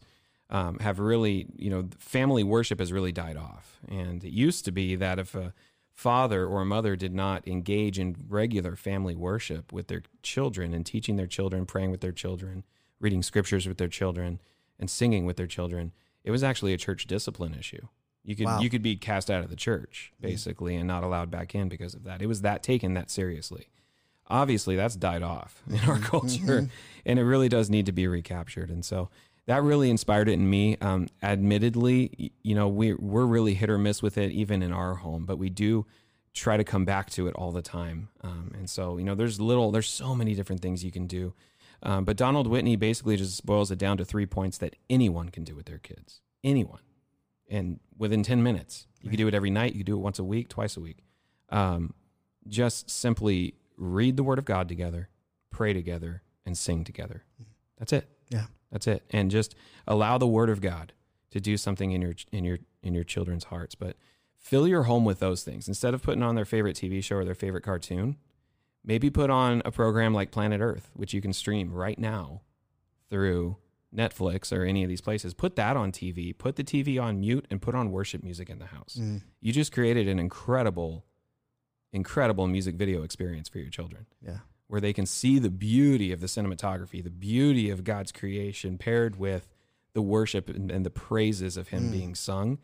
Um, 0.52 0.80
have 0.80 1.00
really, 1.00 1.48
you 1.56 1.70
know, 1.70 1.88
family 1.98 2.44
worship 2.44 2.80
has 2.80 2.92
really 2.92 3.14
died 3.14 3.38
off. 3.38 3.80
And 3.88 4.22
it 4.22 4.34
used 4.34 4.66
to 4.66 4.72
be 4.72 4.96
that 4.98 5.18
if 5.18 5.34
a 5.34 5.54
father 5.94 6.46
or 6.46 6.62
a 6.62 6.66
mother 6.66 6.98
did 6.98 7.14
not 7.14 7.48
engage 7.48 7.98
in 7.98 8.18
regular 8.28 8.76
family 8.76 9.16
worship 9.16 9.72
with 9.72 9.88
their 9.88 10.04
children 10.24 10.74
and 10.74 10.86
teaching 10.86 11.16
their 11.16 11.28
children, 11.28 11.66
praying 11.66 11.90
with 11.92 12.02
their 12.02 12.12
children, 12.12 12.66
reading 13.00 13.24
scriptures 13.24 13.66
with 13.66 13.78
their 13.78 13.88
children, 13.88 14.42
and 14.78 14.90
singing 14.90 15.26
with 15.26 15.38
their 15.38 15.48
children, 15.48 15.94
it 16.26 16.32
was 16.32 16.44
actually 16.44 16.74
a 16.74 16.78
church 16.78 17.08
discipline 17.08 17.56
issue. 17.58 17.88
You 18.24 18.36
could 18.36 18.46
Wow. 18.48 18.60
you 18.60 18.70
could 18.70 18.84
be 18.84 18.96
cast 18.98 19.32
out 19.32 19.44
of 19.44 19.50
the 19.50 19.56
church 19.56 20.12
basically 20.20 20.76
and 20.76 20.88
not 20.88 21.04
allowed 21.04 21.32
back 21.32 21.56
in 21.56 21.70
because 21.70 21.94
of 21.94 22.04
that. 22.04 22.22
It 22.22 22.28
was 22.28 22.42
that 22.42 22.62
taken 22.62 22.94
that 22.96 23.10
seriously. 23.10 23.68
Obviously, 24.28 24.76
that's 24.76 24.96
died 24.96 25.24
off 25.24 25.64
in 25.70 25.80
our 25.90 26.00
culture, 26.00 26.70
and 27.06 27.20
it 27.20 27.24
really 27.24 27.50
does 27.50 27.70
need 27.70 27.86
to 27.88 27.92
be 27.92 28.08
recaptured. 28.08 28.70
And 28.70 28.84
so 28.86 29.10
that 29.52 29.64
really 29.64 29.90
inspired 29.90 30.30
it 30.30 30.34
in 30.34 30.50
me. 30.50 30.78
Um, 30.80 31.10
admittedly, 31.22 32.32
you 32.42 32.56
know, 32.56 32.70
we 32.70 32.94
we're 32.94 33.26
really 33.26 33.54
hit 33.54 33.70
or 33.70 33.78
miss 33.78 34.02
with 34.02 34.18
it 34.18 34.32
even 34.32 34.64
in 34.64 34.72
our 34.72 34.96
home, 34.96 35.26
but 35.26 35.38
we 35.38 35.50
do 35.50 35.86
try 36.34 36.56
to 36.56 36.64
come 36.64 36.86
back 36.86 37.10
to 37.10 37.28
it 37.28 37.36
all 37.36 37.52
the 37.52 37.62
time. 37.62 38.08
Um, 38.22 38.54
and 38.58 38.70
so, 38.70 38.98
you 38.98 39.04
know, 39.04 39.14
there's 39.14 39.42
little, 39.42 39.70
there's 39.70 39.90
so 39.90 40.16
many 40.16 40.36
different 40.36 40.62
things 40.62 40.86
you 40.86 40.92
can 40.92 41.06
do. 41.06 41.34
Um, 41.84 42.06
but 42.06 42.16
Donald 42.16 42.48
Whitney 42.48 42.78
basically 42.78 43.18
just 43.18 43.46
boils 43.46 43.72
it 43.72 43.78
down 43.78 43.98
to 43.98 44.06
three 44.06 44.26
points 44.26 44.58
that 44.60 44.78
anyone 44.90 45.28
can 45.28 45.44
do 45.44 45.54
with 45.54 45.66
their 45.66 45.80
kids. 45.80 46.22
Anyone. 46.46 46.80
And 47.50 47.82
within 47.98 48.24
10 48.24 48.42
minutes, 48.42 48.88
you 49.02 49.10
can 49.10 49.18
do 49.18 49.28
it 49.28 49.34
every 49.34 49.50
night. 49.50 49.74
You 49.74 49.80
can 49.80 49.86
do 49.86 49.98
it 49.98 50.02
once 50.02 50.18
a 50.18 50.24
week, 50.24 50.48
twice 50.48 50.78
a 50.78 50.80
week. 50.80 51.04
Um, 51.50 51.94
just 52.48 52.90
simply 52.90 53.56
read 53.76 54.16
the 54.16 54.24
word 54.24 54.40
of 54.40 54.46
God 54.46 54.70
together, 54.70 55.10
pray 55.50 55.74
together, 55.74 56.22
and 56.46 56.58
sing 56.58 56.86
together. 56.86 57.26
That's 57.78 57.92
it. 57.92 58.08
Yeah. 58.30 58.46
That's 58.72 58.88
it. 58.88 59.04
And 59.12 59.30
just 59.32 59.56
allow 59.88 60.18
the 60.18 60.28
word 60.28 60.50
of 60.50 60.62
God 60.62 60.94
to 61.32 61.40
do 61.40 61.58
something 61.58 61.92
in 61.92 62.02
your 62.02 62.14
in 62.32 62.44
your 62.44 62.60
in 62.84 62.94
your 62.94 63.04
children's 63.04 63.46
hearts. 63.46 63.76
But 63.76 63.98
fill 64.38 64.68
your 64.68 64.84
home 64.84 65.06
with 65.06 65.20
those 65.20 65.44
things. 65.44 65.68
Instead 65.68 65.94
of 65.94 66.02
putting 66.02 66.24
on 66.24 66.36
their 66.36 66.46
favorite 66.46 66.76
TV 66.76 67.04
show 67.04 67.18
or 67.18 67.26
their 67.26 67.36
favorite 67.36 67.64
cartoon, 67.64 68.18
maybe 68.84 69.10
put 69.10 69.30
on 69.30 69.62
a 69.66 69.72
program 69.72 70.14
like 70.14 70.32
Planet 70.32 70.62
Earth, 70.62 70.90
which 70.94 71.14
you 71.14 71.22
can 71.22 71.34
stream 71.34 71.72
right 71.72 72.00
now 72.00 72.42
through 73.10 73.58
Netflix 73.94 74.56
or 74.58 74.64
any 74.64 74.84
of 74.84 74.90
these 74.90 75.02
places. 75.02 75.34
Put 75.34 75.58
that 75.58 75.76
on 75.76 75.92
TV. 75.92 76.36
Put 76.38 76.56
the 76.56 76.64
TV 76.64 77.02
on 77.02 77.20
mute 77.20 77.46
and 77.52 77.62
put 77.62 77.76
on 77.76 77.92
worship 77.92 78.24
music 78.24 78.50
in 78.50 78.58
the 78.60 78.68
house. 78.68 78.98
Mm, 79.00 79.22
You 79.42 79.52
just 79.52 79.72
created 79.74 80.08
an 80.08 80.18
incredible 80.18 81.06
incredible 81.94 82.48
music 82.48 82.76
video 82.76 83.04
experience 83.04 83.50
for 83.50 83.60
your 83.60 83.70
children 83.70 84.06
yeah. 84.26 84.38
Where 84.72 84.80
they 84.80 84.94
can 84.94 85.06
see 85.06 85.38
the 85.38 85.50
beauty 85.50 86.14
of 86.14 86.22
the 86.22 86.28
cinematography, 86.28 87.04
the 87.04 87.10
beauty 87.10 87.70
of 87.70 87.84
God's 87.84 88.14
creation 88.14 88.78
paired 88.78 89.18
with 89.18 89.50
the 89.92 90.02
worship 90.02 90.48
and, 90.50 90.72
and 90.72 90.86
the 90.86 90.90
praises 90.90 91.58
of 91.58 91.68
Him 91.68 91.90
Mm. 91.90 91.92
being 91.92 92.16
sung. 92.16 92.58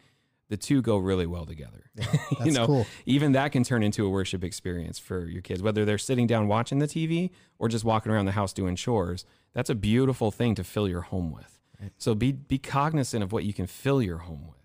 The 0.48 0.56
two 0.56 0.82
go 0.82 0.96
really 0.96 1.26
well 1.26 1.46
together. 1.46 1.91
Yeah, 1.96 2.06
you 2.46 2.54
know, 2.54 2.65
cool. 2.65 2.88
even 3.06 3.34
that 3.34 3.52
can 3.52 3.65
turn 3.65 3.84
into 3.84 4.06
a 4.06 4.10
worship 4.10 4.41
experience 4.46 4.98
for 4.98 5.26
your 5.26 5.41
kids, 5.41 5.62
whether 5.62 5.84
they're 5.84 5.98
sitting 5.98 6.28
down 6.28 6.48
watching 6.48 6.80
the 6.80 6.88
TV 6.88 7.32
or 7.60 7.67
just 7.67 7.84
walking 7.84 8.10
around 8.13 8.26
the 8.28 8.32
house 8.32 8.54
doing 8.54 8.78
chores. 8.78 9.26
That's 9.52 9.70
a 9.70 9.76
beautiful 9.76 10.32
thing 10.32 10.56
to 10.56 10.63
fill 10.63 10.88
your 10.88 11.02
home 11.02 11.30
with. 11.34 11.60
Right. 11.82 11.91
So 11.98 12.15
be 12.15 12.32
be 12.32 12.58
cognizant 12.58 13.22
of 13.22 13.34
what 13.34 13.43
you 13.43 13.52
can 13.52 13.67
fill 13.67 14.02
your 14.02 14.20
home 14.20 14.46
with. 14.48 14.56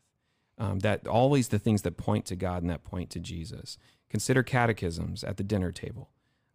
Um, 0.64 0.78
that 0.81 1.09
always 1.09 1.48
the 1.48 1.59
things 1.59 1.83
that 1.83 1.96
point 1.96 2.24
to 2.26 2.37
God 2.37 2.62
and 2.62 2.70
that 2.70 2.85
point 2.85 3.11
to 3.11 3.18
Jesus. 3.18 3.78
Consider 4.09 4.44
catechisms 4.44 5.24
at 5.24 5.37
the 5.38 5.42
dinner 5.42 5.72
table. 5.72 6.11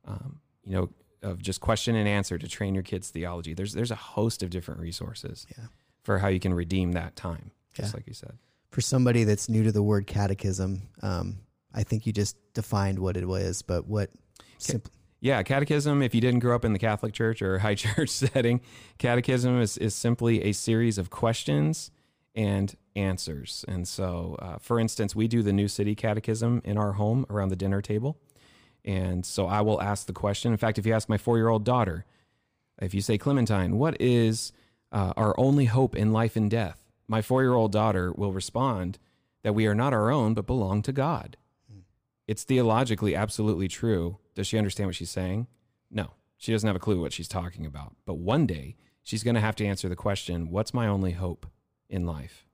Um, 0.06 0.40
you 0.68 0.74
know, 0.76 0.90
of 1.24 1.42
just 1.42 1.62
question 1.62 1.96
and 1.96 2.08
answer 2.08 2.38
to 2.38 2.48
train 2.48 2.74
your 2.76 2.84
kids' 2.84 3.10
theology. 3.10 3.54
There's 3.54 3.74
there's 3.74 3.92
a 3.92 3.96
host 3.96 4.44
of 4.44 4.50
different 4.50 4.80
resources 4.82 5.48
Yeah. 5.58 5.66
for 6.04 6.20
how 6.20 6.28
you 6.28 6.40
can 6.40 6.54
redeem 6.54 6.92
that 6.94 7.16
time, 7.16 7.52
just 7.74 7.94
Yeah. 7.94 7.98
like 7.98 8.08
you 8.08 8.14
said. 8.14 8.38
For 8.72 8.82
somebody 8.82 9.24
that's 9.24 9.50
new 9.50 9.64
to 9.64 9.72
the 9.72 9.82
word 9.82 10.06
catechism, 10.08 10.84
um, 11.02 11.38
I 11.74 11.84
think 11.84 12.06
you 12.06 12.14
just 12.14 12.36
defined 12.54 13.00
what 13.00 13.18
it 13.18 13.28
was, 13.28 13.62
but 13.62 13.88
what 13.88 14.12
simply 14.58 14.92
Yeah, 15.20 15.42
catechism, 15.42 16.02
if 16.04 16.14
you 16.14 16.22
didn't 16.22 16.42
grow 16.42 16.56
up 16.56 16.64
in 16.66 16.74
the 16.74 16.80
Catholic 16.80 17.14
Church 17.14 17.42
or 17.42 17.60
high 17.60 17.76
church 17.86 18.10
setting, 18.10 18.62
catechism 19.00 19.60
is, 19.60 19.78
is 19.78 19.96
simply 19.96 20.44
a 20.44 20.52
series 20.52 20.98
of 21.00 21.10
questions 21.10 21.90
and 22.36 22.76
answers. 22.96 23.66
And 23.68 23.88
so, 23.88 24.36
uh, 24.40 24.58
for 24.60 24.80
instance, 24.80 25.16
we 25.16 25.28
do 25.28 25.42
the 25.42 25.54
New 25.54 25.68
City 25.68 25.96
Catechism 25.96 26.62
in 26.64 26.78
our 26.78 26.94
home 26.94 27.26
around 27.32 27.50
the 27.50 27.56
dinner 27.56 27.82
table. 27.82 28.20
And 28.88 29.26
so 29.26 29.48
I 29.48 29.62
will 29.62 29.82
ask 29.82 30.08
the 30.08 30.14
question. 30.14 30.54
In 30.54 30.58
fact, 30.58 30.80
if 30.80 30.86
you 30.86 30.94
ask 30.94 31.10
my 31.10 31.18
four 31.18 31.38
year 31.38 31.50
old 31.50 31.66
daughter, 31.66 32.06
if 32.82 32.94
you 32.94 33.02
say, 33.02 33.18
Clementine, 33.18 33.78
what 33.78 34.00
is 34.00 34.54
uh, 34.94 35.14
our 35.18 35.38
only 35.38 35.66
hope 35.66 35.96
in 35.96 36.14
life 36.14 36.38
and 36.38 36.50
death? 36.50 36.82
My 37.08 37.22
four 37.22 37.44
year 37.44 37.54
old 37.54 37.74
daughter 37.74 38.14
will 38.14 38.32
respond 38.32 38.98
that 39.44 39.54
we 39.54 39.68
are 39.68 39.76
not 39.76 39.94
our 39.94 40.10
own, 40.10 40.34
but 40.34 40.48
belong 40.48 40.82
to 40.84 40.94
God. 40.94 41.36
It's 42.28 42.44
theologically 42.44 43.16
absolutely 43.16 43.68
true. 43.68 44.18
Does 44.36 44.48
she 44.48 44.58
understand 44.58 44.88
what 44.88 44.96
she's 44.96 45.10
saying? 45.10 45.48
No, 45.90 46.12
she 46.38 46.52
doesn't 46.52 46.68
have 46.68 46.76
a 46.76 46.80
clue 46.80 47.02
what 47.02 47.14
she's 47.14 47.28
talking 47.28 47.66
about. 47.66 47.96
But 48.06 48.16
one 48.16 48.46
day 48.46 48.76
she's 49.04 49.24
going 49.24 49.36
to 49.36 49.42
have 49.42 49.56
to 49.58 49.66
answer 49.66 49.88
the 49.90 49.96
question 49.96 50.50
What's 50.50 50.74
my 50.74 50.88
only 50.88 51.12
hope 51.12 51.46
in 51.90 52.06
life? 52.06 52.46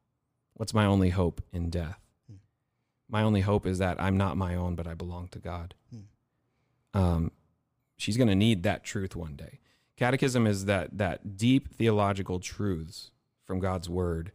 What's 0.53 0.73
my 0.73 0.85
only 0.85 1.09
hope 1.09 1.41
in 1.51 1.69
death? 1.69 1.99
Hmm. 2.29 2.37
My 3.09 3.23
only 3.23 3.41
hope 3.41 3.65
is 3.65 3.79
that 3.79 3.99
I'm 3.99 4.17
not 4.17 4.37
my 4.37 4.55
own, 4.55 4.75
but 4.75 4.87
I 4.87 4.93
belong 4.93 5.27
to 5.29 5.39
God. 5.39 5.73
Hmm. 5.91 6.01
Um, 6.93 7.31
she's 7.97 8.17
going 8.17 8.27
to 8.27 8.35
need 8.35 8.63
that 8.63 8.83
truth 8.83 9.15
one 9.15 9.35
day. 9.35 9.59
Catechism 9.97 10.47
is 10.47 10.65
that 10.65 10.97
that 10.97 11.37
deep 11.37 11.73
theological 11.75 12.39
truths 12.39 13.11
from 13.43 13.59
God's 13.59 13.89
word 13.89 14.31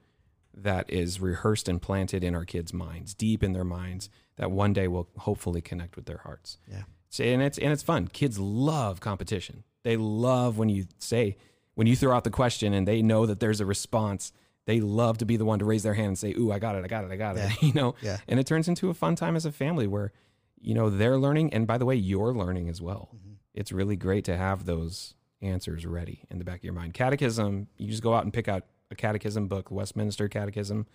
that 0.55 0.91
is 0.91 1.21
rehearsed 1.21 1.69
and 1.69 1.81
planted 1.81 2.25
in 2.25 2.35
our 2.35 2.45
kids' 2.45 2.73
minds, 2.73 3.15
deep 3.15 3.43
in 3.43 3.53
their 3.53 3.65
minds, 3.65 4.09
that 4.37 4.51
one 4.51 4.73
day 4.73 4.89
will 4.89 5.09
hopefully 5.19 5.61
connect 5.61 5.97
with 5.97 6.07
their 6.07 6.19
hearts. 6.19 6.59
Yeah. 6.71 6.83
So, 7.11 7.25
and 7.25 7.43
it's 7.43 7.59
and 7.59 7.73
it's 7.73 7.83
fun. 7.83 8.09
Kids 8.09 8.39
love 8.39 9.01
competition. 9.01 9.65
They 9.83 9.97
love 9.97 10.59
when 10.59 10.69
you 10.69 10.87
say 10.99 11.37
when 11.75 11.87
you 11.87 11.97
throw 11.97 12.15
out 12.15 12.25
the 12.25 12.31
question 12.31 12.75
and 12.75 12.87
they 12.87 13.03
know 13.03 13.27
that 13.27 13.41
there's 13.41 13.61
a 13.61 13.67
response. 13.67 14.33
They 14.67 14.81
love 14.81 15.19
to 15.19 15.25
be 15.25 15.37
the 15.39 15.47
one 15.47 15.61
to 15.61 15.65
raise 15.65 15.83
their 15.83 15.95
hand 15.95 16.09
and 16.09 16.19
say, 16.19 16.35
"Ooh, 16.35 16.53
I 16.53 16.59
got 16.59 16.75
it! 16.75 16.85
I 16.85 16.89
got 16.89 17.05
it! 17.05 17.11
I 17.11 17.17
got 17.17 17.37
it!" 17.37 17.41
Yeah. 17.41 17.53
You 17.67 17.73
know. 17.73 17.95
Yeah. 18.03 18.19
And 18.29 18.39
it 18.39 18.47
turns 18.47 18.69
into 18.69 18.91
a 18.91 18.95
fun 18.95 19.17
time 19.17 19.35
as 19.35 19.47
a 19.47 19.53
family 19.53 19.87
where, 19.87 20.13
you 20.61 20.75
know, 20.75 20.91
they're 20.91 21.19
learning, 21.19 21.53
and 21.53 21.67
by 21.67 21.79
the 21.79 21.87
way, 21.87 21.95
you're 21.97 22.33
learning 22.35 22.69
as 22.69 22.81
well. 22.83 23.11
Mhm. 23.15 23.37
It's 23.55 23.73
really 23.73 23.97
great 23.97 24.25
to 24.25 24.37
have 24.37 24.65
those 24.65 25.15
answers 25.41 25.87
ready 25.87 26.25
in 26.31 26.39
the 26.39 26.45
back 26.45 26.59
of 26.59 26.65
your 26.65 26.73
mind. 26.73 26.95
Catechism, 26.95 27.69
you 27.77 27.89
just 27.89 28.03
go 28.03 28.15
out 28.15 28.25
and 28.25 28.33
pick 28.33 28.49
out 28.49 28.65
a 28.91 28.95
catechism 28.95 29.49
book, 29.49 29.71
Westminster 29.71 30.29
Catechism. 30.29 30.87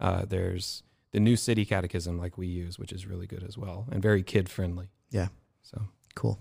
Uh, 0.00 0.24
there's 0.24 0.82
the 1.12 1.20
New 1.20 1.36
City 1.36 1.64
Catechism, 1.64 2.18
like 2.18 2.38
we 2.38 2.46
use, 2.46 2.78
which 2.78 2.92
is 2.92 3.06
really 3.06 3.26
good 3.26 3.42
as 3.42 3.58
well 3.58 3.86
and 3.92 4.02
very 4.02 4.22
kid 4.22 4.48
friendly. 4.48 4.88
Yeah. 5.10 5.28
So 5.62 5.82
Cool. 6.14 6.38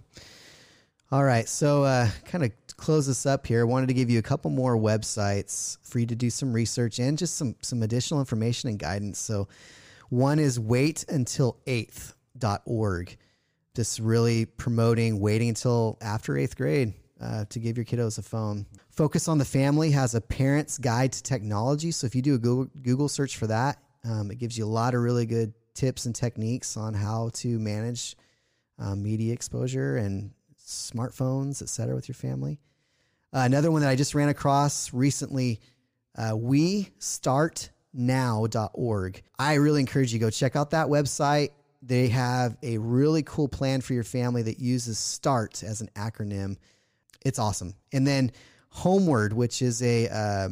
All 1.12 1.24
right. 1.24 1.48
So, 1.48 1.84
uh, 1.84 2.10
kind 2.26 2.44
of 2.44 2.52
close 2.78 3.08
this 3.08 3.26
up 3.26 3.46
here. 3.46 3.62
I 3.62 3.64
wanted 3.64 3.88
to 3.88 3.94
give 3.94 4.10
you 4.10 4.20
a 4.20 4.24
couple 4.24 4.50
more 4.52 4.78
websites 4.78 5.78
for 5.84 6.00
you 6.00 6.06
to 6.06 6.16
do 6.16 6.30
some 6.30 6.54
research 6.54 7.00
and 7.00 7.18
just 7.18 7.36
some, 7.36 7.56
some 7.62 7.84
additional 7.84 8.20
information 8.20 8.70
and 8.70 8.80
guidance. 8.80 9.20
So, 9.20 9.48
one 10.10 10.40
is 10.40 10.60
waituntil8th.org. 12.38 13.18
Just 13.74 14.00
really 14.00 14.46
promoting 14.46 15.20
waiting 15.20 15.50
until 15.50 15.98
after 16.02 16.38
eighth 16.38 16.58
grade 16.58 16.94
uh, 17.22 17.46
to 17.46 17.60
give 17.60 17.78
your 17.78 17.86
kiddos 17.86 18.18
a 18.18 18.22
phone. 18.22 18.66
Focus 18.90 19.28
on 19.30 19.38
the 19.38 19.46
Family 19.46 19.92
has 19.92 20.14
a 20.14 20.20
parent's 20.22 20.78
guide 20.78 21.14
to 21.14 21.24
technology. 21.24 21.92
So, 21.92 22.06
if 22.06 22.14
you 22.14 22.22
do 22.22 22.36
a 22.36 22.38
Google, 22.38 22.70
Google 22.82 23.08
search 23.08 23.38
for 23.38 23.48
that, 23.48 23.78
um, 24.04 24.30
it 24.30 24.40
gives 24.40 24.58
you 24.58 24.66
a 24.66 24.68
lot 24.68 24.94
of 24.94 25.02
really 25.02 25.26
good 25.26 25.54
tips 25.74 26.06
and 26.06 26.14
techniques 26.14 26.76
on 26.76 26.94
how 26.94 27.30
to 27.36 27.60
manage 27.60 28.18
uh, 28.78 28.96
media 28.96 29.32
exposure 29.32 29.96
and 29.96 30.32
smartphones, 30.60 31.62
et 31.62 31.70
cetera, 31.70 31.96
with 31.96 32.10
your 32.10 32.16
family. 32.16 32.60
Uh, 33.34 33.44
another 33.46 33.72
one 33.72 33.82
that 33.82 33.90
I 33.90 33.96
just 33.96 34.14
ran 34.14 34.28
across 34.28 34.94
recently, 34.94 35.62
uh, 36.18 36.36
now.org. 37.94 39.22
I 39.40 39.54
really 39.54 39.80
encourage 39.80 40.12
you 40.12 40.20
to 40.20 40.26
go 40.26 40.30
check 40.30 40.58
out 40.58 40.72
that 40.72 40.88
website. 40.88 41.50
They 41.82 42.10
have 42.10 42.58
a 42.62 42.78
really 42.78 43.24
cool 43.24 43.48
plan 43.48 43.82
for 43.82 43.94
your 43.94 44.04
family 44.04 44.44
that 44.44 44.60
uses 44.60 45.00
START 45.00 45.64
as 45.64 45.82
an 45.82 45.90
acronym. 45.96 46.58
It's 47.26 47.40
awesome. 47.40 47.74
And 47.92 48.06
then 48.06 48.32
HomeWord, 48.76 49.34
which 49.34 49.62
is 49.62 49.82
a 49.82 50.08
uh, 50.08 50.50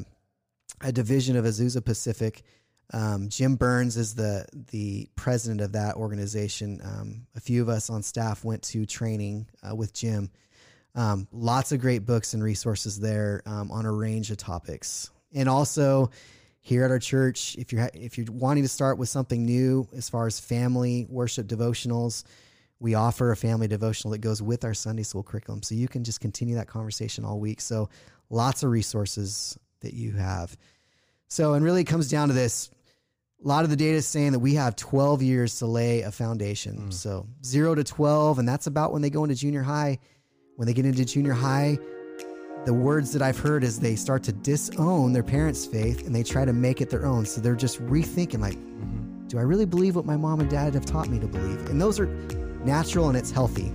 a 0.81 0.91
division 0.91 1.35
of 1.35 1.45
Azusa 1.45 1.83
Pacific. 1.83 2.43
Um, 2.91 3.29
Jim 3.29 3.55
Burns 3.55 3.97
is 3.97 4.15
the 4.15 4.45
the 4.71 5.07
president 5.15 5.61
of 5.61 5.73
that 5.73 5.95
organization. 5.95 6.81
Um, 6.83 7.27
a 7.35 7.39
few 7.39 7.61
of 7.61 7.69
us 7.69 7.89
on 7.89 8.01
staff 8.01 8.43
went 8.43 8.63
to 8.63 8.85
training 8.85 9.47
uh, 9.61 9.75
with 9.75 9.93
Jim. 9.93 10.31
Um, 10.95 11.27
lots 11.31 11.71
of 11.71 11.79
great 11.79 12.05
books 12.05 12.33
and 12.33 12.43
resources 12.43 12.99
there 12.99 13.43
um, 13.45 13.71
on 13.71 13.85
a 13.85 13.91
range 13.91 14.31
of 14.31 14.37
topics. 14.37 15.11
And 15.33 15.47
also 15.47 16.09
here 16.61 16.83
at 16.83 16.91
our 16.91 16.99
church, 16.99 17.55
if 17.57 17.71
you're 17.71 17.89
if 17.93 18.17
you're 18.17 18.27
wanting 18.31 18.63
to 18.63 18.69
start 18.69 18.97
with 18.97 19.09
something 19.09 19.45
new 19.45 19.87
as 19.95 20.09
far 20.09 20.27
as 20.27 20.39
family 20.39 21.05
worship 21.09 21.47
devotionals, 21.47 22.23
we 22.79 22.95
offer 22.95 23.31
a 23.31 23.37
family 23.37 23.67
devotional 23.67 24.11
that 24.11 24.19
goes 24.19 24.41
with 24.41 24.63
our 24.65 24.73
Sunday 24.73 25.03
school 25.03 25.23
curriculum, 25.23 25.63
so 25.63 25.75
you 25.75 25.87
can 25.87 26.03
just 26.03 26.19
continue 26.19 26.55
that 26.55 26.67
conversation 26.67 27.25
all 27.25 27.39
week. 27.39 27.61
So 27.61 27.89
lots 28.29 28.63
of 28.63 28.71
resources 28.71 29.57
that 29.81 29.93
you 29.93 30.13
have. 30.13 30.55
So, 31.27 31.53
and 31.53 31.63
really 31.63 31.81
it 31.81 31.87
comes 31.87 32.09
down 32.09 32.27
to 32.27 32.33
this 32.33 32.69
a 33.43 33.47
lot 33.47 33.63
of 33.63 33.69
the 33.69 33.75
data 33.75 33.95
is 33.97 34.07
saying 34.07 34.33
that 34.33 34.39
we 34.39 34.55
have 34.55 34.75
12 34.75 35.21
years 35.21 35.59
to 35.59 35.65
lay 35.65 36.01
a 36.01 36.11
foundation. 36.11 36.89
Mm. 36.89 36.93
So 36.93 37.25
zero 37.43 37.73
to 37.73 37.83
12, 37.83 38.39
and 38.39 38.47
that's 38.47 38.67
about 38.67 38.91
when 38.91 39.01
they 39.01 39.09
go 39.09 39.23
into 39.23 39.35
junior 39.35 39.63
high. 39.63 39.99
When 40.55 40.65
they 40.65 40.73
get 40.73 40.85
into 40.85 41.05
junior 41.05 41.31
high, 41.31 41.77
the 42.65 42.73
words 42.73 43.13
that 43.13 43.21
I've 43.21 43.39
heard 43.39 43.63
is 43.63 43.79
they 43.79 43.95
start 43.95 44.23
to 44.23 44.33
disown 44.33 45.13
their 45.13 45.23
parents' 45.23 45.65
faith 45.65 46.05
and 46.05 46.13
they 46.13 46.23
try 46.23 46.45
to 46.45 46.53
make 46.53 46.81
it 46.81 46.89
their 46.89 47.05
own. 47.05 47.25
So 47.25 47.39
they're 47.39 47.55
just 47.55 47.81
rethinking, 47.85 48.39
like, 48.39 48.57
do 49.27 49.37
I 49.37 49.41
really 49.41 49.65
believe 49.65 49.95
what 49.95 50.05
my 50.05 50.17
mom 50.17 50.41
and 50.41 50.49
dad 50.49 50.73
have 50.73 50.85
taught 50.85 51.07
me 51.07 51.19
to 51.19 51.27
believe? 51.27 51.69
And 51.69 51.79
those 51.79 51.99
are 51.99 52.07
natural 52.65 53.07
and 53.07 53.17
it's 53.17 53.31
healthy. 53.31 53.71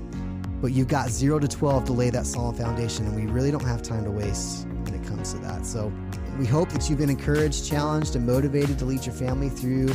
But 0.61 0.73
you've 0.73 0.89
got 0.89 1.11
zero 1.11 1.39
to 1.39 1.49
12 1.49 1.85
to 1.87 1.93
lay 1.93 2.11
that 2.11 2.27
solid 2.27 2.57
foundation, 2.57 3.07
and 3.07 3.15
we 3.15 3.27
really 3.31 3.51
don't 3.51 3.65
have 3.65 3.83
time 3.83 4.05
to 4.05 4.11
waste 4.11 4.67
when 4.67 4.95
it 4.95 5.07
comes 5.07 5.33
to 5.33 5.39
that. 5.41 5.67
So 5.67 5.93
we 6.39 6.47
hope 6.47 6.71
that 6.71 6.89
you've 6.89 6.99
been 6.99 7.11
encouraged, 7.11 7.69
challenged, 7.69 8.17
and 8.17 8.27
motivated 8.27 8.79
to 8.79 8.85
lead 8.85 9.05
your 9.05 9.15
family 9.15 9.49
through 9.49 9.91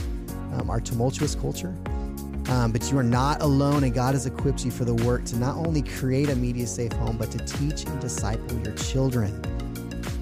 um, 0.53 0.69
our 0.69 0.79
tumultuous 0.79 1.35
culture. 1.35 1.75
Um, 2.49 2.71
but 2.71 2.89
you 2.91 2.97
are 2.97 3.03
not 3.03 3.43
alone, 3.43 3.83
and 3.83 3.93
God 3.93 4.15
has 4.15 4.25
equipped 4.25 4.65
you 4.65 4.71
for 4.71 4.83
the 4.83 4.95
work 4.95 5.23
to 5.25 5.37
not 5.37 5.55
only 5.55 5.83
create 5.83 6.29
a 6.29 6.35
media 6.35 6.65
safe 6.65 6.91
home, 6.93 7.15
but 7.15 7.29
to 7.31 7.37
teach 7.39 7.85
and 7.85 7.99
disciple 8.01 8.59
your 8.63 8.73
children. 8.73 9.39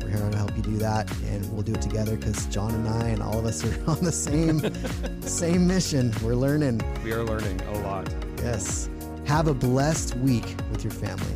We're 0.02 0.10
here 0.10 0.30
to 0.30 0.38
help 0.38 0.56
you 0.58 0.62
do 0.64 0.78
that, 0.78 1.10
and 1.28 1.50
we'll 1.54 1.62
do 1.62 1.74
it 1.74 1.82
together 1.82 2.18
because 2.18 2.46
John 2.48 2.74
and 2.74 2.88
I 2.88 3.08
and 3.10 3.24
all 3.24 3.40
of 3.40 3.46
us 3.46 3.64
are 3.64 3.84
on 3.92 4.04
the 4.04 4.12
same 4.12 4.60
same 5.22 5.66
mission. 5.68 6.14
We're 6.22 6.36
learning. 6.36 6.82
We 7.04 7.14
are 7.14 7.24
learning 7.24 7.62
a 7.62 7.80
lot. 7.80 8.14
Yes. 8.40 8.90
Have 9.26 9.48
a 9.48 9.54
blessed 9.54 10.16
week 10.18 10.56
with 10.72 10.84
your 10.84 10.94
family. 10.94 11.34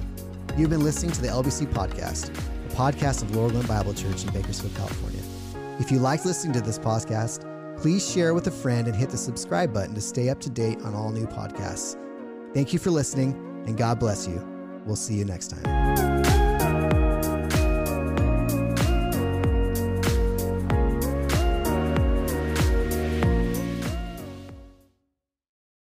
You've 0.58 0.70
been 0.70 0.84
listening 0.84 1.12
to 1.14 1.22
the 1.22 1.28
LBC 1.30 1.68
podcast 1.68 2.34
the 2.68 2.76
podcast 2.76 3.22
of 3.22 3.32
Glen 3.32 3.66
Bible 3.66 3.94
Church 3.94 4.24
in 4.24 4.32
Bakersfield, 4.32 4.76
California. 4.76 5.22
If 5.80 5.92
you 5.92 6.00
like 6.00 6.26
listening 6.26 6.54
to 6.54 6.62
this 6.62 6.80
podcast, 6.80 7.51
please 7.82 8.08
share 8.08 8.36
with 8.36 8.46
a 8.46 8.52
friend 8.52 8.88
and 8.88 8.96
hit 8.96 9.10
the 9.10 9.18
subscribe 9.18 9.74
button 9.74 9.96
to 9.96 10.02
stay 10.02 10.30
up 10.30 10.40
to 10.40 10.50
date 10.52 10.80
on 10.84 10.94
all 10.94 11.12
new 11.12 11.26
podcasts. 11.26 11.98
Thank 12.54 12.74
you 12.74 12.80
for 12.80 12.92
listening, 12.92 13.34
and 13.66 13.76
God 13.76 14.00
bless 14.00 14.28
you. 14.28 14.40
We'll 14.86 14.96
see 14.96 15.16
you 15.16 15.26
next 15.26 15.48
time. 15.48 16.01